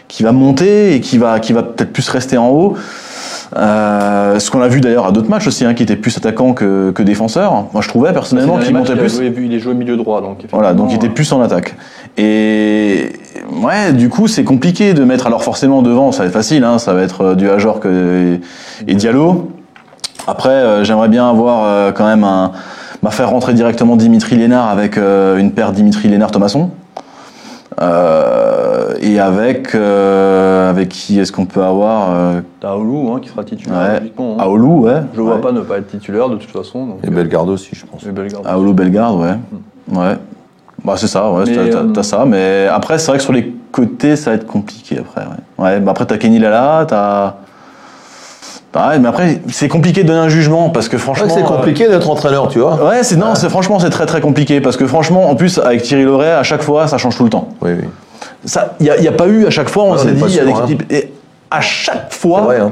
qui 0.07 0.21
va 0.23 0.31
monter 0.31 0.95
et 0.95 0.99
qui 1.01 1.17
va, 1.17 1.39
qui 1.39 1.53
va 1.53 1.63
peut-être 1.63 1.93
plus 1.93 2.07
rester 2.09 2.37
en 2.37 2.49
haut. 2.49 2.75
Euh, 3.55 4.39
ce 4.39 4.49
qu'on 4.49 4.61
a 4.61 4.67
vu 4.67 4.81
d'ailleurs 4.81 5.05
à 5.05 5.11
d'autres 5.11 5.29
matchs 5.29 5.47
aussi, 5.47 5.65
hein, 5.65 5.73
qui 5.73 5.83
était 5.83 5.95
plus 5.95 6.17
attaquant 6.17 6.53
que, 6.53 6.91
que 6.91 7.03
défenseur. 7.03 7.65
Moi, 7.73 7.81
je 7.81 7.87
trouvais 7.87 8.11
personnellement 8.13 8.57
qu'il 8.57 8.73
montait 8.73 8.95
plus. 8.95 9.17
Il, 9.17 9.27
a 9.27 9.33
joué, 9.33 9.45
il 9.45 9.53
est 9.53 9.59
joué 9.59 9.73
milieu 9.73 9.95
droit, 9.97 10.21
donc 10.21 10.39
Voilà, 10.51 10.73
donc 10.73 10.91
il 10.91 10.95
était 10.95 11.09
plus 11.09 11.31
en 11.31 11.41
attaque. 11.41 11.75
Et 12.17 13.13
ouais, 13.61 13.93
du 13.93 14.09
coup, 14.09 14.27
c'est 14.27 14.43
compliqué 14.43 14.93
de 14.93 15.03
mettre. 15.03 15.27
Alors 15.27 15.43
forcément 15.43 15.81
devant, 15.81 16.11
ça 16.11 16.23
va 16.23 16.27
être 16.27 16.33
facile, 16.33 16.63
hein, 16.63 16.79
ça 16.79 16.93
va 16.93 17.01
être 17.01 17.21
euh, 17.21 17.35
du 17.35 17.49
Ajor 17.49 17.79
que 17.79 18.39
et 18.87 18.95
Diallo. 18.95 19.51
Après, 20.27 20.49
euh, 20.49 20.83
j'aimerais 20.83 21.09
bien 21.09 21.29
avoir 21.29 21.63
euh, 21.65 21.91
quand 21.91 22.05
même 22.05 22.23
un, 22.23 22.51
bah, 23.01 23.11
faire 23.11 23.29
rentrer 23.29 23.53
directement 23.53 23.97
Dimitri 23.97 24.37
Lénard 24.37 24.69
avec 24.69 24.97
euh, 24.97 25.37
une 25.37 25.51
paire 25.51 25.73
Dimitri 25.73 26.07
Lénard 26.07 26.31
Thomasson. 26.31 26.69
Euh, 27.81 28.82
et 29.01 29.19
avec 29.19 29.75
euh, 29.75 30.69
avec 30.69 30.89
qui 30.89 31.19
est-ce 31.19 31.31
qu'on 31.31 31.45
peut 31.45 31.63
avoir 31.63 32.07
euh, 32.11 32.41
T'as 32.59 32.71
Aoulou 32.71 33.11
hein, 33.13 33.19
qui 33.21 33.29
sera 33.29 33.43
titulaire 33.43 33.77
ouais, 33.77 33.99
logiquement, 33.99 34.35
hein. 34.39 34.43
Aoulou, 34.43 34.81
ouais. 34.85 35.01
Je 35.13 35.21
vois 35.21 35.35
ouais. 35.35 35.41
pas 35.41 35.51
ne 35.51 35.61
pas 35.61 35.77
être 35.77 35.87
titulaire 35.87 36.29
de 36.29 36.35
toute 36.35 36.51
façon. 36.51 36.85
Donc, 36.85 36.99
Et 37.03 37.09
Bellegarde 37.09 37.49
aussi, 37.49 37.69
je 37.73 37.85
pense. 37.85 38.05
euh, 38.05 38.11
Bellegarde. 38.11 38.45
Aoulou 38.47 38.73
Bellegarde, 38.73 39.19
ouais. 39.19 39.35
Ouais. 39.97 40.15
Bah 40.83 40.95
c'est 40.97 41.07
ça, 41.07 41.31
ouais, 41.31 41.45
t'as- 41.45 41.77
euh, 41.77 42.03
ça, 42.03 42.25
mais 42.25 42.67
après 42.69 42.97
c'est 42.97 43.07
vrai 43.07 43.17
que 43.17 43.23
sur 43.23 43.31
les 43.31 43.53
côtés 43.71 44.15
ça 44.17 44.31
va 44.31 44.35
être 44.35 44.45
compliqué 44.47 44.99
après. 44.99 45.21
Ouais, 45.57 45.63
ouais 45.65 45.79
bah 45.79 45.91
après 45.91 46.05
t'as 46.05 46.17
Kenny 46.17 46.39
Lala, 46.39 46.85
t'as. 46.87 47.35
Pareil, 48.73 48.99
mais 48.99 49.07
après 49.07 49.39
c'est 49.49 49.67
compliqué 49.69 50.01
de 50.01 50.07
donner 50.07 50.19
un 50.19 50.29
jugement 50.29 50.71
parce 50.71 50.89
que 50.89 50.97
C'est 50.97 51.03
franchement. 51.03 51.27
vrai 51.27 51.41
que 51.41 51.47
c'est 51.47 51.55
compliqué 51.55 51.87
d'être 51.87 52.09
entraîneur, 52.09 52.47
tu 52.47 52.57
vois. 52.59 52.79
euh, 52.81 52.89
Ouais, 52.89 53.03
c'est 53.03 53.15
non, 53.17 53.35
c'est 53.35 53.47
franchement 53.49 53.77
c'est 53.79 53.91
très 53.91 54.07
très 54.07 54.19
compliqué 54.19 54.61
parce 54.61 54.75
que 54.77 54.87
franchement 54.87 55.29
en 55.29 55.35
plus 55.35 55.59
avec 55.59 55.83
Thierry 55.83 56.03
Loret 56.05 56.31
à 56.31 56.41
chaque 56.43 56.63
fois 56.63 56.87
ça 56.87 56.97
change 56.97 57.15
tout 57.15 57.23
le 57.23 57.29
temps. 57.29 57.49
Oui, 57.61 57.71
oui. 57.79 57.87
Ça, 58.45 58.75
il 58.79 58.85
y, 58.85 59.07
a- 59.07 59.11
pas 59.11 59.27
eu 59.27 59.45
à 59.45 59.49
chaque 59.49 59.69
fois 59.69 59.83
on 59.83 59.91
Ouais, 59.93 59.97
s'est 59.99 60.09
est 60.09 60.11
dit 60.13 60.21
pas 60.21 60.27
il 60.27 60.35
y 60.35 60.39
a 60.39 60.43
sûr, 60.43 60.53
des 60.53 60.59
hein. 60.59 60.63
équipes 60.65 60.91
et 60.91 61.11
à 61.49 61.61
chaque 61.61 62.11
fois 62.13 62.41
vrai, 62.41 62.59
hein. 62.59 62.71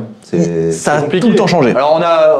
Ça 0.72 0.94
a 0.94 1.02
compliqué. 1.02 1.20
tout 1.26 1.30
le 1.32 1.36
temps 1.36 1.46
changé. 1.48 1.72
Alors 1.76 1.98
on 2.00 2.02
a, 2.02 2.38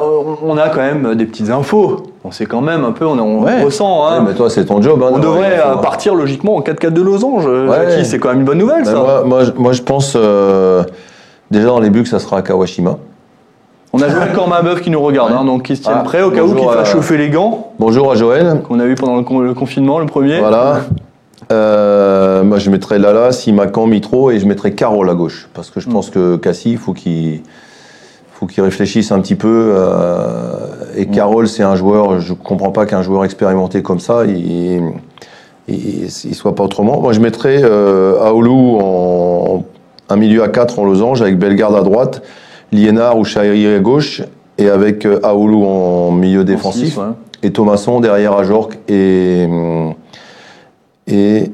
on 0.54 0.58
a 0.58 0.70
quand 0.70 0.80
même 0.80 1.16
des 1.16 1.26
petites 1.26 1.50
infos. 1.50 2.04
On 2.24 2.32
sait 2.32 2.46
quand 2.46 2.62
même 2.62 2.86
un 2.86 2.92
peu, 2.94 3.06
on, 3.06 3.20
on 3.20 3.44
Ouais. 3.44 3.62
ressent. 3.64 4.06
Hein. 4.08 4.20
Ouais, 4.20 4.26
mais 4.30 4.34
toi, 4.34 4.50
c'est 4.50 4.64
ton 4.66 4.82
job. 4.82 5.04
Hein, 5.04 5.10
on 5.14 5.20
devrait 5.20 5.60
euh, 5.60 5.74
hein. 5.74 5.78
partir 5.78 6.16
logiquement 6.16 6.56
en 6.56 6.62
4-4 6.62 6.92
de 6.94 7.02
losange. 7.02 7.46
Ouais. 7.46 7.90
Jackie, 7.90 8.06
c'est 8.06 8.18
quand 8.20 8.30
même 8.30 8.40
une 8.40 8.46
bonne 8.46 8.60
nouvelle 8.60 8.84
Ben, 8.84 8.92
ça. 8.92 8.96
moi, 8.96 9.24
moi, 9.26 9.44
je- 9.44 9.52
moi, 9.52 9.72
je 9.74 9.82
pense 9.82 10.14
euh, 10.16 10.84
déjà 11.50 11.68
dans 11.68 11.80
les 11.82 11.90
buts 11.90 12.04
que 12.04 12.10
ça 12.10 12.20
sera 12.20 12.38
à 12.38 12.42
Kawashima. 12.44 12.98
On 13.94 14.02
a 14.02 14.08
Joël 14.08 14.32
Cormabeuf 14.34 14.80
qui 14.84 14.90
nous 14.90 15.02
regarde, 15.02 15.34
hein, 15.34 15.44
donc 15.44 15.64
qui 15.64 15.76
se 15.76 15.84
Ah, 15.90 15.96
prêts 16.06 16.22
au 16.22 16.32
cas 16.32 16.44
où 16.44 16.56
qu'il 16.56 16.70
fasse 16.70 16.92
chauffer 16.92 17.18
les 17.18 17.30
gants 17.30 17.72
Bonjour 17.78 18.10
à 18.12 18.16
Joël. 18.16 18.62
qu'on 18.66 18.80
a 18.80 18.86
eu 18.86 18.96
pendant 18.96 19.18
le, 19.18 19.24
con- 19.24 19.40
le 19.40 19.54
confinement, 19.54 20.00
le 20.00 20.06
premier. 20.06 20.40
Voilà. 20.40 20.82
Euh, 21.52 22.44
moi, 22.44 22.58
je 22.58 22.70
mettrais 22.70 23.00
Lala, 23.00 23.32
Simakan, 23.32 23.88
Mitro 23.88 24.32
et 24.32 24.40
je 24.40 24.46
mettrais 24.46 24.72
Carole 24.72 25.10
à 25.10 25.14
gauche. 25.14 25.50
Parce 25.54 25.70
que 25.70 25.80
je 25.80 25.90
pense 25.90 26.10
que 26.10 26.38
Cassie, 26.38 26.72
il 26.72 26.78
faut 26.78 26.94
qu'il 26.94 27.42
faut 28.34 28.46
qu'il 28.48 28.64
réfléchisse 28.64 29.12
un 29.12 29.20
petit 29.20 29.36
peu. 29.36 29.74
euh, 29.76 30.96
et 30.96 31.08
Carole, 31.08 31.48
c'est 31.48 31.64
un 31.64 31.76
joueur, 31.76 32.20
je 32.20 32.34
comprends 32.34 32.72
pas 32.72 32.86
qu'un 32.86 33.02
joueur 33.02 33.24
expérimenté 33.26 33.82
comme 33.82 34.00
ça, 34.00 34.26
il, 34.26 34.82
il, 35.68 36.06
il 36.06 36.36
soit 36.36 36.56
pas 36.56 36.64
autrement. 36.64 37.02
Moi, 37.02 37.14
je 37.14 37.20
mettrais 37.20 37.62
euh, 37.64 38.20
Aoulou 38.22 38.80
en 38.82 39.64
un 40.12 40.16
milieu 40.18 40.44
à 40.44 40.50
4 40.50 40.80
en 40.80 40.86
losange 40.86 41.22
avec 41.22 41.38
Bellegarde 41.38 41.76
à 41.76 41.82
droite, 41.82 42.22
Liénard 42.72 43.18
ou 43.18 43.24
Chahiri 43.24 43.68
à 43.68 43.80
gauche 43.80 44.22
et 44.58 44.70
avec 44.70 45.06
euh, 45.06 45.20
Aoulou 45.24 45.66
en 45.66 46.12
milieu 46.12 46.42
En 46.42 46.44
défensif 46.44 46.94
six, 46.94 46.98
ouais. 46.98 47.06
et 47.44 47.52
Thomasson 47.52 48.00
derrière 48.02 48.34
à 48.34 48.44
Jorque 48.44 48.78
et, 48.90 49.48
et 51.12 51.52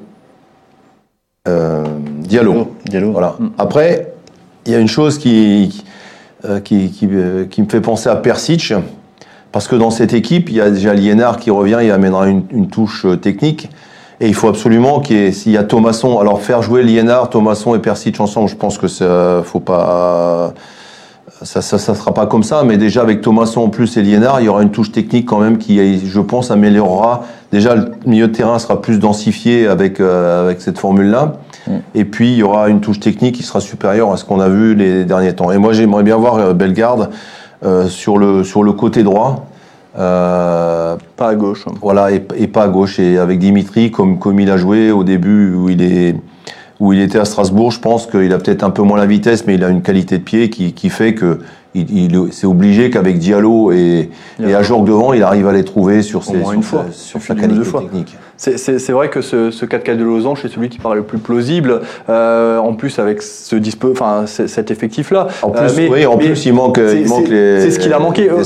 euh, 1.47 1.83
Diallo. 2.19 2.73
Diallo. 2.85 3.11
Voilà. 3.11 3.35
Après, 3.57 4.13
il 4.65 4.71
y 4.71 4.75
a 4.75 4.79
une 4.79 4.87
chose 4.87 5.17
qui, 5.17 5.83
euh, 6.45 6.59
qui, 6.59 6.91
qui, 6.91 7.07
euh, 7.11 7.45
qui 7.45 7.61
me 7.61 7.69
fait 7.69 7.81
penser 7.81 8.09
à 8.09 8.15
Persic, 8.15 8.73
parce 9.51 9.67
que 9.67 9.75
dans 9.75 9.89
cette 9.89 10.13
équipe, 10.13 10.49
il 10.49 10.57
y 10.57 10.61
a 10.61 10.69
déjà 10.69 10.93
Liénard 10.93 11.37
qui 11.37 11.51
revient, 11.51 11.79
il 11.81 11.91
amènera 11.91 12.27
une, 12.27 12.43
une 12.51 12.67
touche 12.67 13.05
euh, 13.05 13.15
technique. 13.15 13.69
Et 14.19 14.27
il 14.27 14.33
faut 14.33 14.47
absolument 14.47 14.99
qu'il 14.99 15.15
y 15.15 15.19
ait, 15.19 15.31
s'il 15.31 15.51
y 15.51 15.57
a 15.57 15.63
Thomasson, 15.63 16.19
alors 16.19 16.41
faire 16.41 16.61
jouer 16.63 16.83
Liénard, 16.83 17.29
Thomasson 17.29 17.75
et 17.75 17.79
Persic 17.79 18.19
ensemble, 18.19 18.49
je 18.49 18.55
pense 18.55 18.77
que 18.77 18.87
ça, 18.87 19.41
faut 19.43 19.59
pas, 19.59 20.53
ça, 21.43 21.61
ça, 21.61 21.77
ça 21.77 21.93
sera 21.93 22.13
pas 22.13 22.25
comme 22.25 22.43
ça, 22.43 22.63
mais 22.63 22.77
déjà 22.77 23.01
avec 23.01 23.21
Thomasson 23.21 23.61
en 23.61 23.69
plus 23.69 23.95
et 23.95 24.01
Liénard, 24.01 24.41
il 24.41 24.45
y 24.45 24.49
aura 24.49 24.63
une 24.63 24.71
touche 24.71 24.91
technique 24.91 25.27
quand 25.27 25.39
même 25.39 25.59
qui, 25.59 26.05
je 26.05 26.19
pense, 26.19 26.49
améliorera. 26.49 27.25
Déjà, 27.51 27.75
le 27.75 27.91
milieu 28.05 28.27
de 28.27 28.33
terrain 28.33 28.59
sera 28.59 28.81
plus 28.81 28.99
densifié 28.99 29.67
avec, 29.67 29.99
euh, 29.99 30.43
avec 30.43 30.61
cette 30.61 30.79
formule-là. 30.79 31.33
Et 31.95 32.05
puis, 32.05 32.31
il 32.31 32.37
y 32.37 32.43
aura 32.43 32.69
une 32.69 32.79
touche 32.79 32.99
technique 32.99 33.35
qui 33.35 33.43
sera 33.43 33.59
supérieure 33.59 34.11
à 34.11 34.17
ce 34.17 34.23
qu'on 34.23 34.39
a 34.39 34.47
vu 34.47 34.73
les 34.73 35.03
derniers 35.03 35.33
temps. 35.33 35.51
Et 35.51 35.57
moi, 35.57 35.73
j'aimerais 35.73 36.03
bien 36.03 36.15
voir 36.15 36.35
euh, 36.35 36.53
Bellegarde 36.53 37.09
euh, 37.65 37.87
sur, 37.87 38.17
le, 38.17 38.43
sur 38.43 38.63
le 38.63 38.71
côté 38.71 39.03
droit. 39.03 39.45
Euh, 39.97 40.95
Pas 41.15 41.29
à 41.29 41.35
gauche. 41.35 41.65
voilà, 41.81 42.11
et, 42.11 42.25
et 42.37 42.47
pas 42.47 42.63
à 42.63 42.67
gauche. 42.67 42.99
Et 42.99 43.17
avec 43.17 43.39
Dimitri, 43.39 43.91
comme, 43.91 44.19
comme 44.19 44.39
il 44.39 44.49
a 44.51 44.57
joué 44.57 44.91
au 44.91 45.03
début, 45.03 45.53
où 45.55 45.69
il, 45.69 45.81
est, 45.81 46.15
où 46.79 46.93
il 46.93 47.01
était 47.01 47.19
à 47.19 47.25
Strasbourg, 47.25 47.71
je 47.71 47.79
pense 47.79 48.07
qu'il 48.07 48.31
a 48.31 48.37
peut-être 48.37 48.63
un 48.63 48.69
peu 48.69 48.83
moins 48.83 48.97
la 48.97 49.07
vitesse, 49.07 49.45
mais 49.47 49.55
il 49.55 49.63
a 49.63 49.69
une 49.69 49.81
qualité 49.81 50.19
de 50.19 50.23
pied 50.23 50.49
qui, 50.49 50.73
qui 50.73 50.89
fait 50.89 51.15
que 51.15 51.39
il, 51.81 52.11
il- 52.13 52.33
c'est 52.33 52.47
obligé 52.47 52.89
qu'avec 52.89 53.17
Diallo 53.19 53.71
et, 53.71 54.09
et 54.39 54.55
Ajorg 54.55 54.85
devant, 54.85 55.13
il 55.13 55.23
arrive 55.23 55.47
à 55.47 55.53
les 55.53 55.63
trouver 55.63 56.01
sur, 56.01 56.23
ses, 56.23 56.37
sur, 56.61 56.63
sa- 56.85 56.91
sur 56.91 57.21
sa 57.21 57.33
qualité 57.41 57.63
technique. 57.81 58.15
C'est- 58.37 58.91
vrai 58.91 59.09
que 59.09 59.21
ce, 59.21 59.51
ce 59.51 59.65
4-4 59.65 59.97
de 59.97 60.03
losange, 60.03 60.39
c'est 60.41 60.47
celui 60.47 60.69
qui 60.69 60.77
paraît 60.79 60.95
le 60.95 61.03
plus 61.03 61.17
plausible. 61.17 61.81
euh, 62.09 62.57
en 62.59 62.73
plus, 62.73 62.99
avec 62.99 63.21
ce 63.21 63.55
dispo, 63.55 63.91
enfin, 63.91 64.25
cet 64.27 64.71
effectif-là. 64.71 65.27
En 65.41 65.49
plus, 65.49 65.61
Euh, 65.61 65.69
mais- 65.75 65.89
oui, 65.89 66.05
en 66.05 66.17
mais 66.17 66.25
plus, 66.25 66.45
il 66.45 66.53
manque, 66.53 66.79
il 66.79 67.07
manque 67.07 67.27
les, 67.27 67.61
C'est 67.61 67.71
ce 67.71 67.79
qu'il 67.79 67.93
a 67.93 67.99
manqué. 67.99 68.29
euh, 68.29 68.43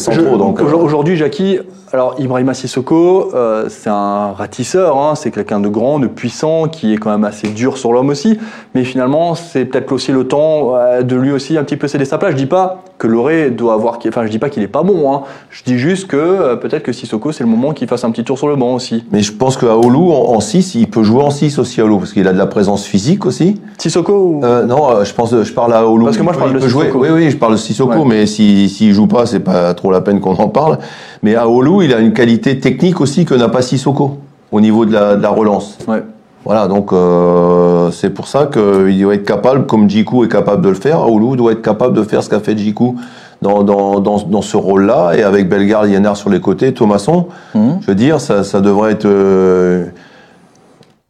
Aujourd'hui, 0.75 1.15
Jackie, 1.15 1.60
alors 1.93 2.15
Ibrahima 2.19 2.54
Sissoko, 2.54 3.32
euh, 3.34 3.65
c'est 3.69 3.89
un 3.89 4.32
ratisseur, 4.32 4.97
hein, 4.97 5.15
c'est 5.15 5.32
quelqu'un 5.32 5.60
de 5.60 5.67
grand, 5.67 5.99
de 5.99 6.08
puissant, 6.08 6.67
qui 6.67 6.93
est 6.93 6.97
quand 6.97 7.12
même 7.12 7.23
assez 7.25 7.47
dur 7.49 7.77
sur 7.77 7.91
l'homme 7.93 8.10
aussi. 8.10 8.39
Mais 8.75 8.84
finalement, 8.84 9.36
c'est 9.36 9.65
peut-être 9.65 9.91
aussi 9.91 10.12
le 10.12 10.25
temps 10.27 10.73
de 11.01 11.15
lui 11.15 11.32
aussi 11.32 11.58
un 11.58 11.63
petit 11.63 11.77
peu 11.77 11.88
céder 11.88 12.06
sa 12.06 12.17
place. 12.17 12.32
Je 12.32 12.38
dis 12.38 12.45
pas 12.45 12.84
que 12.97 13.08
Loré 13.08 13.49
doit 13.49 13.73
avoir, 13.73 13.99
enfin, 14.08 14.25
je 14.25 14.32
dis 14.32 14.39
pas 14.39 14.49
qu'il 14.49 14.63
est 14.63 14.67
pas 14.67 14.84
bon. 14.84 15.12
Hein. 15.13 15.21
Je 15.49 15.63
dis 15.63 15.77
juste 15.77 16.08
que 16.08 16.56
peut-être 16.56 16.84
que 16.84 16.91
Sissoko, 16.93 17.32
c'est 17.32 17.43
le 17.43 17.49
moment 17.49 17.73
qu'il 17.73 17.88
fasse 17.88 18.04
un 18.04 18.12
petit 18.12 18.23
tour 18.23 18.38
sur 18.38 18.47
le 18.47 18.56
banc 18.56 18.73
aussi. 18.75 19.04
Mais 19.12 19.21
je 19.21 19.32
pense 19.34 19.58
qu'à 19.58 19.75
Oulu, 19.86 20.12
en, 20.12 20.39
6, 20.39 20.76
il 20.76 20.88
peut 20.88 21.04
jouer 21.04 21.24
en 21.24 21.30
6 21.30 21.60
aussi 21.60 21.82
à 21.82 21.86
Oulu, 21.86 21.98
parce 21.98 22.13
qu'il 22.13 22.28
a 22.28 22.34
de 22.34 22.38
la 22.38 22.48
présence 22.48 22.86
physique 22.86 23.26
aussi. 23.26 23.60
Sissoko 23.78 24.13
ou... 24.13 24.41
Euh, 24.44 24.65
non, 24.65 24.89
euh, 24.89 25.04
je 25.04 25.13
pense, 25.13 25.36
je 25.44 25.54
parle 25.54 25.74
à 25.74 25.88
Oulu. 25.88 26.06
Parce 26.06 26.17
que 26.17 26.24
moi, 26.24 26.34
je 26.34 26.39
parle 26.39 26.54
de 26.54 26.60
jouer. 26.60 26.86
Sissoko. 26.86 27.04
Oui, 27.04 27.10
oui, 27.12 27.32
je 27.32 27.38
parle 27.38 27.54
de 27.54 27.58
Sissoko, 27.58 28.00
Ouais. 28.00 28.06
mais 28.06 28.26
s'il 28.26 28.70
si, 28.70 28.94
joue 28.94 29.08
pas, 29.08 29.26
c'est 29.26 29.39
pas 29.39 29.74
trop 29.74 29.91
la 29.91 30.02
peine 30.02 30.20
qu'on 30.20 30.36
en 30.36 30.50
parle. 30.50 30.78
Mais 31.24 31.36
à 31.36 31.48
Oulu, 31.48 31.86
il 31.86 31.94
a 31.94 32.00
une 32.00 32.13
qualité 32.13 32.60
technique 32.60 33.02
aussi 33.02 33.26
que 33.26 33.34
n'a 33.34 33.50
pas 33.50 33.62
Sissoko, 33.62 34.17
au 34.52 34.62
niveau 34.62 34.86
de 34.86 34.94
la, 34.94 35.15
de 35.15 35.22
la 35.22 35.30
relance. 35.30 35.78
Ouais. 35.88 36.04
Voilà, 36.44 36.67
donc 36.67 36.91
euh, 36.91 37.91
c'est 37.91 38.10
pour 38.10 38.28
ça 38.28 38.50
qu'il 38.52 39.00
doit 39.00 39.13
être 39.13 39.26
capable, 39.26 39.67
comme 39.67 39.88
Jiku 39.88 40.26
est 40.26 40.28
capable 40.28 40.63
de 40.63 40.70
le 40.70 40.76
faire, 40.76 41.08
Oulu 41.08 41.38
doit 41.38 41.52
être 41.52 41.62
capable 41.62 41.96
de 41.96 42.02
faire 42.02 42.24
ce 42.24 42.30
qu'a 42.30 42.39
fait 42.39 42.58
Jiku 42.58 42.96
dans, 43.41 43.63
dans, 43.63 43.99
dans, 43.99 44.19
dans 44.21 44.41
ce 44.41 44.56
rôle-là, 44.58 45.13
et 45.15 45.23
avec 45.23 45.49
Bellegarde, 45.49 45.89
Yannard 45.89 46.15
sur 46.17 46.30
les 46.30 46.39
côtés, 46.39 46.73
Thomasson, 46.73 47.27
Mhm. 47.56 47.80
je 47.82 47.88
veux 47.88 47.95
dire, 47.95 48.21
ça, 48.21 48.43
ça 48.43 48.62
devrait 48.62 48.91
être 48.91 49.06
euh, 49.06 49.86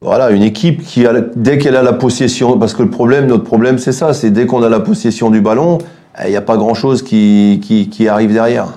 voilà, 0.02 0.32
une 0.32 0.42
équipe 0.44 0.82
qui, 0.84 1.06
a, 1.06 1.14
dès 1.36 1.58
qu'elle 1.58 1.76
a 1.76 1.84
la 1.84 1.94
possession, 1.94 2.58
parce 2.58 2.74
que 2.74 2.84
le 2.84 2.90
problème, 2.90 3.28
notre 3.28 3.44
problème, 3.44 3.78
c'est 3.78 3.92
ça, 3.92 4.14
c'est 4.14 4.30
dès 4.32 4.46
qu'on 4.46 4.64
a 4.64 4.70
la 4.70 4.80
possession 4.80 5.30
du 5.30 5.42
ballon, 5.42 5.78
eh, 6.20 6.28
il 6.28 6.32
n'y 6.32 6.38
a 6.38 6.42
pas 6.42 6.58
grand-chose 6.58 7.04
qui, 7.04 7.62
qui, 7.64 7.90
qui 7.90 8.08
arrive 8.08 8.34
derrière. 8.34 8.68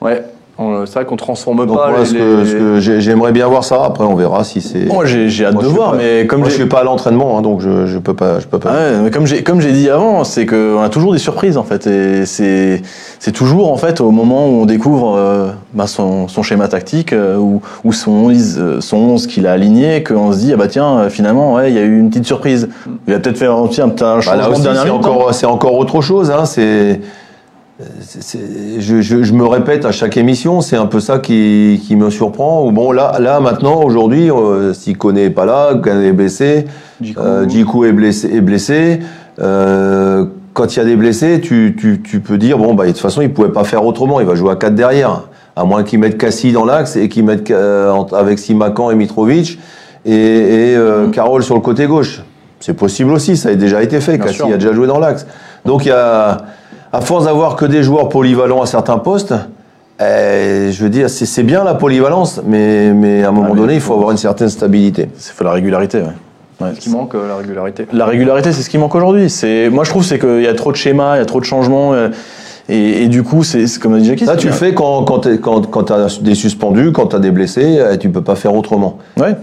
Ouais. 0.00 0.24
On- 0.62 0.86
C'est 0.86 0.94
vrai 0.94 1.04
qu'on 1.04 1.16
transforme 1.16 1.66
Donc 1.66 1.76
pas 1.76 1.90
moi, 1.90 1.98
les- 2.00 2.04
ce 2.06 2.12
que, 2.14 2.40
les- 2.40 2.46
ce 2.50 2.52
que 2.56 2.80
j'ai- 2.80 3.00
j'aimerais 3.00 3.32
bien 3.32 3.46
voir 3.48 3.64
ça. 3.64 3.84
Après, 3.84 4.04
on 4.04 4.14
verra 4.14 4.44
si 4.44 4.60
c'est. 4.60 4.86
Moi, 4.86 5.04
j'ai 5.06 5.28
j'ai 5.28 5.46
hâte 5.46 5.54
Moi, 5.54 5.62
de 5.62 5.68
je 5.68 5.74
voir, 5.74 5.90
pas- 5.92 5.96
mais 5.98 6.26
comme 6.26 6.40
Moi, 6.40 6.48
je 6.48 6.54
j'ai 6.54 6.60
suis 6.60 6.68
pas 6.68 6.80
à 6.80 6.84
l'entraînement, 6.84 7.38
hein, 7.38 7.42
donc 7.42 7.60
je, 7.60 7.86
je 7.86 7.98
peux 7.98 8.14
pas. 8.14 8.40
Je 8.40 8.46
peux 8.46 8.58
pas. 8.58 8.70
Ah 8.72 8.74
ouais, 8.92 8.98
mais 9.04 9.10
comme 9.10 9.26
j'ai 9.26 9.42
comme 9.42 9.60
j'ai 9.60 9.72
dit 9.72 9.88
avant, 9.90 10.24
c'est 10.24 10.46
qu'on 10.46 10.80
a 10.82 10.88
toujours 10.88 11.12
des 11.12 11.18
surprises 11.18 11.56
en 11.56 11.64
fait, 11.64 11.86
et 11.86 12.26
c'est 12.26 12.82
c'est 13.18 13.32
toujours 13.32 13.70
en 13.72 13.76
fait 13.76 14.00
au 14.00 14.10
moment 14.10 14.46
où 14.48 14.62
on 14.62 14.66
découvre 14.66 15.14
euh, 15.16 15.48
bah, 15.74 15.86
son, 15.86 16.28
son 16.28 16.42
schéma 16.42 16.68
tactique 16.68 17.12
euh, 17.12 17.36
ou, 17.36 17.60
ou 17.84 17.92
son 17.92 18.10
11, 18.10 18.56
euh, 18.58 18.80
son 18.80 18.96
11 18.96 19.26
qu'il 19.26 19.46
a 19.46 19.52
aligné, 19.52 20.02
qu'on 20.02 20.32
se 20.32 20.38
dit 20.38 20.52
ah 20.52 20.56
bah 20.56 20.66
tiens 20.68 20.98
euh, 20.98 21.08
finalement 21.10 21.54
ouais 21.54 21.70
il 21.70 21.74
y 21.76 21.78
a 21.78 21.82
eu 21.82 21.98
une 21.98 22.08
petite 22.10 22.26
surprise, 22.26 22.68
il 23.06 23.14
a 23.14 23.18
peut-être 23.20 23.38
fait 23.38 23.46
un 23.46 23.66
petit 23.66 23.80
un, 23.80 23.88
petit- 23.88 24.02
un 24.04 24.16
Bah, 24.16 24.20
changement 24.20 24.42
là 24.42 24.50
aussi, 24.50 24.62
c'est 24.62 24.68
hein. 24.88 24.92
encore, 24.92 25.34
c'est 25.34 25.46
encore 25.46 25.74
autre 25.76 26.00
chose. 26.00 26.30
Hein, 26.30 26.44
c'est- 26.44 27.00
je, 28.78 29.00
je- 29.00 29.22
je 29.22 29.32
me 29.32 29.44
répète 29.46 29.84
à 29.84 29.92
chaque 29.92 30.16
émission, 30.16 30.60
c'est 30.60 30.76
un 30.76 30.86
peu 30.86 31.00
ça 31.00 31.18
qui, 31.18 31.80
qui 31.86 31.96
me 31.96 32.10
surprend. 32.10 32.70
Bon, 32.72 32.92
là, 32.92 33.18
là 33.20 33.40
maintenant, 33.40 33.82
aujourd'hui, 33.82 34.30
euh, 34.30 34.72
si 34.72 34.94
Koné 34.94 35.24
est 35.26 35.30
pas 35.30 35.44
là, 35.46 35.74
Koné 35.74 36.08
est 36.08 36.12
blessé, 36.12 36.66
Djikou. 37.00 37.84
euh, 37.84 37.88
est 37.88 37.92
blessé. 37.92 38.30
Est 38.34 38.40
blessé 38.40 39.00
euh, 39.40 40.26
quand 40.54 40.74
il 40.76 40.78
y 40.78 40.82
a 40.82 40.84
des 40.84 40.96
blessés, 40.96 41.40
tu, 41.40 41.74
tu, 41.78 42.02
tu 42.02 42.20
peux 42.20 42.36
dire 42.36 42.58
bon, 42.58 42.74
bah, 42.74 42.84
de 42.84 42.90
toute 42.90 43.00
façon, 43.00 43.22
il 43.22 43.32
pouvait 43.32 43.48
pas 43.52 43.64
faire 43.64 43.84
autrement. 43.86 44.20
Il 44.20 44.26
va 44.26 44.34
jouer 44.34 44.52
à 44.52 44.56
4 44.56 44.74
derrière, 44.74 45.22
à 45.56 45.64
moins 45.64 45.82
qu'il 45.82 45.98
mette 45.98 46.18
Cassie 46.18 46.52
dans 46.52 46.64
l'axe 46.66 46.96
et 46.96 47.08
qu'il 47.08 47.24
mette 47.24 47.50
euh, 47.50 47.92
avec 48.12 48.38
Simakan 48.38 48.90
et 48.90 48.94
Mitrovic 48.94 49.58
et, 50.04 50.12
et 50.12 50.76
euh, 50.76 51.08
Carole 51.08 51.42
sur 51.42 51.54
le 51.54 51.60
côté 51.62 51.86
gauche. 51.86 52.22
C'est 52.60 52.74
possible 52.74 53.10
aussi, 53.12 53.36
ça 53.36 53.48
a 53.48 53.54
déjà 53.54 53.82
été 53.82 54.00
fait. 54.00 54.16
Bien 54.18 54.26
Cassie 54.26 54.36
sûr. 54.36 54.46
a 54.46 54.54
déjà 54.54 54.72
joué 54.72 54.86
dans 54.86 54.98
l'axe. 54.98 55.26
Donc 55.64 55.84
il 55.86 55.88
y 55.88 55.92
a, 55.92 56.42
à 56.92 57.00
force 57.00 57.24
d'avoir 57.24 57.56
que 57.56 57.64
des 57.64 57.82
joueurs 57.82 58.08
polyvalents 58.08 58.62
à 58.62 58.66
certains 58.66 58.98
postes, 58.98 59.34
eh, 60.00 60.70
je 60.72 60.82
veux 60.82 60.90
dire, 60.90 61.08
c'est 61.08 61.42
bien 61.42 61.64
la 61.64 61.74
polyvalence, 61.74 62.40
mais, 62.46 62.92
mais 62.92 63.24
à 63.24 63.28
un 63.28 63.32
moment 63.32 63.50
Ah, 63.52 63.56
donné, 63.56 63.72
il 63.74 63.76
il 63.76 63.80
faut 63.80 63.94
avoir 63.94 64.10
une 64.10 64.16
certaine 64.16 64.48
stabilité. 64.48 65.08
C'est 65.16 65.32
faut 65.32 65.44
la 65.44 65.52
régularité. 65.52 65.98
Ouais. 65.98 66.06
Ouais, 66.60 66.74
Ce 66.74 66.80
qui 66.80 66.90
manque, 66.90 67.14
euh, 67.14 67.28
la 67.28 67.36
régularité. 67.36 67.86
La 67.92 68.06
régularité, 68.06 68.52
c'est 68.52 68.62
ce 68.62 68.70
qui 68.70 68.78
manque 68.78 68.94
aujourd'hui. 68.94 69.30
C'est, 69.30 69.68
moi, 69.70 69.84
je 69.84 69.90
trouve, 69.90 70.04
c'est 70.04 70.18
qu'il 70.18 70.42
y 70.42 70.46
a 70.46 70.54
trop 70.54 70.70
de 70.70 70.76
schémas, 70.76 71.16
il 71.16 71.18
y 71.18 71.22
a 71.22 71.26
trop 71.26 71.40
de 71.40 71.44
changements, 71.44 71.92
euh, 71.94 72.08
et, 72.68 73.02
et 73.04 73.08
du 73.08 73.22
coup, 73.22 73.42
c'est 73.42 73.64
comme 73.80 73.94
a 73.94 73.98
dit 73.98 74.04
Jackie. 74.04 74.24
Ça, 74.26 74.32
c'est 74.32 74.38
tu 74.38 74.46
le 74.46 74.52
bien. 74.52 74.58
fais 74.60 74.74
quand, 74.74 75.02
quand 75.04 75.20
tu 75.20 75.38
quand, 75.40 75.66
quand 75.68 75.90
as 75.90 76.18
des 76.20 76.34
suspendus, 76.34 76.92
quand 76.92 77.06
tu 77.08 77.16
as 77.16 77.18
des 77.18 77.30
blessés, 77.32 77.80
eh, 77.92 77.98
tu 77.98 78.10
peux 78.10 78.22
pas 78.22 78.36
faire 78.36 78.54
autrement. 78.54 78.98
Ouais. 79.18 79.34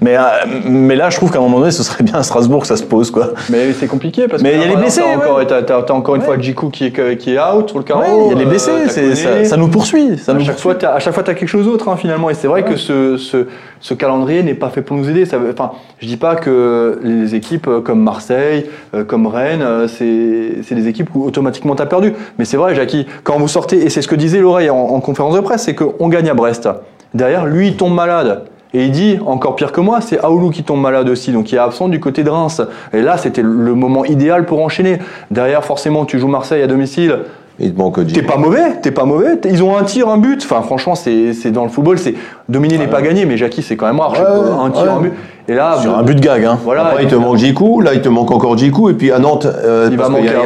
Mais, 0.00 0.16
euh, 0.16 0.22
mais 0.68 0.94
là, 0.96 1.08
je 1.10 1.16
trouve 1.16 1.30
qu'à 1.30 1.38
un 1.38 1.42
moment 1.42 1.58
donné, 1.60 1.70
ce 1.70 1.82
serait 1.82 2.04
bien 2.04 2.16
à 2.16 2.22
Strasbourg 2.22 2.60
que 2.62 2.66
ça 2.66 2.76
se 2.76 2.82
pose, 2.82 3.10
quoi. 3.10 3.30
Mais 3.50 3.72
c'est 3.72 3.86
compliqué 3.86 4.28
parce 4.28 4.42
Mais 4.42 4.50
que 4.50 4.54
il 4.56 4.60
y 4.60 4.64
a 4.64 4.68
les 4.68 4.76
blessés, 4.76 5.00
T'as 5.02 5.16
encore, 5.16 5.36
ouais. 5.38 5.46
t'as 5.46 5.92
encore 5.94 6.14
une 6.16 6.20
Ouais. 6.22 6.26
fois 6.26 6.38
Djikou 6.38 6.68
qui 6.70 6.86
est, 6.86 7.16
qui 7.18 7.34
est 7.34 7.38
out 7.40 7.68
sur 7.68 7.78
le 7.78 7.84
carreau. 7.84 8.02
Ouais, 8.02 8.26
il 8.26 8.32
y 8.32 8.34
a 8.34 8.38
les 8.38 8.44
euh, 8.44 8.48
blessés, 8.48 9.14
ça, 9.16 9.44
ça 9.44 9.56
nous 9.56 9.68
poursuit. 9.68 10.18
Ça 10.18 10.32
à 10.32 10.34
nous 10.34 10.40
chaque, 10.40 10.48
poursuit. 10.56 10.62
fois, 10.62 10.74
t'as- 10.74 10.92
à 10.94 10.98
chaque 10.98 11.14
fois, 11.14 11.22
tu 11.22 11.30
as 11.30 11.34
quelque 11.34 11.48
chose 11.48 11.66
d'autre 11.66 11.88
hein, 11.88 11.96
finalement. 11.96 12.28
Et 12.30 12.34
c'est 12.34 12.46
vrai 12.48 12.62
que 12.64 12.76
ce, 12.76 13.16
ce, 13.16 13.46
ce 13.80 13.94
calendrier 13.94 14.42
n'est 14.42 14.54
pas 14.54 14.68
fait 14.68 14.82
pour 14.82 14.96
nous 14.96 15.08
aider. 15.08 15.24
Ça 15.24 15.38
enfin, 15.50 15.72
je 15.98 16.06
dis 16.06 16.16
pas 16.16 16.36
que 16.36 16.98
les 17.02 17.34
équipes 17.34 17.68
euh, 17.68 17.80
comme 17.80 18.02
Marseille, 18.02 18.66
comme 19.08 19.26
Rennes, 19.26 19.64
c'est 19.88 20.62
c'est 20.62 20.74
des 20.74 20.88
équipes 20.88 21.10
où 21.14 21.24
automatiquement 21.24 21.74
tu 21.74 21.82
as 21.82 21.86
perdu. 21.86 22.12
Mais 22.38 22.44
c'est 22.44 22.56
vrai, 22.56 22.74
Jackie, 22.74 23.06
quand 23.24 23.38
vous 23.38 23.48
sortez, 23.48 23.84
et 23.84 23.90
c'est 23.90 24.02
ce 24.02 24.08
que 24.08 24.14
disait 24.14 24.40
l'oreille 24.40 24.70
en, 24.70 24.76
en 24.76 25.00
conférence 25.00 25.34
de 25.34 25.40
presse, 25.40 25.62
c'est 25.64 25.74
qu'on 25.74 26.08
gagne 26.08 26.28
à 26.28 26.34
Brest. 26.34 26.68
Derrière, 27.14 27.46
lui, 27.46 27.68
il 27.68 27.76
tombe 27.76 27.94
malade. 27.94 28.42
Et 28.74 28.84
il 28.84 28.90
dit, 28.90 29.18
encore 29.24 29.56
pire 29.56 29.72
que 29.72 29.80
moi, 29.80 30.00
c'est 30.00 30.22
Aoulou 30.22 30.50
qui 30.50 30.62
tombe 30.62 30.80
malade 30.80 31.08
aussi, 31.08 31.32
donc 31.32 31.52
il 31.52 31.54
est 31.54 31.58
absent 31.58 31.88
du 31.88 32.00
côté 32.00 32.24
de 32.24 32.30
Reims. 32.30 32.60
Et 32.92 33.00
là, 33.00 33.16
c'était 33.16 33.42
le 33.42 33.74
moment 33.74 34.04
idéal 34.04 34.44
pour 34.44 34.62
enchaîner. 34.62 34.98
Derrière, 35.30 35.64
forcément, 35.64 36.04
tu 36.04 36.18
joues 36.18 36.28
Marseille 36.28 36.62
à 36.62 36.66
domicile. 36.66 37.20
Il 37.58 37.72
te 37.72 37.78
manque 37.78 38.06
T'es 38.12 38.22
pas 38.22 38.36
mauvais, 38.36 38.80
t'es 38.82 38.90
pas 38.90 39.04
mauvais. 39.04 39.38
Ils 39.44 39.62
ont 39.62 39.78
un 39.78 39.82
tir, 39.82 40.08
un 40.08 40.18
but. 40.18 40.42
Enfin, 40.44 40.60
franchement, 40.60 40.94
c'est 40.94 41.50
dans 41.50 41.62
le 41.64 41.70
football, 41.70 41.98
c'est 41.98 42.14
dominer 42.48 42.76
n'est 42.76 42.86
pas 42.86 43.00
gagner. 43.00 43.24
Mais 43.24 43.38
Jackie, 43.38 43.62
c'est 43.62 43.76
quand 43.76 43.86
même 43.86 43.98
rare. 43.98 44.12
Ouais, 44.12 44.66
un 44.66 44.70
tir, 44.70 44.82
ouais. 44.82 44.88
un 44.90 45.00
but. 45.00 45.12
Et 45.48 45.54
là, 45.54 45.78
Sur 45.80 45.92
bon, 45.92 45.98
un 45.98 46.02
but 46.02 46.16
de 46.16 46.20
gag, 46.20 46.44
hein. 46.44 46.58
voilà. 46.64 46.86
Après, 46.86 47.04
il 47.04 47.08
te 47.08 47.14
manque 47.14 47.36
Djikou, 47.36 47.80
là, 47.80 47.94
il 47.94 48.02
te 48.02 48.08
manque 48.08 48.32
encore 48.32 48.58
Djikou, 48.58 48.90
et 48.90 48.94
puis 48.94 49.12
à 49.12 49.20
Nantes, 49.20 49.46
euh, 49.46 49.88
Il 49.90 49.96
va 49.96 50.08
manquer 50.08 50.28
à. 50.28 50.42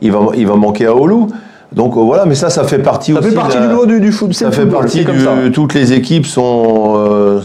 Il 0.00 0.10
va, 0.10 0.20
il 0.34 0.46
va 0.46 0.56
manquer 0.56 0.86
à. 0.86 0.94
Donc 1.72 1.96
euh, 1.96 2.00
voilà, 2.00 2.24
mais 2.24 2.34
ça, 2.34 2.48
ça 2.50 2.64
fait 2.64 2.78
partie 2.78 3.12
Ça 3.12 3.18
aussi. 3.20 3.28
fait 3.30 3.34
partie 3.34 3.58
la- 3.58 3.66
du 3.66 3.72
lot 3.72 3.86
du, 3.86 4.12
foot. 4.12 4.32
Ça 4.32 4.50
fait 4.50 4.62
football, 4.62 4.80
partie 4.80 5.04
comme 5.04 5.16
du. 5.16 5.24
ça. 5.24 5.34
Toutes 5.52 5.74
les 5.74 5.92
équipes 5.92 6.26
sont. 6.26 6.94
euh, 6.96 7.40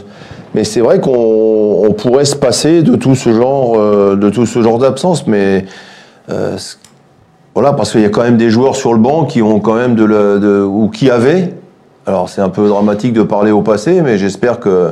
mais 0.55 0.63
c'est 0.63 0.81
vrai 0.81 0.99
qu'on 0.99 1.81
on 1.87 1.91
pourrait 1.93 2.25
se 2.25 2.35
passer 2.35 2.83
de 2.83 2.95
tout 2.95 3.15
ce 3.15 3.33
genre, 3.33 3.73
euh, 3.77 4.15
de 4.15 4.29
tout 4.29 4.45
ce 4.45 4.61
genre 4.61 4.77
d'absence, 4.77 5.25
mais 5.27 5.65
euh, 6.29 6.55
voilà, 7.55 7.73
parce 7.73 7.91
qu'il 7.91 8.01
y 8.01 8.05
a 8.05 8.09
quand 8.09 8.23
même 8.23 8.37
des 8.37 8.49
joueurs 8.49 8.75
sur 8.75 8.93
le 8.93 8.99
banc 8.99 9.25
qui 9.25 9.41
ont 9.41 9.59
quand 9.59 9.73
même 9.75 9.95
de, 9.95 10.05
la- 10.05 10.37
de 10.37 10.61
ou 10.61 10.89
qui 10.89 11.09
avaient. 11.09 11.53
Alors 12.05 12.29
c'est 12.29 12.41
un 12.41 12.49
peu 12.49 12.67
dramatique 12.67 13.13
de 13.13 13.23
parler 13.23 13.51
au 13.51 13.61
passé, 13.61 14.01
mais 14.01 14.17
j'espère 14.17 14.59
que 14.59 14.89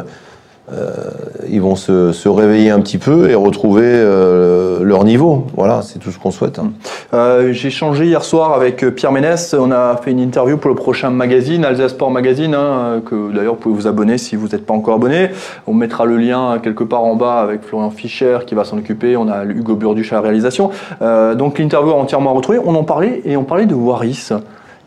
ils 1.50 1.62
vont 1.62 1.76
se, 1.76 2.12
se 2.14 2.30
réveiller 2.30 2.70
un 2.70 2.80
petit 2.80 2.98
peu 2.98 3.30
et 3.30 3.36
retrouver 3.36 3.84
euh, 3.86 4.84
leur 4.84 5.04
niveau. 5.04 5.46
Voilà, 5.56 5.82
c'est 5.82 6.00
tout 6.00 6.12
ce 6.12 6.18
qu'on 6.20 6.32
souhaite. 6.32 6.60
hein. 6.60 6.72
Euh, 7.14 7.52
J'ai 7.52 7.70
changé 7.70 8.06
hier 8.06 8.24
soir 8.24 8.54
avec 8.54 8.84
euh, 8.84 8.92
Pierre 8.92 9.12
Ménès. 9.12 9.54
On 9.60 9.72
a 9.72 9.98
fait 9.98 10.12
une 10.12 10.20
interview 10.20 10.58
pour 10.58 10.70
le 10.70 10.76
prochain 10.76 11.10
magazine, 11.10 11.66
Alsace 11.66 11.92
Sport 11.92 12.12
Magazine, 12.12 12.56
hein, 12.56 13.02
que 13.06 13.34
d'ailleurs 13.36 13.56
vous 13.56 13.60
pouvez 13.60 13.76
vous 13.76 13.88
abonner 13.88 14.18
si 14.18 14.36
vous 14.38 14.48
n'êtes 14.48 14.66
pas 14.66 14.74
encore 14.74 14.96
abonné. 14.96 15.32
On 15.68 15.74
mettra 15.74 16.06
le 16.06 16.18
lien 16.18 16.58
quelque 16.64 16.84
part 16.86 17.04
en 17.04 17.16
bas 17.16 17.42
avec 17.42 17.64
Florian 17.64 17.90
Fischer 17.90 18.40
qui 18.48 18.56
va 18.56 18.64
s'en 18.64 18.78
occuper. 18.78 19.18
On 19.18 19.28
a 19.28 19.44
Hugo 19.44 19.76
Burduch 19.76 20.12
à 20.14 20.16
la 20.16 20.22
réalisation. 20.22 20.70
Euh, 21.02 21.36
donc 21.36 21.60
l'interview 21.60 21.92
est 21.92 21.96
entièrement 21.96 22.34
retrouvée. 22.34 22.60
On 22.64 22.76
en 22.76 22.84
parlait 22.84 23.22
et 23.26 23.36
on 23.36 23.44
parlait 23.44 23.66
de 23.66 23.76
Waris 23.76 24.30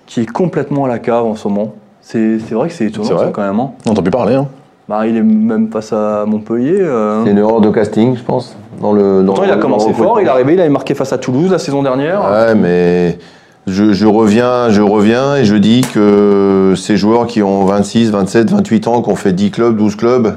qui 0.07 0.21
est 0.21 0.31
complètement 0.31 0.87
à 0.87 0.89
la 0.89 0.99
cave 0.99 1.25
en 1.25 1.35
ce 1.35 1.47
moment. 1.49 1.75
C'est 2.01 2.37
vrai 2.53 2.69
que 2.69 2.75
c'est 2.75 2.87
étonnant 2.87 3.19
ça, 3.19 3.31
quand 3.33 3.43
même. 3.43 3.59
hein. 3.61 3.71
On 3.87 3.91
n'entend 3.91 4.03
plus 4.03 4.11
parler, 4.11 4.35
hein. 4.35 4.47
Bah, 4.89 5.07
il 5.07 5.17
est 5.17 5.23
même 5.23 5.71
face 5.71 5.93
à 5.93 6.25
Montpellier. 6.27 6.77
euh. 6.81 7.25
C'est 7.25 7.31
une 7.31 7.39
erreur 7.39 7.61
de 7.61 7.71
casting, 7.71 8.17
je 8.17 8.23
pense. 8.23 8.55
Dans 8.81 8.93
le, 8.93 9.23
dans 9.23 9.33
Pourtant, 9.33 9.45
il 9.45 9.51
a 9.51 9.57
commencé 9.57 9.93
fort, 9.95 10.21
il 10.21 10.27
est 10.27 10.31
arrivé, 10.31 10.55
il 10.55 10.61
avait 10.61 10.69
marqué 10.69 10.95
face 10.95 11.13
à 11.13 11.19
Toulouse 11.19 11.51
la 11.51 11.59
saison 11.59 11.83
dernière. 11.83 12.21
Ouais, 12.31 12.55
mais 12.55 13.19
je, 13.67 13.93
je 13.93 14.07
reviens, 14.07 14.69
je 14.69 14.83
reviens 14.83 15.37
et 15.37 15.45
je 15.47 15.55
dis 15.55 15.83
que 15.83 16.75
ces 16.77 16.97
joueurs 16.99 17.27
qui 17.27 17.43
ont 17.43 17.65
26, 17.65 18.11
27, 18.11 18.51
28 18.51 18.89
ans, 18.89 19.01
qui 19.01 19.11
ont 19.11 19.17
fait 19.17 19.33
10 19.33 19.53
clubs, 19.53 19.77
12 19.77 19.97
clubs, 19.97 20.35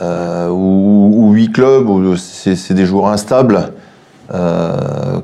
euh, 0.00 0.48
ou, 0.48 1.12
ou 1.14 1.32
8 1.32 1.52
clubs, 1.52 2.16
c'est 2.16 2.74
des 2.74 2.86
joueurs 2.86 3.08
instables, 3.08 3.72
euh, 4.32 4.70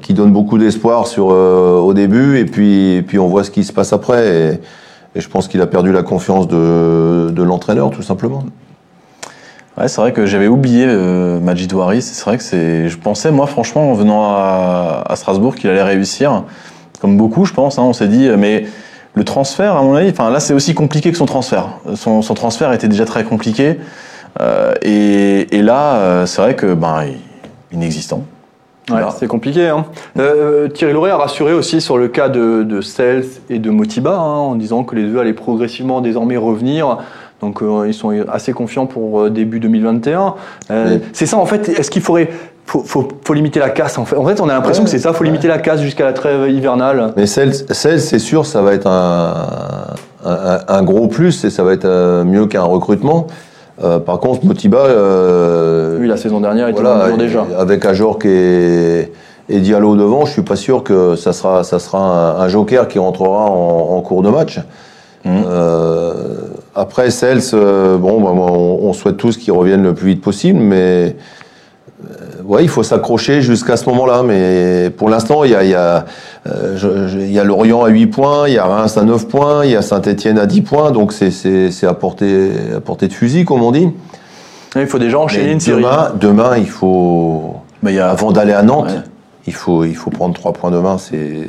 qui 0.02 0.12
donnent 0.12 0.32
beaucoup 0.32 0.58
d'espoir 0.58 1.06
sur 1.06 1.26
au 1.28 1.94
début, 1.94 2.38
et 2.38 2.44
puis, 2.44 2.96
et 2.96 3.02
puis 3.02 3.18
on 3.18 3.28
voit 3.28 3.44
ce 3.44 3.50
qui 3.50 3.64
se 3.64 3.72
passe 3.72 3.94
après. 3.94 4.28
Et, 4.28 4.60
et 5.14 5.20
je 5.20 5.28
pense 5.28 5.48
qu'il 5.48 5.60
a 5.60 5.66
perdu 5.66 5.92
la 5.92 6.02
confiance 6.02 6.48
de, 6.48 7.42
l'entraîneur, 7.42 7.90
tout 7.90 8.02
simplement. 8.02 8.44
Ouais, 9.78 9.88
c'est 9.88 10.00
vrai 10.00 10.12
que 10.12 10.26
j'avais 10.26 10.48
oublié 10.48 10.84
euh, 10.86 11.40
Majid. 11.40 11.72
C'est 12.00 12.24
vrai 12.24 12.36
que 12.36 12.42
c'est. 12.42 12.88
Je 12.88 12.98
pensais, 12.98 13.30
moi, 13.30 13.46
franchement, 13.46 13.90
en 13.90 13.94
venant 13.94 14.24
à, 14.34 15.12
Strasbourg, 15.16 15.54
qu'il 15.54 15.70
allait 15.70 15.82
réussir. 15.82 16.44
Comme 17.00 17.16
beaucoup, 17.16 17.46
je 17.46 17.52
pense. 17.52 17.78
hein, 17.78 17.82
on 17.82 17.92
s'est 17.92 18.08
dit, 18.08 18.28
euh, 18.28 18.36
mais 18.36 18.66
le 19.14 19.24
transfert, 19.24 19.76
à 19.76 19.82
mon 19.82 19.94
avis, 19.94 20.10
enfin 20.10 20.30
là, 20.30 20.40
c'est 20.40 20.54
aussi 20.54 20.74
compliqué 20.74 21.10
que 21.10 21.18
son 21.18 21.26
transfert. 21.26 21.68
Son, 21.94 22.22
transfert 22.22 22.72
était 22.72 22.88
déjà 22.88 23.04
très 23.04 23.24
compliqué. 23.24 23.78
Euh, 24.40 24.74
et, 24.82 25.62
là, 25.62 25.96
euh, 25.96 26.26
c'est 26.26 26.40
vrai 26.40 26.56
que 26.56 26.74
ben, 26.74 27.04
inexistant. 27.72 28.24
Ouais, 28.94 29.02
c'est 29.18 29.26
compliqué. 29.26 29.68
Hein. 29.68 29.84
Euh, 30.18 30.68
Thierry 30.68 30.92
Lauré 30.92 31.10
a 31.10 31.16
rassuré 31.16 31.52
aussi 31.52 31.80
sur 31.80 31.98
le 31.98 32.08
cas 32.08 32.28
de, 32.28 32.62
de 32.62 32.80
Cels 32.80 33.24
et 33.50 33.58
de 33.58 33.70
Motiba, 33.70 34.12
hein, 34.14 34.22
en 34.22 34.54
disant 34.54 34.84
que 34.84 34.94
les 34.94 35.04
deux 35.04 35.18
allaient 35.18 35.32
progressivement 35.32 36.00
désormais 36.00 36.36
revenir. 36.36 36.98
Donc 37.40 37.60
euh, 37.62 37.84
ils 37.88 37.94
sont 37.94 38.12
assez 38.32 38.52
confiants 38.52 38.86
pour 38.86 39.22
euh, 39.22 39.30
début 39.30 39.58
2021. 39.60 40.34
Euh, 40.70 40.94
Oui. 40.96 41.00
C'est 41.12 41.26
ça 41.26 41.36
en 41.38 41.46
fait. 41.46 41.68
Est-ce 41.68 41.90
qu'il 41.90 42.02
faudrait 42.02 42.28
faut, 42.66 42.84
faut, 42.84 43.08
faut 43.24 43.34
limiter 43.34 43.58
la 43.58 43.70
casse 43.70 43.98
en 43.98 44.04
fait? 44.04 44.14
En 44.16 44.24
fait, 44.24 44.40
on 44.40 44.48
a 44.48 44.52
l'impression 44.54 44.82
Ouais, 44.82 44.84
que 44.84 44.90
c'est 44.90 45.00
ça. 45.00 45.12
Faut 45.12 45.20
ouais. 45.22 45.26
limiter 45.26 45.48
la 45.48 45.58
casse 45.58 45.80
jusqu'à 45.80 46.04
la 46.04 46.12
trêve 46.12 46.48
hivernale. 46.48 47.12
Mais 47.16 47.26
celle 47.26 47.52
c'est 47.54 48.18
sûr, 48.20 48.46
ça 48.46 48.62
va 48.62 48.74
être 48.74 48.86
un, 48.86 49.34
un, 50.24 50.58
un 50.68 50.82
gros 50.84 51.08
plus 51.08 51.44
et 51.44 51.50
ça 51.50 51.64
va 51.64 51.72
être 51.72 52.22
mieux 52.22 52.46
qu'un 52.46 52.62
recrutement. 52.62 53.26
Euh, 53.82 53.98
par 53.98 54.18
contre, 54.20 54.44
Motiba, 54.44 54.78
euh, 54.78 55.98
Lui, 55.98 56.08
la 56.08 56.16
saison 56.16 56.40
dernière, 56.40 56.68
il 56.68 56.72
était 56.72 56.82
voilà, 56.82 57.12
en 57.12 57.16
déjà. 57.16 57.46
avec 57.58 57.84
Ajorc 57.86 58.24
et, 58.24 59.10
et 59.48 59.60
Diallo 59.60 59.96
devant, 59.96 60.26
je 60.26 60.32
suis 60.32 60.42
pas 60.42 60.56
sûr 60.56 60.82
que 60.82 61.16
ça 61.16 61.32
sera, 61.32 61.64
ça 61.64 61.78
sera 61.78 61.98
un, 62.38 62.40
un 62.40 62.48
joker 62.48 62.86
qui 62.88 62.98
rentrera 62.98 63.46
en, 63.50 63.96
en 63.96 64.00
cours 64.02 64.22
de 64.22 64.28
match. 64.28 64.58
Mhm. 65.24 65.44
Euh, 65.46 66.12
après, 66.74 67.10
Cels, 67.10 67.40
euh, 67.54 67.96
bon, 67.96 68.20
bah, 68.20 68.32
moi, 68.32 68.50
on, 68.50 68.80
on 68.88 68.92
souhaite 68.92 69.16
tous 69.16 69.36
qu'ils 69.36 69.52
reviennent 69.52 69.84
le 69.84 69.94
plus 69.94 70.08
vite 70.08 70.20
possible, 70.20 70.58
mais 70.58 71.16
ouais, 72.46 72.62
il 72.62 72.68
faut 72.68 72.82
s'accrocher 72.82 73.42
jusqu'à 73.42 73.76
ce 73.76 73.88
moment-là. 73.90 74.22
Mais 74.22 74.90
pour 74.90 75.08
l'instant, 75.08 75.44
il 75.44 75.50
y 75.50 75.54
a, 75.54 75.62
il 75.64 75.70
y, 75.70 75.74
a, 75.74 76.04
euh, 76.46 76.76
je- 76.76 77.08
je- 77.08 77.18
il 77.18 77.32
y 77.32 77.38
a 77.38 77.44
Lorient 77.44 77.84
à 77.84 77.88
8 77.88 78.06
points, 78.08 78.48
il 78.48 78.54
y 78.54 78.58
a 78.58 78.64
Reims 78.64 78.96
à 78.98 79.02
9 79.04 79.26
points, 79.28 79.64
il 79.64 79.70
y 79.72 79.76
a 79.76 79.82
Saint-Etienne 79.82 80.38
à 80.38 80.46
10 80.46 80.62
points, 80.62 80.90
donc 80.90 81.12
c'est- 81.12 81.30
c'est 81.30 81.70
c'est 81.70 81.86
à 81.86 81.94
portée, 81.94 82.50
à 82.76 82.80
portée 82.80 83.08
de 83.08 83.12
fusil, 83.12 83.44
comme 83.44 83.62
on 83.62 83.72
dit. 83.72 83.88
Il 84.76 84.86
faut 84.86 84.98
déjà 84.98 85.18
enchaîner 85.18 85.46
Mais 85.46 85.52
une 85.52 85.60
série. 85.60 85.82
demain, 85.82 86.12
demain, 86.18 86.56
il 86.56 86.68
faut, 86.68 87.56
Mais 87.82 87.92
il 87.92 87.96
y 87.96 88.00
a, 88.00 88.08
avant 88.10 88.32
d'aller 88.32 88.52
à 88.54 88.62
Nantes, 88.62 88.86
Ouais. 88.90 89.02
il 89.46 89.52
faut, 89.54 89.84
il 89.84 89.94
faut 89.96 90.10
prendre 90.10 90.34
trois 90.34 90.52
points 90.52 90.70
demain. 90.70 90.96
C'est, 90.98 91.48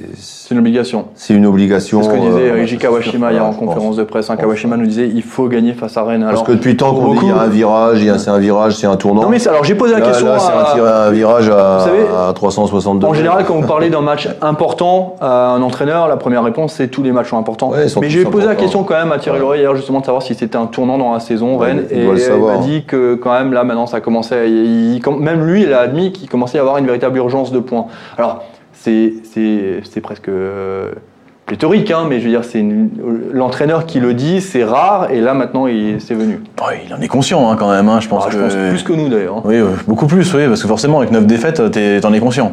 C'est 0.54 0.60
une 0.60 0.60
obligation. 0.60 1.06
c'est 1.16 1.34
une 1.34 1.46
obligation. 1.46 2.02
C'est 2.04 2.10
ce 2.10 2.14
que 2.14 2.20
disait 2.20 2.50
euh, 2.52 2.62
Eiji 2.62 2.78
Kawashima 2.78 3.32
hier 3.32 3.44
en 3.46 3.54
conférence 3.54 3.96
de 3.96 4.04
presse. 4.04 4.30
hein. 4.30 4.36
Kawashima 4.36 4.78
nous 4.78 4.86
disait 4.86 5.10
il 5.14 5.22
faut 5.24 5.48
gagner 5.48 5.74
face 5.74 5.98
à 5.98 6.04
Rennes. 6.04 6.22
Parce 6.22 6.34
Alors, 6.34 6.44
que 6.46 6.52
depuis 6.54 6.76
pour 6.76 6.94
qu'on 6.94 7.14
dit 7.14 7.20
il 7.24 7.28
y 7.30 7.32
a 7.32 7.40
un 7.42 7.48
virage, 7.48 8.00
il 8.02 8.06
y 8.08 8.10
a- 8.10 8.18
c'est 8.18 8.30
un 8.30 8.40
virage, 8.40 8.76
c'est 8.76 8.88
un 8.88 8.96
tournant. 8.96 9.24
Non 9.24 9.30
mais 9.30 9.40
c'est- 9.40 9.50
alors 9.50 9.64
j'ai 9.64 9.76
posé 9.76 9.94
la 9.94 10.00
là, 10.00 10.06
question 10.06 10.28
là, 10.28 10.38
c'est 10.40 10.80
un, 10.80 11.12
virage 11.12 11.50
à, 11.50 11.78
Vous 11.80 11.86
savez, 11.86 12.06
à 12.30 12.34
362. 12.34 13.08
En 13.08 13.14
général, 13.14 13.44
quand 13.46 13.56
vous 13.56 13.68
parlez 13.68 13.90
d'un 13.92 14.02
match 14.02 14.28
important 14.42 15.16
à 15.22 15.50
un 15.52 15.62
entraîneur, 15.62 16.08
la 16.08 16.18
première 16.18 16.44
réponse 16.44 16.74
c'est 16.74 16.88
tous 16.88 17.04
les 17.04 17.12
matchs 17.12 17.30
sont 17.30 17.38
importants. 17.38 17.70
Ouais, 17.72 17.84
ils 17.86 17.90
sont 17.90 18.00
Mais 18.02 18.10
j'ai 18.10 18.24
posé 18.26 18.46
la 18.48 18.56
question 18.56 18.84
quand 18.84 18.96
même 18.96 19.12
à 19.12 19.18
Thierry. 19.20 19.40
Loret 19.40 19.60
hier 19.60 19.76
justement 19.76 20.00
de 20.02 20.06
savoir 20.06 20.22
si 20.24 20.36
c'était 20.36 20.58
un 20.58 20.66
tournant 20.68 20.98
dans 20.98 21.14
la 21.14 21.20
saison 21.20 21.58
Ouais, 21.58 21.68
Rennes 21.68 21.86
et 21.92 22.04
il 22.04 22.42
m'a 22.44 22.58
dit 22.58 22.84
que 22.86 23.16
quand 23.16 23.32
même 23.34 23.54
là 23.54 23.64
maintenant 23.64 23.86
ça 23.88 24.00
commençait, 24.02 24.36
à- 24.40 24.46
il- 24.46 24.96
il- 24.96 25.02
même 25.20 25.46
lui 25.46 25.64
il 25.64 25.74
a 25.74 25.80
admis 25.80 26.12
qu'il 26.12 26.30
commençait 26.30 26.58
à 26.58 26.60
y 26.60 26.62
avoir 26.62 26.78
une 26.78 26.86
véritable 26.86 27.18
urgence 27.18 27.52
de 27.52 27.60
points. 27.60 27.86
Alors 28.18 28.44
c'est 28.84 30.02
presque 30.02 30.30
euh, 30.30 30.92
pléthorique, 31.46 31.92
hein, 31.92 32.06
mais 32.10 32.20
je 32.20 32.26
veux 32.26 32.30
dire 32.32 32.44
c'est 32.44 32.64
l'entraîneur 33.32 33.86
qui 33.86 34.00
le 34.00 34.14
dit, 34.14 34.42
c'est 34.42 34.64
rare 34.64 35.12
et 35.12 35.20
là 35.22 35.34
maintenant 35.34 35.68
il 35.68 36.00
c'est 36.00 36.14
venu. 36.16 36.42
Oh, 36.62 36.66
il 36.88 36.94
en 36.94 37.00
est 37.02 37.08
conscient 37.08 37.50
hein, 37.50 37.56
quand 37.58 37.70
même, 37.72 37.90
hein, 37.90 38.00
je 38.00 38.08
pense 38.08 38.24
Ah, 38.28 38.30
je 38.32 38.38
que... 38.38 38.44
pense 38.44 38.70
plus 38.70 38.84
que 38.84 38.94
nous 38.94 39.10
d'ailleurs. 39.10 39.38
hein. 39.38 39.44
Oui, 39.46 39.56
euh, 39.56 39.68
beaucoup 39.88 40.08
plus, 40.08 40.34
oui, 40.34 40.48
parce 40.48 40.62
que 40.62 40.68
forcément, 40.68 41.00
avec 41.00 41.12
9 41.12 41.26
défaites, 41.26 41.72
t'es- 41.72 42.00
t'en 42.02 42.14
es 42.14 42.20
conscient. 42.20 42.52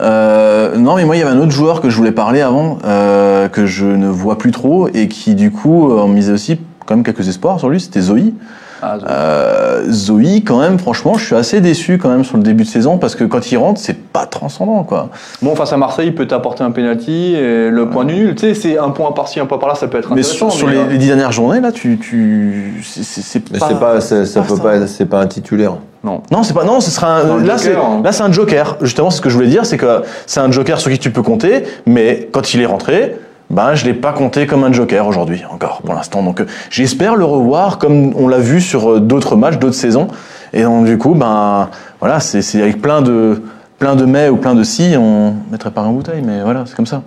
Euh, 0.00 0.76
non, 0.76 0.96
mais 0.96 1.04
moi, 1.04 1.16
il 1.16 1.20
y 1.20 1.22
avait 1.22 1.30
un 1.30 1.38
autre 1.38 1.52
joueur 1.52 1.80
que 1.80 1.88
je 1.88 1.96
voulais 1.96 2.12
parler 2.12 2.40
avant, 2.40 2.78
euh, 2.84 3.48
que 3.48 3.64
je 3.66 3.86
ne 3.86 4.08
vois 4.08 4.38
plus 4.38 4.50
trop, 4.50 4.88
et 4.88 5.06
qui, 5.08 5.34
du 5.34 5.50
coup, 5.52 5.90
euh, 5.92 6.00
en 6.00 6.08
misait 6.08 6.32
aussi 6.32 6.58
quand 6.86 6.96
même 6.96 7.04
quelques 7.04 7.28
espoirs 7.28 7.58
sur 7.60 7.68
lui, 7.68 7.80
c'était 7.80 8.00
Zoé. 8.00 8.34
Ah, 8.82 8.96
Euh, 9.08 9.84
Zoé, 9.90 10.42
quand 10.44 10.60
même, 10.60 10.78
franchement, 10.78 11.14
je 11.14 11.24
suis 11.26 11.34
assez 11.34 11.60
déçu 11.60 11.98
quand 11.98 12.08
même 12.08 12.24
sur 12.24 12.36
le 12.36 12.42
début 12.42 12.64
de 12.64 12.68
saison, 12.68 12.98
parce 12.98 13.14
que 13.14 13.24
quand 13.24 13.50
il 13.50 13.56
rentre, 13.56 13.80
c'est 13.80 13.96
pas 13.98 14.26
transcendant, 14.26 14.82
quoi. 14.84 15.08
Bon, 15.42 15.54
face 15.56 15.72
à 15.72 15.76
Marseille, 15.76 16.08
il 16.08 16.14
peut 16.14 16.26
t'apporter 16.26 16.62
un 16.64 16.70
penalty 16.70 17.34
et 17.34 17.70
le 17.70 17.88
point 17.90 18.04
du 18.04 18.14
nul. 18.14 18.34
Tu 18.34 18.40
sais, 18.40 18.54
c'est 18.54 18.78
un 18.78 18.90
point 18.90 19.12
par-ci, 19.12 19.40
un 19.40 19.46
point 19.46 19.58
par 19.58 19.68
là, 19.68 19.74
ça 19.74 19.86
peut 19.88 19.98
être 19.98 20.08
Mais 20.14 20.20
intéressant. 20.20 20.50
sur, 20.50 20.58
sur 20.58 20.66
mais, 20.68 20.74
les, 20.74 20.78
euh, 20.80 20.86
les 20.90 20.98
dix 20.98 21.06
dernières 21.08 21.32
journées, 21.32 21.60
là, 21.60 21.72
tu, 21.72 21.98
tu, 21.98 22.80
c'est- 22.82 23.50
Mais 23.52 23.58
pas, 23.58 23.68
c'est 23.68 23.78
pas, 23.78 24.00
ça 24.00 24.40
pas 24.40 24.46
peut 24.46 24.56
ça. 24.56 24.62
pas 24.62 24.76
être, 24.76 24.88
c'est 24.88 25.06
pas 25.06 25.20
un 25.20 25.26
titulaire. 25.26 25.74
Non. 26.02 26.22
Non, 26.30 26.42
c'est 26.42 26.52
pas. 26.52 26.64
Non, 26.64 26.80
ce 26.80 26.90
sera 26.90 27.20
un. 27.20 27.42
Là, 27.42 27.56
c'est 27.56 27.70
joker, 27.72 27.84
hein. 27.86 28.00
là, 28.04 28.12
c'est 28.12 28.22
un 28.22 28.30
joker. 28.32 28.76
Justement, 28.82 29.08
c'est 29.10 29.16
ce 29.18 29.22
que 29.22 29.30
je 29.30 29.34
voulais 29.36 29.48
dire, 29.48 29.64
c'est 29.64 29.78
que 29.78 30.02
c'est 30.26 30.40
un 30.40 30.50
joker 30.50 30.78
sur 30.78 30.90
qui 30.90 30.98
tu 30.98 31.10
peux 31.10 31.22
compter, 31.22 31.64
mais 31.86 32.28
quand 32.30 32.52
il 32.52 32.60
est 32.60 32.66
rentré, 32.66 33.16
ben 33.50 33.74
je 33.74 33.84
l'ai 33.84 33.94
pas 33.94 34.12
compté 34.12 34.46
comme 34.46 34.64
un 34.64 34.72
joker 34.72 35.06
aujourd'hui 35.06 35.42
encore 35.50 35.82
pour 35.82 35.94
l'instant. 35.94 36.22
Donc, 36.22 36.40
euh, 36.40 36.46
j'espère 36.70 37.14
le 37.14 37.24
revoir 37.24 37.78
comme 37.78 38.14
on 38.16 38.28
l'a 38.28 38.38
vu 38.38 38.60
sur 38.60 38.92
euh, 38.92 39.00
d'autres 39.00 39.36
matchs, 39.36 39.58
d'autres 39.58 39.74
saisons. 39.74 40.08
Et 40.52 40.62
donc, 40.62 40.86
du 40.86 40.98
coup, 40.98 41.14
ben 41.14 41.68
voilà, 42.00 42.20
c'est 42.20 42.60
avec 42.60 42.80
plein 42.80 43.02
de 43.02 43.42
plein 43.78 43.96
de 43.96 44.04
mais 44.04 44.28
ou 44.28 44.36
plein 44.36 44.54
de 44.54 44.62
si, 44.62 44.94
on 44.98 45.34
mettrait 45.50 45.70
pas 45.70 45.82
en 45.82 45.92
bouteille, 45.92 46.22
mais 46.24 46.42
voilà, 46.42 46.64
c'est 46.66 46.74
comme 46.74 46.86
ça. 46.86 47.02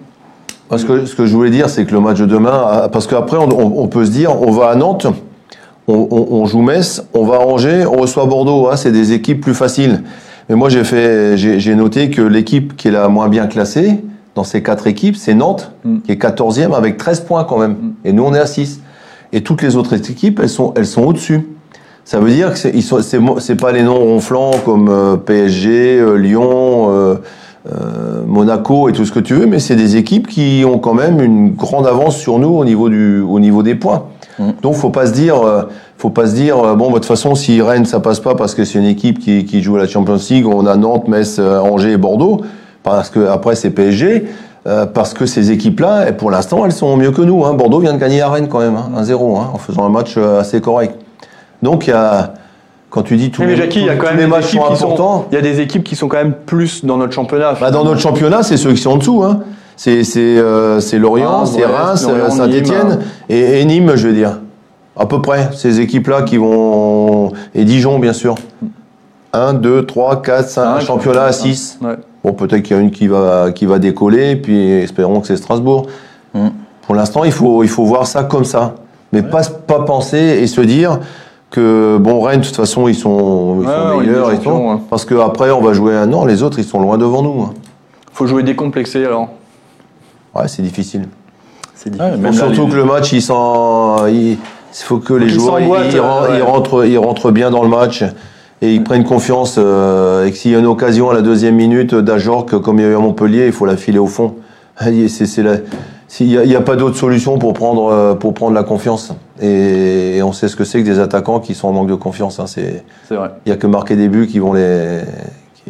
Parce 0.69 0.83
que 0.83 1.05
ce 1.05 1.15
que 1.15 1.25
je 1.25 1.33
voulais 1.33 1.49
dire, 1.49 1.69
c'est 1.69 1.85
que 1.85 1.93
le 1.93 2.01
match 2.01 2.19
de 2.19 2.25
demain, 2.25 2.61
ah, 2.69 2.89
parce 2.91 3.07
qu'après, 3.07 3.37
on, 3.37 3.87
peut 3.87 4.05
se 4.05 4.11
dire, 4.11 4.41
on 4.41 4.51
va 4.51 4.67
à 4.69 4.75
Nantes, 4.75 5.07
on, 5.87 6.45
joue 6.45 6.61
Metz, 6.61 7.03
on 7.13 7.23
va 7.23 7.37
à 7.37 7.39
Angers, 7.39 7.85
on 7.85 7.95
reçoit 8.01 8.25
Bordeaux. 8.25 8.67
hein, 8.67 8.75
c'est 8.75 8.91
des 8.91 9.13
équipes 9.13 9.39
plus 9.39 9.53
faciles. 9.53 10.03
Mais 10.49 10.55
moi, 10.55 10.67
j'ai 10.69 11.37
j'ai 11.37 11.75
noté 11.75 12.09
que 12.09 12.21
l'équipe 12.21 12.75
qui 12.75 12.89
est 12.89 12.91
la 12.91 13.07
moins 13.07 13.29
bien 13.29 13.47
classée 13.47 14.01
dans 14.37 14.43
ces 14.43 14.61
quatre 14.61 14.85
équipes, 14.85 15.15
c'est 15.17 15.33
Nantes, 15.33 15.71
Mm. 15.83 15.97
qui 16.05 16.11
est 16.11 16.15
14e 16.21 16.73
avec 16.73 16.97
13 16.97 17.21
points 17.21 17.43
quand 17.43 17.57
même. 17.57 17.75
Et 18.05 18.13
nous, 18.13 18.23
on 18.23 18.33
est 18.35 18.39
à 18.39 18.45
6. 18.45 18.81
Et 19.33 19.41
toutes 19.41 19.63
les 19.63 19.75
autres 19.75 19.95
équipes, 19.95 20.39
elles 20.41 20.47
sont, 20.47 20.73
elles 20.77 20.85
sont 20.85 21.01
au-dessus. 21.03 21.41
Ça 22.05 22.19
veut 22.19 22.29
dire 22.29 22.53
que 22.53 22.59
c'est, 22.59 22.71
ils 22.73 22.83
sont, 22.83 23.01
c'est, 23.01 23.17
mo- 23.19 23.39
c'est 23.39 23.55
pas 23.55 23.71
les 23.71 23.81
noms 23.81 23.97
ronflants 23.99 24.51
comme 24.63 24.89
euh, 24.89 25.17
PSG, 25.17 25.99
euh, 25.99 26.13
Lyon, 26.17 26.87
euh, 26.89 27.15
Monaco 28.25 28.87
et 28.89 28.93
tout 28.93 29.03
ce 29.05 29.11
que 29.11 29.19
tu 29.19 29.33
veux, 29.33 29.45
mais 29.47 29.59
c'est 29.59 29.75
des 29.75 29.97
équipes 29.97 30.27
qui 30.27 30.63
ont 30.65 30.77
quand 30.77 30.93
même 30.93 31.19
une 31.19 31.53
grande 31.55 31.85
avance 31.87 32.15
sur 32.17 32.37
nous 32.39 32.49
au 32.55 32.63
niveau 32.63 32.87
du, 32.89 33.19
au 33.21 33.39
niveau 33.39 33.63
des 33.63 33.75
points. 33.75 34.03
Mm. 34.39 34.49
Donc 34.61 34.75
faut 34.75 34.91
pas 34.91 35.07
se 35.07 35.13
dire, 35.13 35.35
faut 35.97 36.11
pas 36.11 36.27
se 36.27 36.35
dire 36.35 36.57
bon 36.75 36.85
bah, 36.87 36.93
de 36.93 36.93
toute 36.99 37.05
façon 37.05 37.33
si 37.35 37.61
Rennes 37.61 37.85
ça 37.85 37.99
passe 37.99 38.19
pas 38.21 38.35
parce 38.35 38.53
que 38.55 38.63
c'est 38.63 38.77
une 38.79 38.85
équipe 38.85 39.17
qui, 39.19 39.43
qui 39.45 39.61
joue 39.63 39.75
à 39.75 39.79
la 39.79 39.87
Champions 39.87 40.19
League, 40.29 40.45
on 40.47 40.65
a 40.67 40.75
Nantes, 40.77 41.07
Metz, 41.09 41.39
Angers 41.39 41.93
et 41.93 41.97
Bordeaux, 41.97 42.41
parce 42.95 43.09
que 43.09 43.27
après 43.27 43.55
c'est 43.55 43.69
PSG. 43.71 44.25
euh, 44.67 44.85
parce 44.85 45.13
que 45.13 45.25
ces 45.25 45.51
équipes-là, 45.51 46.11
pour 46.11 46.29
l'instant, 46.29 46.65
elles 46.65 46.73
sont 46.73 46.97
mieux 46.97 47.11
que 47.11 47.21
nous. 47.21 47.45
Hein. 47.45 47.53
Bordeaux 47.53 47.79
vient 47.79 47.93
de 47.93 47.99
gagner 47.99 48.21
à 48.21 48.29
Rennes 48.29 48.49
quand 48.49 48.59
même, 48.59 48.75
hein, 48.75 48.89
1-0, 49.01 49.37
hein, 49.39 49.49
en 49.53 49.57
faisant 49.57 49.85
un 49.85 49.89
match 49.89 50.15
euh, 50.17 50.41
assez 50.41 50.59
correct. 50.59 50.93
Donc, 51.61 51.87
il 51.87 51.91
y 51.91 51.93
a, 51.93 52.33
quand 52.89 53.01
tu 53.03 53.15
dis 53.15 53.31
tous 53.31 53.43
mais 53.43 53.47
les, 53.49 53.55
Jackie, 53.55 53.79
il 53.79 53.85
y 53.85 53.89
a 53.89 53.93
tous- 53.95 53.99
quand 54.01 54.07
tous 54.07 54.11
même 54.11 54.17
les 54.17 54.23
des 54.25 54.29
matchs 54.29 54.51
sont 54.53 54.65
importants, 54.65 55.25
Il 55.31 55.35
y 55.35 55.37
a 55.37 55.41
des 55.41 55.61
équipes 55.61 55.85
qui 55.85 55.95
sont 55.95 56.09
quand 56.09 56.17
même 56.17 56.33
plus 56.45 56.83
dans 56.83 56.97
notre 56.97 57.13
championnat. 57.13 57.53
bah, 57.61 57.71
dans 57.71 57.85
notre 57.85 58.01
championnat, 58.01 58.43
c'est 58.43 58.57
ceux 58.57 58.71
qui 58.73 58.81
sont 58.81 58.91
en 58.91 58.97
dessous. 58.97 59.23
Hein. 59.23 59.39
C'est 59.77 60.01
euh, 60.17 60.81
c'est 60.81 60.97
Lorient, 60.99 61.45
Reims, 61.45 61.51
c'est 61.55 61.65
Reims, 61.65 62.05
Nîmes. 62.49 62.99
et, 63.29 63.61
et 63.61 63.65
Nîmes, 63.65 63.93
je 63.95 64.07
veux 64.07 64.13
dire. 64.13 64.39
À 64.99 65.05
peu 65.05 65.21
près, 65.21 65.49
ces 65.55 65.79
équipes-là 65.79 66.23
qui 66.23 66.35
vont. 66.37 67.31
Et 67.55 67.63
Dijon, 67.63 67.99
bien 67.99 68.11
sûr. 68.13 68.35
1, 69.37 69.53
2, 69.55 69.85
3, 69.85 70.21
4, 70.21 70.47
5, 70.49 70.63
Cinq, 70.79 70.79
championnat 70.85 71.23
à 71.23 71.27
ouais. 71.27 71.33
6. 71.33 71.79
Ouais. 71.81 71.95
Bon, 72.23 72.33
peut-être 72.33 72.63
qu'il 72.63 72.75
y 72.75 72.79
a 72.79 72.81
une 72.81 72.91
qui 72.91 73.07
va, 73.07 73.51
qui 73.53 73.65
va 73.65 73.79
décoller, 73.79 74.35
puis 74.35 74.71
espérons 74.71 75.21
que 75.21 75.27
c'est 75.27 75.37
Strasbourg. 75.37 75.87
Mm. 76.33 76.47
Pour 76.85 76.95
l'instant, 76.95 77.23
il 77.23 77.31
faut, 77.31 77.63
il 77.63 77.69
faut 77.69 77.85
voir 77.85 78.07
ça 78.07 78.23
comme 78.23 78.45
ça. 78.45 78.75
Mais 79.13 79.21
pas, 79.23 79.41
pas 79.67 79.79
penser 79.85 80.17
et 80.41 80.47
se 80.47 80.59
dire 80.61 80.99
que, 81.49 81.97
bon, 81.97 82.19
Rennes, 82.21 82.41
de 82.41 82.45
toute 82.45 82.55
façon, 82.55 82.87
ils 82.89 82.95
sont, 82.95 83.59
ils 83.61 83.67
Ouais, 83.67 83.73
sont 83.73 83.79
en 83.79 83.97
meilleurs. 83.99 84.29
tout. 84.29 84.35
Champions, 84.35 84.71
ouais. 84.73 84.79
Parce 84.89 85.05
qu'après, 85.05 85.51
on 85.51 85.61
va 85.61 85.71
jouer 85.73 85.95
un 85.95 86.11
an, 86.13 86.25
les 86.25 86.43
autres, 86.43 86.59
ils 86.59 86.65
sont 86.65 86.81
loin 86.81 86.97
devant 86.97 87.21
nous. 87.21 87.41
hein. 87.43 87.53
Faut 88.11 88.25
jouer 88.27 88.43
décomplexé 88.43 89.05
alors. 89.05 89.29
Ouais, 90.35 90.47
c'est 90.47 90.61
difficile. 90.61 91.07
C'est 91.75 91.95
là, 91.95 92.11
surtout 92.33 92.65
les- 92.65 92.71
que 92.71 92.75
le 92.75 92.83
match, 92.85 93.13
il 93.13 93.21
s'en, 93.21 94.07
il, 94.07 94.31
il 94.31 94.37
faut 94.73 94.97
que 94.97 95.13
les 95.13 95.29
joueurs, 95.29 95.59
ils, 95.59 95.67
ils 95.67 95.97
euh, 95.99 96.37
ils 96.37 96.41
rentrent, 96.43 96.85
ils 96.85 96.97
rentrent 96.97 97.31
bien 97.31 97.51
dans 97.51 97.61
le 97.63 97.69
match 97.69 98.03
et 98.61 98.73
ils 98.73 98.83
prennent 98.83 99.03
confiance. 99.03 99.55
euh, 99.57 100.25
et 100.25 100.31
que 100.31 100.37
s'il 100.37 100.51
y 100.51 100.55
a 100.55 100.59
une 100.59 100.65
occasion 100.65 101.09
à 101.09 101.13
la 101.13 101.21
deuxième 101.21 101.55
minute 101.55 101.93
d'Ajorc, 101.95 102.45
comme 102.61 102.79
il 102.79 102.83
y 102.83 102.85
a 102.85 102.89
eu 102.91 102.95
à 102.95 102.99
Montpellier, 102.99 103.45
il 103.47 103.51
faut 103.51 103.65
la 103.65 103.77
filer 103.77 103.99
au 103.99 104.07
fond. 104.07 104.35
C'est, 105.07 105.43
la- 105.43 105.57
s'il 106.07 106.27
n'y 106.27 106.37
a, 106.37 106.43
il 106.45 106.51
y 106.51 106.55
a 106.55 106.61
pas 106.61 106.75
d'autre 106.77 106.95
solution 106.97 107.37
pour 107.37 107.53
prendre, 107.53 107.91
euh, 107.91 108.13
pour 108.15 108.33
prendre 108.33 108.53
la 108.53 108.63
confiance. 108.63 109.11
Et, 109.41 110.17
et 110.17 110.23
on 110.23 110.31
sait 110.31 110.47
ce 110.47 110.55
que 110.55 110.63
c'est 110.63 110.79
que 110.81 110.85
des 110.85 110.99
attaquants 110.99 111.39
qui 111.39 111.53
sont 111.53 111.67
en 111.67 111.73
manque 111.73 111.89
de 111.89 111.95
confiance. 111.95 112.39
hein. 112.39 112.47
C'est, 112.47 112.83
C'est 113.09 113.15
vrai. 113.15 113.31
il 113.45 113.49
y 113.49 113.51
a 113.51 113.57
que 113.57 113.67
marquer 113.67 113.95
des 113.97 114.07
buts 114.07 114.25
qui 114.27 114.39
vont 114.39 114.53
les, 114.53 114.99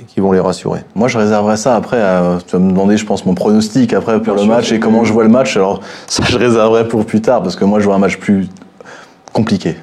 qui, 0.08 0.20
vont 0.20 0.32
les 0.32 0.40
rassurer. 0.40 0.82
Moi, 0.94 1.08
je 1.08 1.18
réserverai 1.18 1.58
ça 1.58 1.76
après. 1.76 2.00
à- 2.02 2.38
tu 2.46 2.52
vas 2.56 2.60
me 2.60 2.70
demander, 2.70 2.98
je 2.98 3.06
pense, 3.06 3.26
mon 3.26 3.34
pronostic 3.34 3.94
après 3.94 4.14
pour 4.22 4.26
Bien 4.26 4.34
le 4.36 4.40
sûr, 4.42 4.48
match 4.50 4.72
et 4.72 4.80
comment 4.80 5.04
je 5.04 5.12
vois 5.12 5.24
le 5.24 5.30
match. 5.30 5.58
Alors, 5.58 5.82
ça, 6.08 6.24
je 6.30 6.38
réserverai 6.38 6.88
pour 6.88 7.04
plus 7.06 7.22
tard 7.22 7.42
parce 7.42 7.56
que 7.56 7.66
moi, 7.66 7.80
je 7.80 7.86
vois 7.86 7.96
un 7.96 8.00
match 8.00 8.18
plus 8.18 8.48
compliqué. 9.34 9.76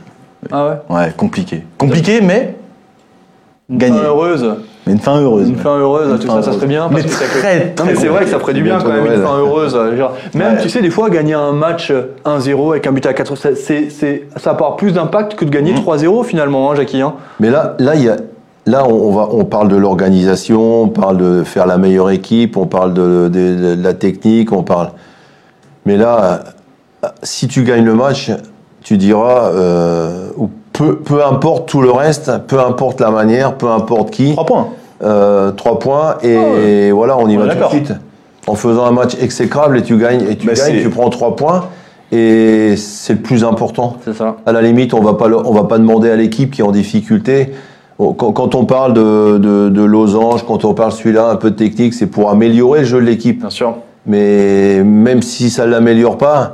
Ah 0.52 0.68
ouais? 0.68 0.94
Ouais, 0.96 1.12
compliqué. 1.16 1.64
Compliqué, 1.78 2.20
mais 2.20 2.54
Une 3.70 3.78
Gagné. 3.78 3.98
fin 3.98 4.04
heureuse. 4.04 4.54
mais 4.86 4.92
une 4.92 4.98
fin 4.98 5.18
heureuse. 5.20 5.48
Une 5.48 5.56
fin 5.56 5.78
heureuse, 5.78 6.10
Une 6.12 6.18
tout 6.18 6.26
fin 6.26 6.42
ça, 6.42 6.50
ça 6.50 6.52
serait 6.58 6.66
bien. 6.66 6.88
Mais 6.92 7.00
que 7.02 7.08
très, 7.08 7.74
c'est 7.96 8.08
vrai 8.08 8.24
que 8.24 8.30
ça 8.30 8.38
ferait 8.38 8.52
du 8.52 8.62
bien 8.62 8.78
quand 8.78 8.90
même 8.92 9.06
une 9.06 9.22
fin 9.22 9.38
heureuse. 9.38 9.72
Genre, 9.96 10.12
même, 10.34 10.56
Ouais. 10.56 10.62
tu 10.62 10.68
sais, 10.68 10.82
des 10.82 10.90
fois, 10.90 11.08
gagner 11.08 11.32
un 11.32 11.52
match 11.52 11.90
1-0 12.26 12.72
avec 12.72 12.86
un 12.86 12.92
but 12.92 13.06
à 13.06 13.14
4, 13.14 13.34
c'est, 13.36 13.88
c'est- 13.90 14.24
ça 14.36 14.50
a 14.50 14.72
plus 14.76 14.92
d'impact 14.92 15.34
que 15.36 15.46
de 15.46 15.50
gagner 15.50 15.72
Mhm. 15.72 15.78
3-0 15.80 16.22
finalement, 16.24 16.70
hein, 16.70 16.74
Jackie. 16.74 17.00
hein. 17.00 17.14
Mais 17.40 17.48
là, 17.48 17.74
là, 17.78 17.94
y 17.94 18.06
a, 18.10 18.16
là, 18.66 18.86
on, 18.86 19.10
va, 19.12 19.28
on 19.32 19.46
parle 19.46 19.68
de 19.68 19.76
l'organisation, 19.76 20.82
on 20.82 20.88
parle 20.88 21.16
de 21.16 21.42
faire 21.42 21.66
la 21.66 21.78
meilleure 21.78 22.10
équipe, 22.10 22.58
on 22.58 22.66
parle 22.66 22.92
de, 22.92 23.28
de- 23.32 23.76
de 23.76 23.82
la 23.82 23.94
technique, 23.94 24.52
on 24.52 24.62
parle. 24.62 24.90
Mais 25.86 25.96
là, 25.96 26.40
euh, 27.02 27.08
si 27.22 27.48
tu 27.48 27.62
gagnes 27.62 27.84
le 27.86 27.94
match, 27.94 28.30
tu 28.82 28.98
diras, 28.98 29.50
euh, 29.54 30.26
ou 30.36 30.50
peu, 30.74 30.96
peu 30.96 31.24
importe 31.24 31.68
tout 31.68 31.80
le 31.80 31.90
reste, 31.90 32.30
peu 32.46 32.60
importe 32.60 33.00
la 33.00 33.10
manière, 33.10 33.54
peu 33.54 33.68
importe 33.68 34.10
qui, 34.10 34.32
Trois 34.32 34.44
points. 34.44 34.68
euh, 35.02 35.50
trois 35.52 35.78
points 35.78 36.16
et, 36.22 36.36
Ah 36.36 36.40
ouais. 36.42 36.90
voilà, 36.90 37.16
on 37.16 37.28
y 37.28 37.36
On 37.38 37.40
va 37.40 37.54
tout 37.54 37.62
de 37.62 37.68
suite. 37.68 37.92
En 38.46 38.54
faisant 38.56 38.84
un 38.84 38.90
match 38.90 39.16
exécrable 39.22 39.78
et 39.78 39.82
tu 39.82 39.96
gagnes, 39.96 40.20
et 40.28 40.36
tu 40.36 40.46
Bah, 40.46 40.52
gagnes, 40.52 40.82
tu 40.82 40.90
prends 40.90 41.08
trois 41.08 41.34
points 41.36 41.64
et 42.12 42.74
c'est 42.76 43.14
le 43.14 43.20
plus 43.20 43.42
important. 43.44 43.96
C'est 44.04 44.12
ça. 44.14 44.36
À 44.44 44.52
la 44.52 44.60
limite, 44.60 44.92
on 44.92 45.00
va 45.00 45.14
pas, 45.14 45.28
on 45.28 45.52
va 45.52 45.64
pas 45.64 45.78
demander 45.78 46.10
à 46.10 46.16
l'équipe 46.16 46.50
qui 46.50 46.60
est 46.60 46.64
en 46.64 46.70
difficulté. 46.72 47.54
Quand, 47.98 48.14
quand 48.32 48.54
on 48.54 48.64
parle 48.66 48.92
de, 48.92 49.38
de, 49.38 49.68
de 49.70 49.82
losange, 49.82 50.44
quand 50.44 50.64
on 50.64 50.74
parle 50.74 50.92
celui-là, 50.92 51.30
un 51.30 51.36
peu 51.36 51.50
de 51.52 51.56
technique, 51.56 51.94
c'est 51.94 52.06
pour 52.08 52.28
améliorer 52.30 52.80
le 52.80 52.84
jeu 52.84 53.00
de 53.00 53.06
l'équipe. 53.06 53.40
Bien 53.40 53.50
sûr. 53.50 53.76
Mais 54.06 54.82
même 54.84 55.22
si 55.22 55.48
ça 55.48 55.64
ne 55.64 55.70
l'améliore 55.70 56.18
pas, 56.18 56.34
euh, 56.40 56.48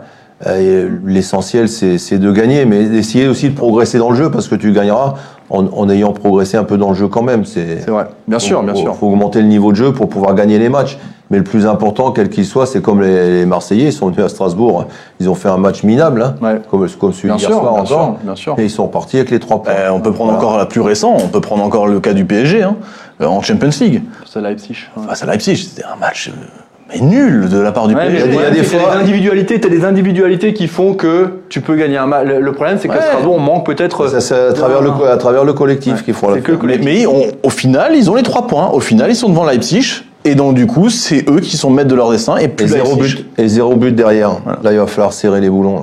l'essentiel 1.05 1.68
c'est 1.68 1.99
c'est 1.99 2.18
de 2.18 2.32
gagner, 2.32 2.64
mais 2.64 2.84
d'essayer 2.84 3.28
aussi 3.28 3.51
de 3.51 3.55
progresser 3.55 3.99
dans 3.99 4.11
le 4.11 4.16
jeu 4.16 4.30
parce 4.30 4.49
que 4.49 4.55
tu 4.55 4.72
gagneras 4.72 5.14
en, 5.51 5.66
en 5.66 5.88
ayant 5.91 6.12
progressé 6.12 6.57
un 6.57 6.64
peu 6.64 6.78
dans 6.78 6.91
le 6.91 6.95
jeu 6.95 7.09
quand 7.09 7.22
même. 7.22 7.45
C'est 7.45 7.80
C'est 7.80 7.91
vrai. 7.91 8.07
Bien 8.28 8.38
sûr, 8.38 8.62
bien 8.62 8.72
faut- 8.74 8.80
sûr. 8.80 8.97
faut 8.97 9.07
augmenter 9.09 9.41
le 9.43 9.49
niveau 9.49 9.70
de 9.72 9.76
jeu 9.76 9.93
pour 9.93 10.09
pouvoir 10.09 10.34
gagner 10.34 10.59
les 10.59 10.68
matchs. 10.68 10.99
Mais 11.32 11.38
le 11.38 11.45
plus 11.45 11.64
important, 11.64 12.11
quel 12.11 12.28
qu'il 12.28 12.45
soit, 12.45 12.66
c'est 12.66 12.82
comme 12.82 13.01
les, 13.03 13.38
les 13.41 13.47
Marseillais, 13.47 13.86
ils 13.86 13.93
sont 13.93 14.09
venus 14.09 14.24
à 14.24 14.28
Strasbourg, 14.28 14.86
ils 15.20 15.28
ont 15.30 15.36
fait 15.36 15.49
un 15.49 15.59
match 15.59 15.84
minable, 15.84 16.22
hein, 16.22 16.34
Ouais. 16.43 16.61
comme, 16.68 16.88
comme 16.91 17.12
celui 17.12 17.28
Bien 17.28 17.36
d'hier 17.36 17.51
sûr, 17.51 17.61
soir 17.61 17.72
bien 17.74 17.82
encore. 17.82 17.86
sûr, 18.07 18.16
bien 18.24 18.34
sûr. 18.34 18.55
Et 18.59 18.64
ils 18.64 18.70
sont 18.70 18.88
partis 18.88 19.16
avec 19.18 19.30
les 19.30 19.38
trois 19.38 19.62
points. 19.62 19.72
Euh, 19.72 19.91
on 19.93 20.01
peut 20.01 20.11
prendre 20.12 20.32
Voilà. 20.32 20.45
encore 20.45 20.59
la 20.59 20.66
plus 20.66 20.80
récent, 20.80 21.16
on 21.22 21.28
peut 21.28 21.41
prendre 21.41 21.62
encore 21.62 21.86
le 21.86 22.01
cas 22.01 22.14
du 22.14 22.24
PSG 22.24 22.64
hein, 22.64 22.74
euh, 23.20 23.26
en 23.26 23.43
Champions 23.43 23.70
League. 23.80 24.03
C'est 24.26 24.41
Leipzig. 24.41 24.76
ouais. 24.97 25.07
Face 25.07 25.22
à 25.22 25.26
Leipzig, 25.26 25.57
c'était 25.57 25.84
un 25.84 25.95
match 26.01 26.30
euh, 26.30 26.47
mais 26.93 27.01
nul 27.01 27.49
de 27.49 27.59
la 27.59 27.72
part 27.72 27.88
du 27.88 27.95
Ouais, 27.95 28.07
PSG. 28.09 28.26
il 28.28 28.34
y 28.34 28.38
a 28.45 28.51
des 28.51 28.62
fois- 28.62 28.78
t'as 28.88 28.95
des 28.97 29.01
individualités, 29.03 29.61
t'as 29.61 29.68
des 29.68 29.84
individualités 29.84 30.53
qui 30.55 30.66
font 30.68 30.95
que 30.95 31.28
tu 31.49 31.61
peux 31.61 31.74
gagner 31.76 31.97
un 31.99 32.07
match. 32.07 32.26
Le 32.26 32.41
le 32.41 32.53
problème, 32.53 32.78
c'est 32.80 32.88
qu'à 32.88 32.95
Ouais. 32.95 33.01
Strasbourg, 33.03 33.34
on 33.36 33.41
manque 33.41 33.66
peut-être. 33.66 34.09
C'est 34.20 34.34
à 34.34 34.53
travers, 34.53 34.80
le, 34.82 34.91
à 35.11 35.16
travers 35.16 35.45
le 35.45 35.53
collectif 35.53 36.05
qu'il 36.05 36.14
faut 36.14 36.28
la 36.28 36.36
C'est 36.36 36.41
que 36.43 36.53
le 36.53 36.59
faire. 36.59 36.66
Mais, 36.66 36.76
collectif. 36.78 36.95
mais 37.01 37.07
on- 37.07 37.47
au 37.47 37.51
final, 37.51 37.93
ils 37.95 38.11
ont 38.11 38.14
les 38.14 38.22
trois 38.22 38.47
points. 38.47 38.68
Au 38.70 38.80
final, 38.80 39.11
ils 39.11 39.16
sont 39.16 39.28
devant 39.28 39.45
Leipzig. 39.45 40.03
Et 40.24 40.34
donc, 40.34 40.55
du 40.55 40.66
coup, 40.66 40.91
c'est 40.91 41.28
eux 41.30 41.41
qui 41.41 41.57
sont 41.57 41.70
maîtres 41.70 41.88
de 41.88 41.95
leur 41.95 42.11
destin. 42.11 42.36
Et 42.36 42.51
zéro 42.66 42.97
but, 42.97 43.24
et 43.38 43.49
zéro 43.49 43.74
but 43.76 43.95
derrière. 43.95 44.32
Là, 44.62 44.72
il 44.72 44.78
va 44.78 44.86
falloir 44.86 45.12
serrer 45.14 45.41
les 45.41 45.49
boulons. 45.49 45.76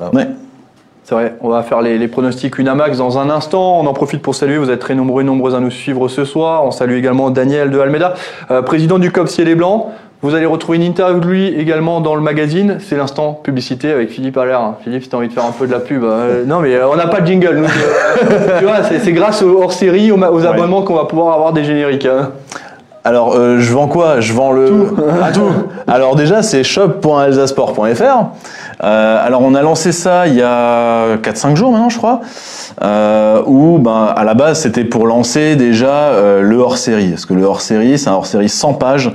là. 0.00 0.10
Ouais. 0.12 0.28
C'est 1.08 1.14
vrai, 1.14 1.36
on 1.40 1.48
va 1.48 1.62
faire 1.62 1.80
les, 1.80 1.96
les 1.96 2.06
pronostics 2.06 2.58
Unamax 2.58 2.98
dans 2.98 3.16
un 3.18 3.30
instant. 3.30 3.80
On 3.80 3.86
en 3.86 3.94
profite 3.94 4.20
pour 4.20 4.34
saluer, 4.34 4.58
vous 4.58 4.70
êtes 4.70 4.78
très 4.78 4.94
nombreux 4.94 5.22
et 5.22 5.24
nombreuses 5.24 5.54
à 5.54 5.58
nous 5.58 5.70
suivre 5.70 6.06
ce 6.08 6.26
soir. 6.26 6.66
On 6.66 6.70
salue 6.70 6.98
également 6.98 7.30
Daniel 7.30 7.70
de 7.70 7.78
Almeida, 7.78 8.12
euh, 8.50 8.60
président 8.60 8.98
du 8.98 9.10
COP 9.10 9.26
Ciel 9.26 9.48
et 9.48 9.54
Blanc. 9.54 9.90
Vous 10.20 10.34
allez 10.34 10.44
retrouver 10.44 10.76
une 10.76 10.84
interview 10.84 11.18
de 11.18 11.26
lui 11.26 11.46
également 11.46 12.02
dans 12.02 12.14
le 12.14 12.20
magazine. 12.20 12.76
C'est 12.80 12.98
l'instant 12.98 13.32
publicité 13.32 13.90
avec 13.90 14.10
Philippe 14.10 14.36
Allaire. 14.36 14.74
Philippe, 14.84 15.02
si 15.02 15.08
t'as 15.08 15.16
envie 15.16 15.28
de 15.28 15.32
faire 15.32 15.46
un 15.46 15.52
peu 15.52 15.66
de 15.66 15.72
la 15.72 15.80
pub. 15.80 16.04
euh, 16.04 16.44
non, 16.46 16.60
mais 16.60 16.74
euh, 16.74 16.86
on 16.92 16.96
n'a 16.96 17.06
pas 17.06 17.22
de 17.22 17.26
jingle. 17.26 17.64
Euh, 17.64 18.58
tu 18.58 18.66
vois, 18.66 18.82
c'est 18.82 19.12
grâce 19.12 19.42
aux 19.42 19.62
hors-série, 19.62 20.12
aux, 20.12 20.18
aux 20.18 20.44
abonnements 20.46 20.82
qu'on 20.82 20.94
va 20.94 21.06
pouvoir 21.06 21.32
avoir 21.34 21.54
des 21.54 21.64
génériques. 21.64 22.04
hein. 22.04 22.32
Alors, 23.08 23.34
euh, 23.36 23.58
je 23.58 23.72
vends 23.72 23.88
quoi? 23.88 24.20
Je 24.20 24.34
vends 24.34 24.52
le. 24.52 24.88
Ah, 25.22 25.32
tout 25.32 25.48
Alors, 25.86 26.14
déjà, 26.14 26.42
c'est 26.42 26.62
shop.alsasport.fr. 26.62 28.24
Euh, 28.84 29.26
alors, 29.26 29.42
on 29.42 29.54
a 29.54 29.62
lancé 29.62 29.92
ça 29.92 30.26
il 30.28 30.34
y 30.34 30.42
a 30.42 31.16
4-5 31.16 31.56
jours 31.56 31.72
maintenant, 31.72 31.88
je 31.88 31.98
crois. 31.98 32.20
Euh, 32.82 33.42
où, 33.46 33.78
ben, 33.78 34.12
à 34.14 34.24
la 34.24 34.34
base, 34.34 34.60
c'était 34.60 34.84
pour 34.84 35.06
lancer 35.06 35.56
déjà 35.56 35.88
euh, 35.88 36.42
le 36.42 36.56
hors-série. 36.56 37.10
Parce 37.10 37.26
que 37.26 37.34
le 37.34 37.44
hors-série, 37.44 37.98
c'est 37.98 38.08
un 38.08 38.14
hors-série 38.14 38.48
100 38.48 38.74
pages 38.74 39.10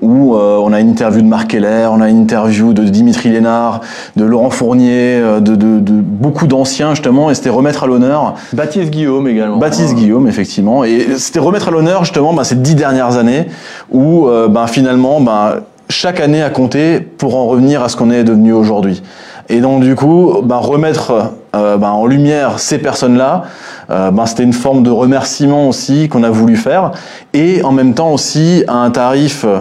où 0.00 0.36
euh, 0.36 0.58
on 0.62 0.72
a 0.72 0.78
une 0.80 0.90
interview 0.90 1.20
de 1.22 1.26
Marc 1.26 1.48
Keller, 1.50 1.88
on 1.90 2.00
a 2.00 2.08
une 2.08 2.20
interview 2.22 2.72
de 2.72 2.84
Dimitri 2.84 3.30
Lénard, 3.30 3.80
de 4.16 4.24
Laurent 4.24 4.50
Fournier, 4.50 5.16
euh, 5.20 5.40
de, 5.40 5.56
de- 5.56 5.80
de 5.80 5.92
beaucoup 6.00 6.46
d'anciens, 6.46 6.90
justement, 6.90 7.30
et 7.30 7.34
c'était 7.34 7.50
remettre 7.50 7.84
à 7.84 7.86
l'honneur 7.88 8.34
Baptiste 8.52 8.90
Guillaume 8.90 9.26
également. 9.26 9.56
Baptiste 9.58 9.94
Guillaume, 9.94 10.28
effectivement. 10.28 10.84
Et 10.84 11.06
c'était 11.16 11.40
remettre 11.40 11.68
à 11.68 11.70
l'honneur 11.72 12.04
justement 12.04 12.32
bah, 12.32 12.44
ces 12.44 12.54
dix 12.54 12.74
dernières 12.76 13.16
années 13.16 13.48
où 13.90 14.28
euh, 14.28 14.46
bah, 14.48 14.66
finalement 14.68 15.20
bah, 15.20 15.56
chaque 15.88 16.20
année 16.20 16.42
a 16.42 16.50
compté 16.50 17.00
pour 17.00 17.36
en 17.36 17.46
revenir 17.46 17.82
à 17.82 17.88
ce 17.88 17.96
qu'on 17.96 18.10
est 18.10 18.24
devenu 18.24 18.52
aujourd'hui. 18.52 19.02
Et 19.48 19.60
donc 19.60 19.82
du 19.82 19.94
coup, 19.94 20.40
bah, 20.42 20.58
remettre 20.58 21.32
euh, 21.54 21.76
bah, 21.78 21.92
en 21.92 22.06
lumière 22.06 22.58
ces 22.58 22.78
personnes-là, 22.78 23.44
euh, 23.90 24.10
bah, 24.10 24.26
c'était 24.26 24.42
une 24.42 24.52
forme 24.52 24.82
de 24.82 24.90
remerciement 24.90 25.68
aussi 25.68 26.08
qu'on 26.08 26.22
a 26.22 26.30
voulu 26.30 26.56
faire. 26.56 26.92
Et 27.32 27.62
en 27.62 27.72
même 27.72 27.94
temps 27.94 28.12
aussi 28.12 28.64
à 28.68 28.74
un 28.74 28.90
tarif 28.90 29.44
euh, 29.44 29.60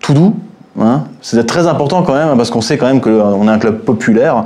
tout 0.00 0.12
doux. 0.12 0.34
Hein. 0.80 1.04
C'est 1.22 1.46
très 1.46 1.68
important 1.68 2.02
quand 2.02 2.14
même 2.14 2.36
parce 2.36 2.50
qu'on 2.50 2.60
sait 2.60 2.76
quand 2.76 2.86
même 2.86 3.00
qu'on 3.00 3.46
est 3.46 3.50
un 3.50 3.58
club 3.58 3.78
populaire. 3.78 4.44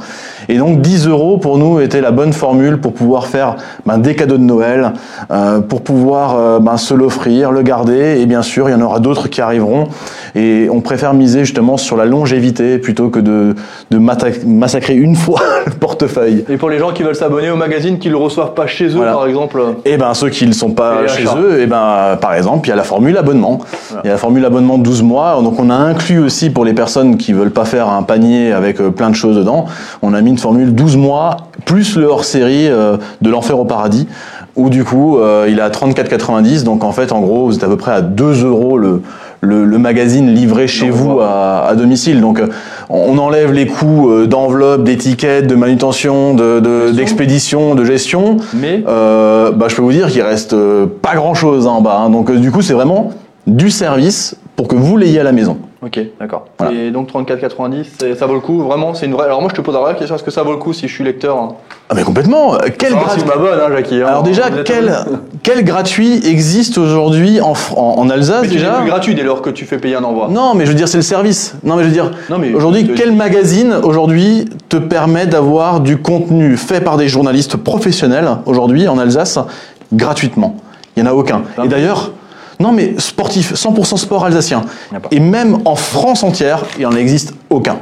Et 0.49 0.59
donc 0.59 0.83
10 0.83 1.09
euros 1.09 1.39
pour 1.39 1.57
nous 1.57 1.81
était 1.81 2.03
la 2.03 2.11
bonne 2.11 2.35
formule 2.35 2.79
pour 2.79 2.93
pouvoir 2.93 3.27
faire 3.27 3.57
ben, 3.87 3.97
des 3.97 4.15
cadeaux 4.15 4.37
de 4.37 4.43
Noël, 4.43 4.93
euh, 5.31 5.61
pour 5.61 5.81
pouvoir 5.83 6.37
euh, 6.37 6.59
ben, 6.61 6.77
se 6.77 6.93
l'offrir, 6.93 7.51
le 7.51 7.63
garder. 7.63 8.21
Et 8.21 8.27
bien 8.27 8.43
sûr, 8.43 8.69
il 8.69 8.73
y 8.73 8.75
en 8.75 8.83
aura 8.83 9.01
d'autres 9.01 9.29
qui 9.29 9.41
arriveront. 9.41 9.89
Et 10.35 10.69
on 10.71 10.83
préfère 10.83 11.15
miser 11.15 11.41
justement 11.47 11.79
sur 11.79 11.97
la 11.97 12.05
longévité 12.05 12.77
plutôt 12.77 13.09
que 13.09 13.21
de, 13.21 13.55
massacrer 14.45 14.95
une 14.95 15.17
fois 15.17 15.41
le 15.67 15.73
portefeuille. 15.73 16.45
Et 16.51 16.59
pour 16.59 16.69
les 16.69 16.79
gens 16.79 16.93
qui 16.93 17.03
veulent 17.03 17.17
s'abonner 17.17 17.51
au 17.51 17.57
magazine, 17.57 17.99
qui 17.99 18.11
le 18.11 18.19
reçoivent 18.19 18.53
pas 18.53 18.67
chez 18.67 18.89
eux, 18.89 18.97
Voilà. 18.97 19.13
par 19.13 19.27
exemple. 19.27 19.63
Et 19.87 19.97
ben 19.97 20.13
ceux 20.13 20.29
qui 20.29 20.47
ne 20.47 20.53
sont 20.53 20.73
pas 20.73 21.05
Et 21.05 21.09
chez 21.09 21.23
achat. 21.23 21.39
eux, 21.39 21.61
et 21.63 21.67
ben 21.67 22.19
par 22.21 22.35
exemple, 22.35 22.69
il 22.69 22.71
y 22.71 22.73
a 22.73 22.77
la 22.77 22.85
formule 22.85 23.17
abonnement. 23.17 23.61
Il 24.05 24.07
y 24.07 24.11
a 24.11 24.13
la 24.13 24.19
formule 24.19 24.45
abonnement 24.45 24.77
de 24.77 24.83
12 24.83 25.03
mois. 25.03 25.41
Donc 25.43 25.59
on 25.59 25.71
a 25.71 25.75
inclus 25.75 26.19
aussi 26.19 26.51
pour 26.51 26.66
les 26.67 26.75
personnes 26.75 27.17
qui 27.17 27.33
veulent 27.33 27.51
pas 27.51 27.65
faire 27.65 27.89
un 27.89 28.03
panier 28.03 28.53
avec 28.53 28.81
euh, 28.81 28.91
plein 28.91 29.09
de 29.11 29.15
choses 29.15 29.37
dedans, 29.37 29.65
on 30.03 30.13
a 30.13 30.21
mis 30.21 30.31
une 30.31 30.39
formule 30.39 30.75
12 30.75 30.97
mois 30.97 31.37
plus 31.65 31.97
le 31.97 32.07
hors-série 32.07 32.69
euh, 32.69 32.97
de 33.23 33.31
l'enfer 33.31 33.59
au 33.59 33.65
paradis 33.65 34.07
où 34.57 34.69
du 34.71 34.85
coup 34.85 35.19
euh, 35.19 35.47
il 35.49 35.59
est 35.59 35.63
à 35.63 35.71
34,90 35.71 36.63
donc 36.65 36.85
en 36.85 36.93
fait 36.93 37.13
en 37.13 37.21
gros 37.21 37.47
vous 37.47 37.55
êtes 37.57 37.65
à 37.65 37.69
peu 37.69 37.77
près 37.77 37.93
à 37.93 38.01
2 38.03 38.45
euros 38.45 38.79
le, 38.79 39.03
le, 39.41 39.65
le 39.65 39.79
magazine 39.79 40.33
livré 40.33 40.67
chez 40.67 40.87
Donc, 40.89 40.95
vous 40.97 41.21
à, 41.21 41.67
à 41.69 41.75
domicile 41.75 42.21
donc 42.21 42.41
on 42.89 43.19
enlève 43.19 43.53
les 43.53 43.67
coûts 43.67 44.27
d'enveloppe, 44.27 44.85
d'étiquette, 44.85 45.47
de 45.49 45.55
manutention, 45.57 46.35
de- 46.35 46.61
de- 46.61 46.91
d'expédition, 46.93 47.75
de 47.75 47.85
gestion 47.85 48.37
Mais 48.55 48.85
euh, 48.87 49.51
bah, 49.51 49.67
je 49.69 49.75
peux 49.77 49.83
vous 49.83 49.93
dire 49.93 50.07
qu'il 50.09 50.23
reste 50.23 50.55
pas 51.03 51.15
grand 51.17 51.35
chose 51.35 51.67
en 51.67 51.81
bas. 51.81 51.99
hein. 52.05 52.11
Donc 52.11 52.31
du 52.33 52.51
coup, 52.53 52.63
c'est 52.63 52.75
vraiment 52.75 53.11
du 53.49 53.71
service 53.71 54.37
pour 54.55 54.69
que 54.69 54.77
vous 54.77 54.97
l'ayez 54.97 55.21
à 55.21 55.25
la 55.25 55.33
maison. 55.33 55.59
Ok, 55.83 56.01
d'accord. 56.19 56.47
Voilà. 56.59 56.73
Et 56.75 56.91
donc 56.91 57.09
34,90, 57.09 57.85
c'est- 57.99 58.15
ça 58.15 58.27
vaut 58.27 58.33
le 58.35 58.41
coup, 58.41 58.63
vraiment, 58.63 58.95
c'est 58.95 59.05
une 59.07 59.13
vraie. 59.13 59.27
Alors 59.27 59.41
moi, 59.43 59.51
je 59.51 59.57
te 59.57 59.61
pose 59.61 59.75
la 59.75 59.81
vraie 59.81 59.95
question 59.95 60.15
est-ce 60.17 60.25
que 60.25 60.31
ça 60.31 60.43
vaut 60.43 60.53
le 60.53 60.57
coup 60.57 60.73
si 60.73 60.89
je 60.89 60.93
suis 60.95 61.05
lecteur 61.05 61.37
hein? 61.37 61.49
Ah 61.91 61.95
mais 61.95 62.03
complètement. 62.03 62.55
Euh, 62.55 62.59
Quel 62.79 62.93
si 62.93 62.95
gratuit. 62.97 63.21
je 63.21 63.27
m'abonne, 63.27 63.59
hein, 63.61 63.71
Jackie. 63.71 64.01
hein. 64.03 64.07
Alors 64.09 64.23
déjà, 64.23 64.45
quel, 64.65 64.91
quel 65.43 65.63
gratuit 65.65 66.27
existe 66.27 66.79
aujourd'hui 66.79 67.41
en, 67.43 67.53
en, 67.77 67.81
en 67.99 68.09
Alsace 68.11 68.43
Mais 68.43 68.49
déjà 68.49 68.73
plus 68.79 68.87
gratuit 68.89 69.15
dès 69.15 69.23
lors 69.23 69.43
que 69.43 69.51
tu 69.51 69.67
fais 69.67 69.77
payer 69.77 69.97
un 69.97 70.03
envoi. 70.05 70.29
Non, 70.31 70.55
mais 70.55 70.65
je 70.65 70.71
veux 70.71 70.77
dire, 70.77 70.89
c'est 70.89 70.97
le 70.99 71.03
service. 71.03 71.55
Non, 71.63 71.77
mais 71.77 71.83
je 71.85 71.89
veux 71.89 71.93
dire, 71.95 72.11
aujourd'hui, 72.55 72.91
quel 72.97 73.13
magazine 73.13 73.75
aujourd'hui 73.83 74.47
te 74.71 74.79
permet 74.79 75.27
d'avoir 75.27 75.81
du 75.81 75.99
contenu 75.99 76.57
fait 76.57 76.81
par 76.81 76.97
des 76.97 77.09
journalistes 77.09 77.57
professionnels 77.59 78.29
aujourd'hui 78.47 78.89
en 78.89 78.99
Alsace 78.99 79.39
gratuitement? 79.93 80.57
Il 80.97 81.05
y 81.05 81.07
en 81.07 81.11
a 81.11 81.15
aucun. 81.15 81.43
Et 81.63 81.69
d'ailleurs, 81.69 82.13
non, 82.59 82.73
mais 82.73 82.95
sportif, 82.99 83.55
100% 83.55 83.97
sport 83.97 84.25
alsacien. 84.25 84.63
Et 85.11 85.21
même 85.21 85.59
en 85.65 85.77
France 85.77 86.23
entière, 86.23 86.65
il 86.79 86.85
n'en 86.85 86.97
existe 86.97 87.35
aucun. 87.51 87.79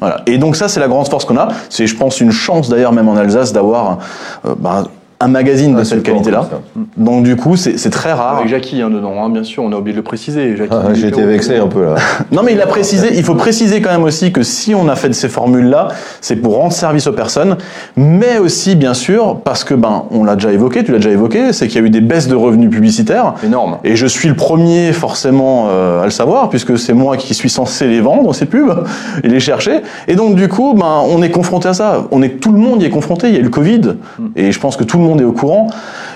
Voilà. 0.00 0.22
Et 0.26 0.38
donc 0.38 0.56
ça, 0.56 0.68
c'est 0.68 0.80
la 0.80 0.88
grande 0.88 1.08
force 1.08 1.24
qu'on 1.24 1.36
a. 1.36 1.48
C'est, 1.68 1.86
je 1.86 1.96
pense, 1.96 2.20
une 2.20 2.32
chance 2.32 2.68
d'ailleurs 2.68 2.92
même 2.92 3.08
en 3.08 3.16
Alsace 3.16 3.52
d'avoir 3.52 3.98
euh, 4.44 4.54
ben, 4.58 4.86
un 5.22 5.28
magazine 5.28 5.74
de 5.74 5.80
Ah, 5.80 5.84
cette 5.84 6.02
qualité-là. 6.02 6.48
Donc 6.96 7.24
du 7.24 7.36
coup, 7.36 7.54
c'est, 7.54 7.76
très 7.90 8.12
rare. 8.12 8.38
Avec 8.38 8.48
Jackie 8.48 8.80
hein, 8.80 8.88
dedans, 8.88 9.22
hein, 9.22 9.28
bien 9.28 9.44
sûr, 9.44 9.62
on 9.62 9.70
a 9.70 9.76
oublié 9.76 9.92
de 9.92 9.98
le 9.98 10.02
préciser. 10.02 10.54
Ah, 10.70 10.94
J'ai 10.94 11.08
été 11.08 11.22
vexé 11.22 11.58
un 11.58 11.66
peu 11.66 11.84
là. 11.84 11.96
Non, 12.32 12.42
mais 12.42 12.54
il 12.54 12.60
a 12.62 12.66
précisé, 12.66 13.08
il 13.14 13.22
faut 13.22 13.34
préciser 13.34 13.82
quand 13.82 13.90
même 13.90 14.02
aussi 14.02 14.32
que 14.32 14.42
si 14.42 14.74
on 14.74 14.88
a 14.88 14.96
fait 14.96 15.12
ces 15.12 15.28
formules-là, 15.28 15.88
c'est 16.22 16.36
pour 16.36 16.56
rendre 16.56 16.72
service 16.72 17.06
aux 17.06 17.12
personnes, 17.12 17.58
mais 17.96 18.38
aussi, 18.38 18.76
bien 18.76 18.94
sûr, 18.94 19.40
parce 19.44 19.62
que, 19.62 19.74
ben, 19.74 20.04
on 20.10 20.24
l'a 20.24 20.36
déjà 20.36 20.52
évoqué, 20.52 20.84
tu 20.84 20.92
l'as 20.92 20.98
déjà 20.98 21.10
évoqué, 21.10 21.52
c'est 21.52 21.68
qu'il 21.68 21.80
y 21.80 21.84
a 21.84 21.86
eu 21.86 21.90
des 21.90 22.00
baisses 22.00 22.28
de 22.28 22.34
revenus 22.34 22.70
publicitaires. 22.70 23.34
Énorme. 23.44 23.76
Et 23.84 23.96
je 23.96 24.06
suis 24.06 24.28
le 24.28 24.36
premier 24.36 24.94
forcément 24.94 25.66
euh, 25.68 26.00
à 26.00 26.04
le 26.06 26.10
savoir, 26.10 26.48
puisque 26.48 26.78
c'est 26.78 26.94
moi 26.94 27.18
qui 27.18 27.34
suis 27.34 27.50
censé 27.50 27.86
les 27.88 28.00
vendre, 28.00 28.34
ces 28.34 28.46
pubs, 28.46 28.84
et 29.22 29.28
les 29.28 29.40
chercher. 29.40 29.80
Et 30.08 30.14
donc 30.14 30.34
du 30.34 30.48
coup, 30.48 30.72
ben, 30.74 31.02
on 31.10 31.22
est 31.22 31.30
confronté 31.30 31.68
à 31.68 31.74
ça. 31.74 32.06
On 32.10 32.22
est, 32.22 32.40
tout 32.40 32.52
le 32.52 32.58
monde 32.58 32.82
y 32.82 32.86
est 32.86 32.90
confronté. 32.90 33.28
Il 33.28 33.34
y 33.34 33.36
a 33.36 33.40
eu 33.40 33.44
le 33.44 33.50
Covid, 33.50 33.96
et 34.34 34.50
je 34.50 34.58
pense 34.58 34.78
que 34.78 34.84
tout 34.84 34.96
le 34.96 35.04
monde 35.04 35.09
est 35.18 35.24
au 35.24 35.32
courant. 35.32 35.68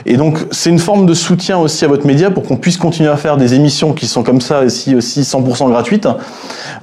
Et 0.06 0.16
donc 0.16 0.38
c'est 0.50 0.70
une 0.70 0.78
forme 0.78 1.06
de 1.06 1.14
soutien 1.14 1.58
aussi 1.58 1.84
à 1.84 1.88
votre 1.88 2.06
média 2.06 2.30
pour 2.30 2.42
qu'on 2.42 2.56
puisse 2.56 2.76
continuer 2.76 3.08
à 3.08 3.16
faire 3.16 3.36
des 3.36 3.54
émissions 3.54 3.92
qui 3.92 4.06
sont 4.06 4.22
comme 4.22 4.40
ça 4.40 4.60
aussi, 4.60 4.94
aussi 4.94 5.22
100% 5.22 5.68
gratuites. 5.70 6.08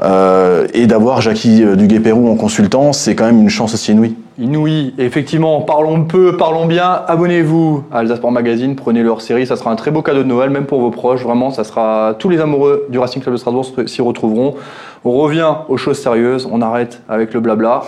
Euh, 0.01 0.67
et 0.73 0.87
d'avoir 0.87 1.21
Jackie 1.21 1.63
euh, 1.63 1.75
Duguay-Pérou 1.75 2.29
en 2.29 2.35
consultant, 2.35 2.93
c'est 2.93 3.15
quand 3.15 3.25
même 3.25 3.41
une 3.41 3.49
chance 3.49 3.73
aussi 3.73 3.91
inouïe. 3.91 4.15
Inouï, 4.39 4.95
effectivement, 4.97 5.61
parlons 5.61 6.03
peu, 6.05 6.37
parlons 6.37 6.65
bien. 6.65 7.01
Abonnez-vous 7.07 7.83
à 7.91 7.99
Alsace 7.99 8.17
Sport 8.17 8.31
Magazine, 8.31 8.75
prenez 8.75 9.03
leur 9.03 9.21
série, 9.21 9.45
ça 9.45 9.55
sera 9.55 9.71
un 9.71 9.75
très 9.75 9.91
beau 9.91 10.01
cadeau 10.01 10.23
de 10.23 10.27
Noël, 10.27 10.49
même 10.49 10.65
pour 10.65 10.79
vos 10.79 10.89
proches. 10.89 11.21
Vraiment, 11.21 11.51
ça 11.51 11.63
sera 11.63 12.15
tous 12.17 12.29
les 12.29 12.39
amoureux 12.39 12.87
du 12.89 12.97
Racing 12.97 13.21
Club 13.21 13.35
de 13.35 13.37
Strasbourg 13.37 13.67
s'y 13.85 14.01
retrouveront. 14.01 14.55
On 15.05 15.11
revient 15.11 15.53
aux 15.69 15.77
choses 15.77 15.99
sérieuses, 15.99 16.47
on 16.51 16.61
arrête 16.61 17.01
avec 17.07 17.33
le 17.33 17.39
blabla. 17.39 17.83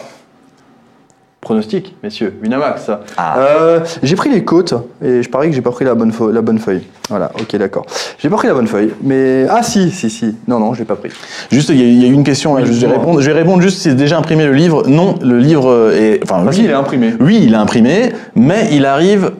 Pronostic, 1.44 1.94
messieurs, 2.02 2.34
Winamax. 2.42 2.90
Ah. 3.18 3.38
Euh, 3.38 3.80
j'ai 4.02 4.16
pris 4.16 4.30
les 4.30 4.46
côtes 4.46 4.74
et 5.04 5.22
je 5.22 5.30
parie 5.30 5.50
que 5.50 5.56
j'ai 5.56 5.62
pas 5.62 5.72
pris 5.72 5.84
la 5.84 5.94
bonne, 5.94 6.14
feu- 6.14 6.32
la 6.32 6.42
bonne 6.42 6.58
feuille. 6.58 6.84
Voilà, 7.10 7.32
ok, 7.38 7.58
d'accord. 7.58 7.86
J'ai 8.18 8.30
pas 8.30 8.38
pris 8.38 8.48
la 8.48 8.54
bonne 8.54 8.68
feuille, 8.68 8.92
mais 9.04 9.46
ah 9.50 9.62
si, 9.62 9.92
si, 9.92 10.10
si. 10.10 10.36
Non, 10.48 10.58
non, 10.60 10.74
j'ai 10.74 10.86
pas 10.86 10.96
pris. 10.96 11.10
Juste, 11.52 11.68
il 11.70 11.76
y, 11.78 11.82
a- 11.82 11.86
il 11.86 12.02
y 12.02 12.06
a 12.06 12.08
une 12.08 12.24
question, 12.24 12.54
Oui, 12.54 12.62
je, 12.66 12.72
vais 12.72 12.94
répondre, 12.94 13.20
je 13.20 13.30
vais 13.30 13.38
répondre 13.38 13.62
juste 13.62 13.78
si 13.78 13.90
c'est 13.90 13.96
déjà 13.96 14.18
imprimé 14.18 14.46
le 14.46 14.54
livre. 14.54 14.88
Non, 14.88 15.16
le 15.22 15.38
livre 15.38 15.92
est... 15.94 16.22
Enfin, 16.24 16.38
Ah 16.40 16.46
oui, 16.48 16.54
si, 16.56 16.64
il 16.64 16.70
est 16.70 16.74
imprimé. 16.74 17.14
Oui, 17.20 17.42
il 17.44 17.54
est 17.54 17.58
imprimé, 17.58 18.14
mais 18.36 18.70
il 18.72 18.86
arrive 18.86 19.32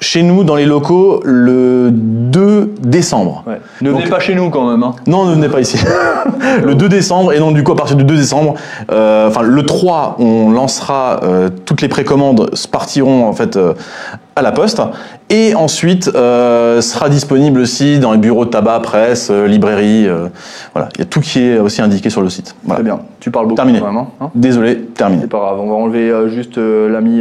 chez 0.00 0.22
nous, 0.22 0.44
dans 0.44 0.56
les 0.56 0.64
locaux, 0.64 1.20
le 1.24 1.90
2 1.92 2.72
décembre. 2.80 3.44
Ouais. 3.46 3.60
Ne 3.82 3.90
Donc- 3.90 4.00
venez 4.00 4.10
pas 4.10 4.18
chez 4.18 4.34
nous 4.34 4.48
quand 4.48 4.70
même. 4.70 4.82
hein. 4.82 4.94
Non, 5.06 5.26
ne 5.26 5.34
venez 5.34 5.48
pas 5.48 5.60
ici. 5.60 5.78
le 6.64 6.74
2 6.74 6.88
décembre, 6.88 7.32
et 7.34 7.38
donc 7.38 7.54
du 7.54 7.62
coup, 7.62 7.72
à 7.72 7.76
partir 7.76 7.96
du 7.96 8.04
2 8.04 8.16
décembre, 8.16 8.54
euh, 8.90 9.28
enfin 9.28 9.42
le 9.42 9.62
3, 9.66 10.16
on 10.18 10.50
lancera 10.50 11.20
euh, 11.22 11.50
toutes 11.66 11.82
les 11.82 11.88
précommandes 11.88 12.50
partiront 12.72 13.26
en 13.26 13.32
fait 13.34 13.56
euh, 13.56 13.74
à 14.36 14.42
la 14.42 14.52
poste, 14.52 14.80
et 15.28 15.54
ensuite 15.54 16.04
sera 16.06 17.08
disponible 17.10 17.60
aussi 17.60 17.98
dans 17.98 18.12
les 18.12 18.18
bureaux 18.18 18.46
de 18.46 18.50
tabac, 18.50 18.80
presse, 18.80 19.30
librairie. 19.30 20.08
voilà, 20.72 20.88
il 20.94 21.00
y 21.00 21.02
a 21.02 21.04
tout 21.04 21.20
qui 21.20 21.40
est 21.40 21.58
aussi 21.58 21.82
indiqué 21.82 22.08
sur 22.08 22.22
le 22.22 22.30
site. 22.30 22.54
Voilà. 22.64 22.76
Très 22.76 22.84
bien. 22.84 23.00
Tu 23.20 23.30
parles 23.30 23.46
beaucoup 23.46 23.56
Terminé. 23.56 23.80
hein, 23.84 24.06
Désolé, 24.34 24.76
terminé. 24.94 25.22
C'est 25.22 25.28
pas 25.30 25.38
grave, 25.40 25.60
on 25.60 25.68
va 25.68 25.74
enlever 25.74 26.10
juste 26.30 26.56
l'ami 26.56 27.20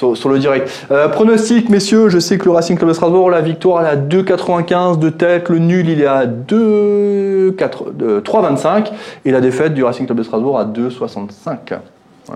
sur, 0.00 0.16
sur 0.16 0.28
le 0.30 0.38
direct. 0.38 0.70
Euh, 0.90 1.08
pronostic, 1.08 1.68
messieurs, 1.68 2.08
je 2.08 2.18
sais 2.18 2.38
que 2.38 2.46
le 2.46 2.52
Racing 2.52 2.76
Club 2.76 2.88
de 2.88 2.94
Strasbourg, 2.94 3.30
la 3.30 3.42
victoire 3.42 3.82
elle 3.82 3.86
est 3.86 3.90
à 3.90 3.96
2,95 3.96 4.98
de 4.98 5.10
tête, 5.10 5.50
le 5.50 5.58
nul 5.58 5.88
il 5.88 6.00
est 6.00 6.06
à 6.06 6.24
2, 6.24 7.54
4, 7.56 7.84
euh, 8.00 8.20
3,25 8.20 8.86
et 9.26 9.30
la 9.30 9.40
défaite 9.40 9.74
du 9.74 9.84
Racing 9.84 10.06
Club 10.06 10.18
de 10.18 10.22
Strasbourg 10.22 10.58
à 10.58 10.64
2,65. 10.64 11.78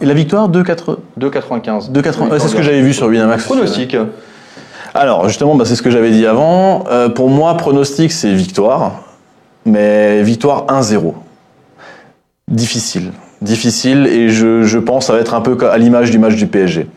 Et 0.01 0.07
la 0.07 0.15
victoire 0.15 0.51
2,4 0.51 0.97
2,95. 1.19 1.91
2,80 1.91 2.31
ouais, 2.31 2.39
C'est 2.39 2.49
ce 2.49 2.55
que 2.55 2.63
j'avais 2.63 2.83
vu 2.83 2.93
sur 2.93 3.07
Winamax. 3.07 3.45
Pronostic. 3.45 3.97
Alors 4.93 5.27
justement, 5.29 5.55
bah, 5.55 5.65
c'est 5.65 5.77
ce 5.77 5.83
que 5.83 5.91
j'avais 5.91 6.11
dit 6.11 6.27
avant. 6.27 6.85
Euh, 6.91 7.09
pour 7.09 7.31
moi, 7.31 7.57
pronostic, 7.57 8.13
c'est 8.13 8.33
victoire, 8.33 9.05
mais 9.65 10.23
victoire 10.23 10.67
1-0. 10.67 11.15
Difficile, 12.47 13.13
difficile, 13.41 14.07
et 14.07 14.29
je, 14.29 14.65
je 14.65 14.79
pense 14.79 15.05
que 15.05 15.07
ça 15.07 15.13
va 15.15 15.21
être 15.21 15.33
un 15.33 15.41
peu 15.41 15.57
à 15.67 15.79
l'image 15.79 16.11
du 16.11 16.19
match 16.19 16.35
du 16.35 16.47
PSG. 16.47 16.89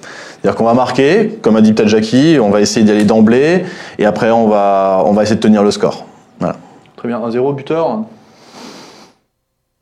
C'est-à-dire 0.48 0.60
qu'on 0.60 0.66
va 0.66 0.76
marquer, 0.76 1.40
comme 1.42 1.58
a 1.58 1.62
dit 1.62 1.74
peut-être 1.74 1.90
Jackie, 1.90 2.38
on 2.42 2.50
va 2.50 2.62
essayer 2.62 2.86
d'y 2.86 2.92
aller 2.94 3.04
d'emblée, 3.04 3.66
et 4.00 4.06
après 4.06 4.32
on 4.32 4.48
va, 4.48 5.04
on 5.06 5.12
va 5.12 5.24
essayer 5.24 5.36
de 5.36 5.42
tenir 5.42 5.62
le 5.62 5.72
score. 5.72 6.06
Voilà. 6.40 6.56
Très 6.96 7.10
bien, 7.10 7.20
1-0, 7.20 7.54
buteur. 7.54 8.04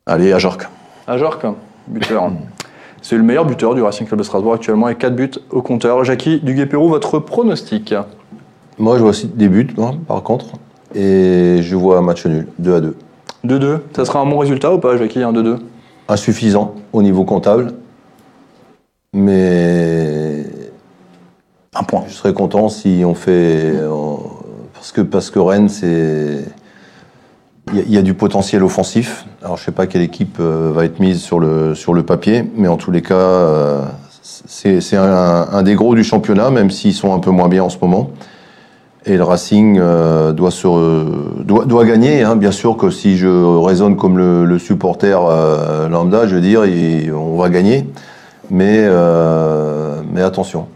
Allez, 0.07 0.33
à 0.33 0.39
Jork. 0.39 0.67
À 1.05 1.19
Jork, 1.19 1.45
buteur. 1.87 2.31
C'est 3.03 3.15
le 3.15 3.21
meilleur 3.21 3.45
buteur 3.45 3.75
du 3.75 3.83
Racing 3.83 4.07
Club 4.07 4.17
de 4.17 4.23
Strasbourg 4.23 4.55
actuellement 4.55 4.87
avec 4.87 4.97
4 4.97 5.15
buts 5.15 5.29
au 5.51 5.61
compteur. 5.61 6.03
Jackie 6.03 6.39
Duguay-Pérou, 6.39 6.89
votre 6.89 7.19
pronostic 7.19 7.93
Moi, 8.79 8.95
je 8.95 9.01
vois 9.01 9.11
aussi 9.11 9.27
des 9.27 9.49
buts, 9.49 9.69
moi, 9.77 9.93
par 10.07 10.23
contre. 10.23 10.47
Et 10.95 11.59
je 11.61 11.75
vois 11.75 11.99
un 11.99 12.01
match 12.01 12.25
nul, 12.25 12.47
2 12.57 12.73
à 12.73 12.81
2. 12.81 12.97
2-2. 13.45 13.77
Ça 13.95 14.03
sera 14.03 14.19
un 14.19 14.25
bon 14.25 14.39
résultat 14.39 14.73
ou 14.73 14.79
pas, 14.79 14.97
Jackie, 14.97 15.21
un 15.21 15.31
2-2 15.31 15.57
Insuffisant 16.09 16.73
au 16.91 17.03
niveau 17.03 17.23
comptable. 17.23 17.73
Mais 19.15 20.43
Un 21.73 21.83
point. 21.83 22.03
je 22.07 22.13
serais 22.13 22.33
content 22.33 22.67
si 22.67 23.03
on 23.05 23.13
fait. 23.15 23.31
euh, 23.31 23.89
Parce 24.73 24.91
que, 24.91 24.99
parce 25.01 25.29
que 25.29 25.39
Rennes, 25.39 25.69
c'est. 25.69 26.43
Il 27.73 27.91
y, 27.91 27.97
a- 27.97 28.01
du 28.03 28.13
potentiel 28.13 28.61
offensif. 28.61 29.25
Alors, 29.41 29.57
je 29.57 29.63
sais 29.63 29.71
pas 29.71 29.87
quelle 29.87 30.03
équipe 30.03 30.37
euh, 30.39 30.71
va 30.75 30.85
être 30.85 30.99
mise 30.99 31.19
sur 31.21 31.39
le, 31.39 31.73
sur 31.73 31.93
le 31.95 32.03
papier, 32.03 32.43
mais 32.55 32.67
en 32.67 32.77
tous 32.77 32.91
les 32.91 33.01
cas, 33.01 33.15
euh, 33.15 33.81
c'est 34.21 34.95
un, 34.97 35.47
un 35.51 35.63
des 35.63 35.73
gros 35.75 35.95
du 35.95 36.03
championnat, 36.03 36.51
même 36.51 36.69
s'ils 36.69 36.93
sont 36.93 37.11
un 37.13 37.19
peu 37.19 37.31
moins 37.31 37.47
bien 37.47 37.63
en 37.63 37.69
ce 37.69 37.77
moment. 37.81 38.11
Et 39.07 39.17
le 39.17 39.23
Racing 39.23 39.77
doit, 40.33 40.51
se, 40.51 41.43
doit, 41.43 41.65
doit 41.65 41.85
gagner. 41.85 42.21
Hein. 42.23 42.35
Bien 42.35 42.51
sûr 42.51 42.75
que 42.75 42.89
si 42.89 43.17
je 43.17 43.27
raisonne 43.63 43.95
comme 43.97 44.17
le, 44.17 44.59
supporter 44.59 45.19
lambda, 45.89 46.27
je 46.27 46.35
veux 46.35 46.41
dire, 46.41 46.63
on 47.15 47.37
va 47.37 47.49
gagner. 47.49 47.87
Mais, 48.49 48.85
euh, 48.87 50.01
mais 50.11 50.21
attention. 50.21 50.67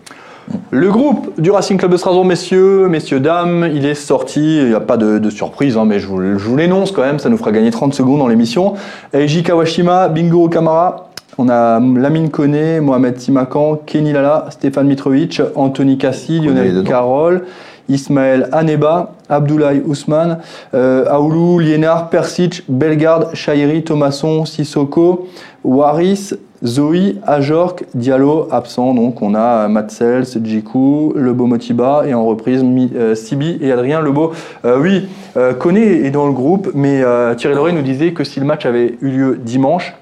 Le 0.72 0.90
groupe 0.92 1.40
du 1.40 1.52
Racing 1.52 1.78
Club 1.78 1.92
de 1.92 1.98
Strasbourg, 1.98 2.26
messieurs, 2.26 2.88
messieurs, 2.88 3.20
dames, 3.20 3.70
il 3.74 3.86
est 3.86 3.96
sorti. 3.96 4.58
Il 4.58 4.70
n'y 4.70 4.74
a 4.74 4.80
pas 4.80 4.98
de, 4.98 5.20
de 5.20 5.30
surprise, 5.30 5.78
hein, 5.78 5.86
mais 5.86 6.00
je 6.00 6.08
vous, 6.08 6.58
l'énonce 6.58 6.92
quand 6.92 7.02
même, 7.02 7.20
ça 7.20 7.30
nous 7.30 7.38
fera 7.38 7.52
gagner 7.52 7.72
30 7.72 7.94
secondes 7.94 8.20
dans 8.20 8.28
l'émission. 8.28 8.74
Eiji 9.14 9.44
Kawashima, 9.44 10.10
Bingo 10.10 10.50
Kamara. 10.50 11.10
On 11.38 11.48
a 11.48 11.80
Lamine 11.80 12.30
Koné, 12.30 12.82
Mohamed 12.82 13.16
Timakan, 13.16 13.78
Kenny 13.86 14.12
Lala, 14.12 14.48
Stéphane 14.50 14.88
Mitrovic, 14.88 15.42
Anthony 15.56 15.98
Cassi, 15.98 16.40
Lionel. 16.40 16.84
Carroll, 16.84 17.46
Ismaël 17.88 18.50
Aneba, 18.52 19.14
Abdoulaye 19.30 19.82
Ousmane, 19.86 20.40
euh, 20.74 21.06
Aoulou, 21.10 21.60
Liénard, 21.60 22.10
Persic, 22.10 22.64
Bellegarde, 22.68 23.34
Chahiri, 23.34 23.84
Thomasson, 23.84 24.46
Sissoko, 24.46 25.28
Waris, 25.64 26.34
Zoe, 26.64 27.16
Ajork, 27.26 27.86
Diallo, 27.94 28.48
absent. 28.52 28.94
Donc 28.94 29.22
on 29.22 29.36
a 29.36 29.68
Matsels, 29.68 30.26
Djikou, 30.44 31.14
Lebo 31.16 31.46
Motiba 31.46 32.04
et 32.06 32.14
en 32.14 32.26
reprise 32.26 32.64
euh, 32.96 33.16
Sibi 33.16 33.58
et 33.62 33.72
Adrien 33.72 34.02
Lebo. 34.02 34.34
Euh, 34.66 34.80
oui, 34.80 35.08
euh, 35.38 35.54
Koné 35.54 36.06
est 36.06 36.12
dans 36.12 36.28
le 36.28 36.34
groupe, 36.34 36.72
mais 36.74 37.02
euh, 37.02 37.36
Thierry 37.36 37.56
Loret 37.56 37.72
nous 37.72 37.82
disait 37.82 38.14
que 38.14 38.24
si 38.24 38.40
le 38.40 38.46
match 38.46 38.66
avait 38.66 38.98
eu 39.02 39.10
lieu 39.10 39.40
dimanche, 39.42 39.94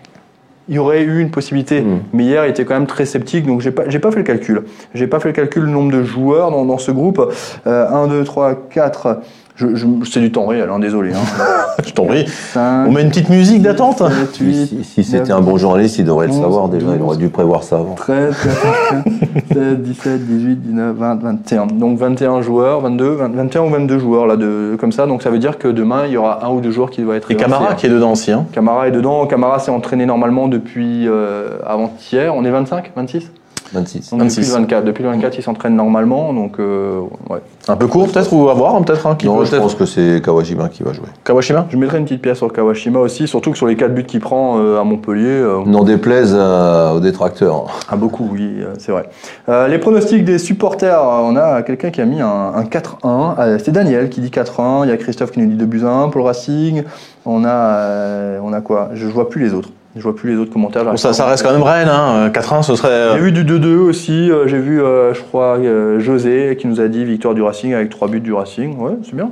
il 0.70 0.76
y 0.76 0.80
aurait 0.80 1.04
eu 1.04 1.22
une 1.22 1.32
possibilité. 1.32 1.82
Mm. 1.82 2.00
Mais 2.14 2.24
hier, 2.24 2.46
il 2.46 2.50
était 2.50 2.66
quand 2.66 2.74
même 2.74 2.88
très 2.88 3.06
sceptique, 3.06 3.46
donc 3.46 3.62
j'ai 3.62 3.72
pas, 3.72 3.84
j'ai 3.88 4.00
pas 4.00 4.12
fait 4.12 4.20
le 4.20 4.24
calcul. 4.24 4.64
J'ai 4.94 5.08
pas 5.08 5.20
fait 5.20 5.30
le 5.30 5.34
calcul 5.34 5.66
du 5.66 5.72
nombre 5.72 5.92
de 5.92 6.04
joueurs 6.04 6.52
dans, 6.52 6.66
dans 6.66 6.78
ce 6.78 6.92
groupe. 6.92 7.22
Euh, 7.68 7.90
1, 7.90 8.08
2, 8.08 8.24
3, 8.24 8.56
4. 8.70 9.20
Je, 9.58 9.74
je- 9.76 9.86
c'est 10.10 10.20
du 10.20 10.32
temps 10.32 10.46
réel, 10.46 10.70
hein, 10.72 10.78
désolé. 10.80 11.12
Hein. 11.14 11.44
Je 11.86 11.92
t'en 11.92 12.06
prie. 12.06 12.28
5, 12.28 12.86
On 12.88 12.92
met 12.92 13.02
une 13.02 13.10
petite 13.10 13.30
musique 13.30 13.62
d'attente. 13.64 13.98
7, 14.00 14.38
8, 14.38 14.68
Si, 14.68 14.84
si 14.84 15.04
c'était 15.04 15.32
un 15.32 15.42
bon 15.42 15.58
journaliste, 15.58 15.98
il 15.98 16.06
devrait 16.06 16.28
le 16.28 16.34
11, 16.34 16.42
savoir 16.42 16.70
déjà. 16.70 16.86
Il 16.92 16.98
12. 17.00 17.02
aurait 17.08 17.18
dû 17.18 17.30
prévoir 17.30 17.64
ça 17.64 17.78
avant. 17.78 17.96
13, 17.96 18.36
14, 18.36 19.04
15, 19.50 19.54
16, 19.54 19.78
17, 19.80 20.28
18, 20.28 20.56
19, 20.62 20.96
20, 20.96 21.16
21. 21.24 21.66
Donc 21.68 21.98
21 21.98 22.42
joueurs, 22.42 22.82
22, 22.82 23.10
20, 23.16 23.30
21 23.36 23.62
ou 23.64 23.70
22 23.70 23.98
joueurs 24.00 24.28
là 24.28 24.36
de, 24.36 24.78
comme 24.80 24.92
ça. 24.92 25.08
Donc 25.08 25.24
ça 25.24 25.30
veut 25.32 25.40
dire 25.40 25.58
que 25.58 25.68
demain, 25.68 26.04
il 26.06 26.12
y 26.14 26.18
aura 26.18 26.46
un 26.46 26.50
ou 26.50 26.62
deux 26.62 26.72
joueurs 26.72 26.92
qui 26.92 27.02
doivent 27.02 27.18
être 27.18 27.32
Et 27.32 27.36
Camara 27.36 27.72
hein. 27.72 27.76
qui 27.76 27.88
est 27.88 27.90
dedans 27.90 28.12
aussi. 28.12 28.32
Hein. 28.32 28.46
Camara 28.52 28.88
est 28.88 28.92
dedans. 28.92 29.26
Camara 29.26 29.58
s'est 29.60 29.72
entraîné 29.72 30.06
normalement 30.06 30.48
depuis 30.48 31.08
euh, 31.08 31.58
avant-hier. 31.66 32.36
On 32.36 32.46
est 32.46 32.52
25, 32.52 32.92
26 32.96 33.32
26. 33.74 34.12
Donc, 34.12 34.20
Depuis 34.20 34.36
26. 34.36 34.48
le 34.54 34.60
24. 34.62 34.84
Depuis 34.86 35.04
le 35.04 35.10
24, 35.10 35.38
il 35.38 35.44
s'entraîne 35.44 35.76
normalement. 35.76 36.34
Donc 36.34 36.60
euh, 36.60 37.02
ouais. 37.30 37.40
Un 37.68 37.76
peu 37.76 37.88
court 37.88 38.08
peut-être 38.08 38.32
ou 38.34 38.50
à 38.50 38.54
voir 38.54 38.76
hein, 38.76 38.82
peut-être. 38.82 39.06
Hein, 39.08 39.18
Non, 39.26 39.38
peut 39.40 39.46
je 39.46 39.56
pense 39.58 39.76
que 39.76 39.86
c'est 39.86 40.22
Kawajima 40.24 40.70
qui 40.70 40.84
va 40.84 40.94
jouer. 40.94 41.08
Kawashima 41.24 41.66
Je 41.70 41.78
mettrai 41.78 41.98
une 41.98 42.06
petite 42.06 42.22
pièce 42.22 42.38
sur 42.38 42.52
Kawashima 42.52 43.00
aussi, 43.00 43.28
surtout 43.28 43.52
que 43.52 43.58
sur 43.58 43.68
les 43.68 43.76
4 43.76 43.94
buts 43.94 44.04
qu'il 44.06 44.20
prend 44.20 44.58
euh, 44.60 44.80
à 44.80 44.84
Montpellier. 44.84 45.26
euh, 45.28 45.64
N'en 45.66 45.84
déplaise 45.84 46.34
à- 46.36 46.94
aux 46.96 47.00
détracteurs. 47.00 47.66
Ah 47.90 47.96
beaucoup, 47.98 48.30
oui, 48.32 48.58
euh, 48.60 48.74
c'est 48.80 48.92
vrai. 48.92 49.10
Euh, 49.50 49.68
les 49.68 49.78
pronostics 49.80 50.24
des 50.24 50.38
supporters, 50.38 51.00
euh, 51.02 51.20
on 51.24 51.36
a 51.36 51.62
quelqu'un 51.62 51.90
qui 51.90 52.00
a 52.02 52.06
mis 52.06 52.22
un, 52.22 52.28
un 52.56 52.64
4-1. 52.64 53.36
Euh, 53.40 53.58
c'est 53.64 53.72
Daniel 53.72 54.10
qui 54.10 54.22
dit 54.22 54.30
4-1. 54.30 54.86
Il 54.86 54.90
y 54.90 54.94
a 54.94 54.98
Christophe 54.98 55.32
qui 55.32 55.40
nous 55.40 55.48
dit 55.48 55.56
2 55.56 55.66
buts 55.66 55.84
à 55.86 55.90
1 55.92 56.10
pour 56.10 56.22
le 56.22 56.26
Racing. 56.28 56.84
On 57.26 57.44
a, 57.44 57.50
euh, 57.50 58.40
on 58.42 58.54
a 58.54 58.62
quoi? 58.62 58.90
Je 58.94 59.06
vois 59.08 59.30
plus 59.30 59.44
les 59.44 59.54
autres. 59.54 59.70
Je 59.96 60.02
vois 60.04 60.16
plus 60.16 60.32
les 60.34 60.38
autres 60.38 60.52
commentaires. 60.54 60.86
Bon, 60.86 60.98
ça, 60.98 61.14
ça 61.14 61.26
reste 61.26 61.44
quand 61.44 61.52
même 61.54 61.64
Rennes. 61.64 61.90
Hein. 61.90 62.30
4-1 62.30 62.62
ce 62.64 62.76
serait. 62.76 63.14
J'ai 63.14 63.20
vu 63.20 63.32
du 63.32 63.44
2-2 63.44 63.78
aussi. 63.78 64.30
euh, 64.30 64.48
J'ai 64.48 64.60
vu, 64.60 64.82
euh, 64.82 65.14
je 65.14 65.22
crois, 65.22 65.58
euh, 65.58 66.00
José 66.00 66.56
qui 66.60 66.68
nous 66.68 66.80
a 66.82 66.88
dit 66.88 67.04
victoire 67.04 67.34
du 67.34 67.42
Racing 67.42 67.74
avec 67.74 67.90
3 67.90 68.08
buts 68.08 68.20
du 68.20 68.32
Racing. 68.34 68.78
Ouais, 68.78 68.92
c'est 69.04 69.16
bien. 69.16 69.32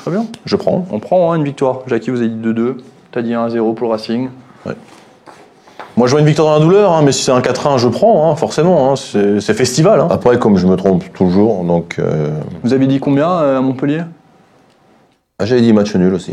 Très 0.00 0.10
bien. 0.10 0.26
Je 0.44 0.56
prends. 0.56 0.84
On 0.90 0.98
prend 0.98 1.32
hein, 1.32 1.36
une 1.36 1.44
victoire. 1.44 1.80
Jackie 1.86 2.10
vous 2.10 2.22
a 2.22 2.26
dit 2.26 2.36
2-2. 2.36 2.74
T'as 3.12 3.22
dit 3.22 3.32
1-0 3.32 3.74
pour 3.74 3.86
le 3.86 3.92
Racing. 3.92 4.28
Moi 5.96 6.08
je 6.08 6.10
vois 6.10 6.20
une 6.20 6.26
victoire 6.26 6.48
dans 6.48 6.58
la 6.58 6.64
douleur, 6.64 6.92
hein, 6.92 7.02
mais 7.04 7.12
si 7.12 7.22
c'est 7.22 7.30
un 7.30 7.40
4-1, 7.40 7.78
je 7.78 7.88
prends, 7.88 8.28
hein, 8.30 8.34
forcément. 8.36 8.90
hein. 8.92 8.96
C'est 8.96 9.54
festival. 9.54 10.00
Hein. 10.00 10.08
Après, 10.10 10.38
comme 10.40 10.56
je 10.56 10.66
me 10.66 10.74
trompe 10.76 11.04
toujours, 11.12 11.62
donc 11.62 11.96
euh, 12.00 12.30
Vous 12.64 12.72
avez 12.72 12.86
dit 12.88 12.98
combien 12.98 13.30
euh, 13.30 13.58
à 13.58 13.60
Montpellier? 13.60 14.02
Ah, 15.38 15.44
j'avais 15.46 15.60
dit 15.60 15.72
match 15.72 15.94
nul 15.94 16.12
aussi. 16.12 16.32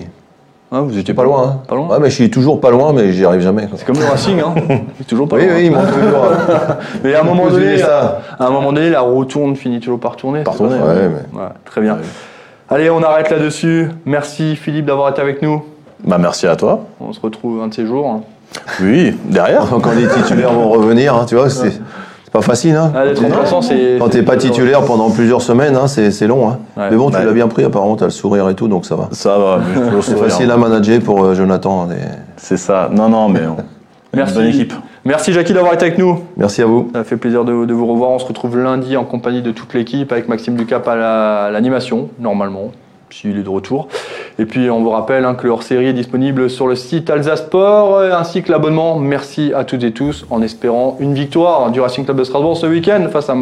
Ah, 0.74 0.80
Vous 0.82 0.98
étiez 0.98 1.14
Pas 1.14 1.24
loin. 1.24 1.44
Hein. 1.48 1.60
Pas 1.68 1.76
loin. 1.76 1.88
Ouais, 1.90 1.98
mais 2.00 2.10
je 2.10 2.16
suis 2.16 2.30
toujours 2.32 2.62
pas 2.62 2.70
loin, 2.72 2.94
mais 2.94 3.12
j'y 3.12 3.26
arrive 3.26 3.42
jamais. 3.42 3.68
C'est 3.76 3.86
comme 3.86 3.98
le 4.00 4.06
Racing, 4.06 4.40
hein. 4.40 4.54
Toujours 5.08 5.28
pas 5.28 5.36
Oui, 5.36 5.46
loin. 5.46 5.56
oui, 5.56 5.66
il 5.66 5.72
monte 5.72 5.88
toujours. 5.92 6.26
Mais 7.04 7.14
à 7.14 7.20
un 7.22 7.24
moment 7.24 7.48
donné, 7.50 7.78
ça. 7.78 8.22
à 8.40 8.46
un 8.46 8.50
moment 8.50 8.72
donné, 8.72 8.90
la 8.90 9.02
retourne 9.02 9.56
finit 9.58 9.80
toujours 9.82 10.00
par 10.00 10.16
tourner. 10.16 10.44
Par 10.44 10.56
tourner, 10.56 10.78
ça 10.78 10.86
Ouais, 10.86 11.10
mais 11.10 11.22
Voilà, 11.34 11.54
très 11.66 11.82
bien. 11.82 11.98
Allez, 12.70 12.90
on 12.90 13.04
arrête 13.04 13.30
là-dessus. 13.30 13.90
Merci 14.06 14.56
Philippe 14.56 14.86
d'avoir 14.86 15.10
été 15.10 15.22
avec 15.22 15.42
nous. 15.42 15.62
Bah 16.06 16.18
merci 16.18 16.48
à 16.48 16.56
toi. 16.56 16.86
On 17.02 17.12
se 17.12 17.20
retrouve 17.20 17.62
un 17.62 17.68
de 17.68 17.74
ces 17.74 17.86
jours. 17.86 18.10
hein. 18.10 18.22
Oui, 18.82 19.18
derrière. 19.26 19.66
quand 19.84 19.92
les 19.92 20.08
titulaires 20.08 20.54
vont 20.54 20.70
revenir, 20.70 21.16
hein, 21.16 21.26
tu 21.28 21.36
vois, 21.36 21.48
pas 22.32 22.42
facile. 22.42 22.76
Hein. 22.76 22.92
Ah, 22.96 23.06
d'être 23.06 23.22
remplaçant, 23.22 23.62
c'est. 23.62 23.98
Quand 24.00 24.10
t'es 24.10 24.24
pas 24.24 24.38
titulaire 24.38 24.82
pendant 24.84 25.10
plusieurs 25.10 25.42
semaines, 25.42 25.76
hein, 25.76 25.88
c'est 25.88 26.12
c'est 26.12 26.28
long. 26.28 26.48
Hein. 26.50 26.60
Ouais. 26.78 26.88
Mais 26.92 26.98
bon, 26.98 27.10
tu 27.10 27.18
Ouais. 27.18 27.26
l'as 27.26 27.32
bien 27.34 27.48
pris, 27.48 27.64
apparemment, 27.64 27.96
t'as 27.96 28.06
le 28.06 28.12
sourire 28.12 28.48
et 28.50 28.56
tout, 28.56 28.68
donc 28.68 28.86
ça 28.86 28.96
va. 28.96 29.10
Ça 29.12 29.38
va, 29.38 29.60
C'est 30.02 30.18
facile 30.18 30.50
à 30.52 30.58
manager 30.58 31.00
pour 31.02 31.24
euh, 31.24 31.36
Jonathan. 31.36 31.88
et- 31.92 31.96
C'est 32.38 32.58
ça. 32.58 32.90
Non, 32.92 33.10
non, 33.10 33.28
mais 33.30 33.42
on... 33.46 33.58
Merci. 34.14 34.34
bonne 34.36 34.48
équipe. 34.48 34.74
Merci 35.06 35.32
Jackie 35.34 35.54
d'avoir 35.54 35.74
été 35.74 35.86
avec 35.86 35.98
nous. 35.98 36.20
Merci 36.38 36.62
à 36.62 36.66
vous. 36.66 36.90
Ça 36.94 37.04
fait 37.04 37.18
plaisir 37.18 37.44
de, 37.46 37.66
de 37.66 37.74
vous 37.74 37.88
revoir. 37.88 38.12
On 38.12 38.20
se 38.20 38.26
retrouve 38.26 38.58
lundi 38.58 38.96
en 38.98 39.04
compagnie 39.06 39.42
de 39.42 39.52
toute 39.52 39.74
l'équipe 39.74 40.12
avec 40.12 40.28
Maxime 40.28 40.56
Ducap 40.56 40.88
à 40.88 40.96
la- 40.96 41.44
à 41.46 41.50
l'animation, 41.52 42.10
normalement, 42.20 42.72
s'il 43.14 43.38
est 43.38 43.44
de 43.44 43.50
retour. 43.50 43.88
Et 44.40 44.46
puis 44.46 44.70
on 44.70 44.82
vous 44.82 44.90
rappelle 44.90 45.26
hein, 45.26 45.36
que 45.36 45.44
le 45.46 45.52
hors-série 45.52 45.88
est 45.88 45.94
disponible 45.94 46.50
sur 46.50 46.68
le 46.68 46.76
site 46.76 47.10
Alsace 47.10 47.42
Sport 47.42 47.98
euh, 47.98 48.14
ainsi 48.14 48.44
que 48.44 48.52
l'abonnement. 48.52 48.98
Merci 48.98 49.52
à 49.56 49.64
toutes 49.64 49.84
et 49.84 49.92
tous 49.92 50.26
en 50.30 50.42
espérant 50.42 50.98
une 51.00 51.14
victoire 51.14 51.72
du 51.72 51.80
Racing 51.80 52.06
Club 52.06 52.18
de 52.18 52.24
Strasbourg 52.24 52.58
ce 52.58 52.66
week-end 52.66 53.08
face 53.12 53.30
à 53.30 53.36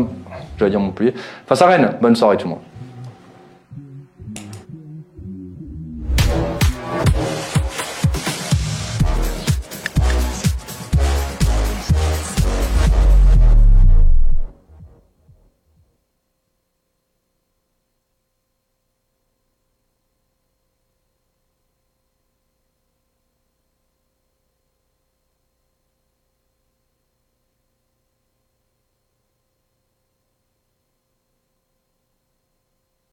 dire 0.69 0.79
Montpellier, 0.79 1.13
face 1.47 1.61
à 1.61 1.67
Rennes. 1.67 1.91
Bonne 2.01 2.15
soirée 2.15 2.37
tout 2.37 2.47
le 2.47 2.51
monde. 2.51 2.68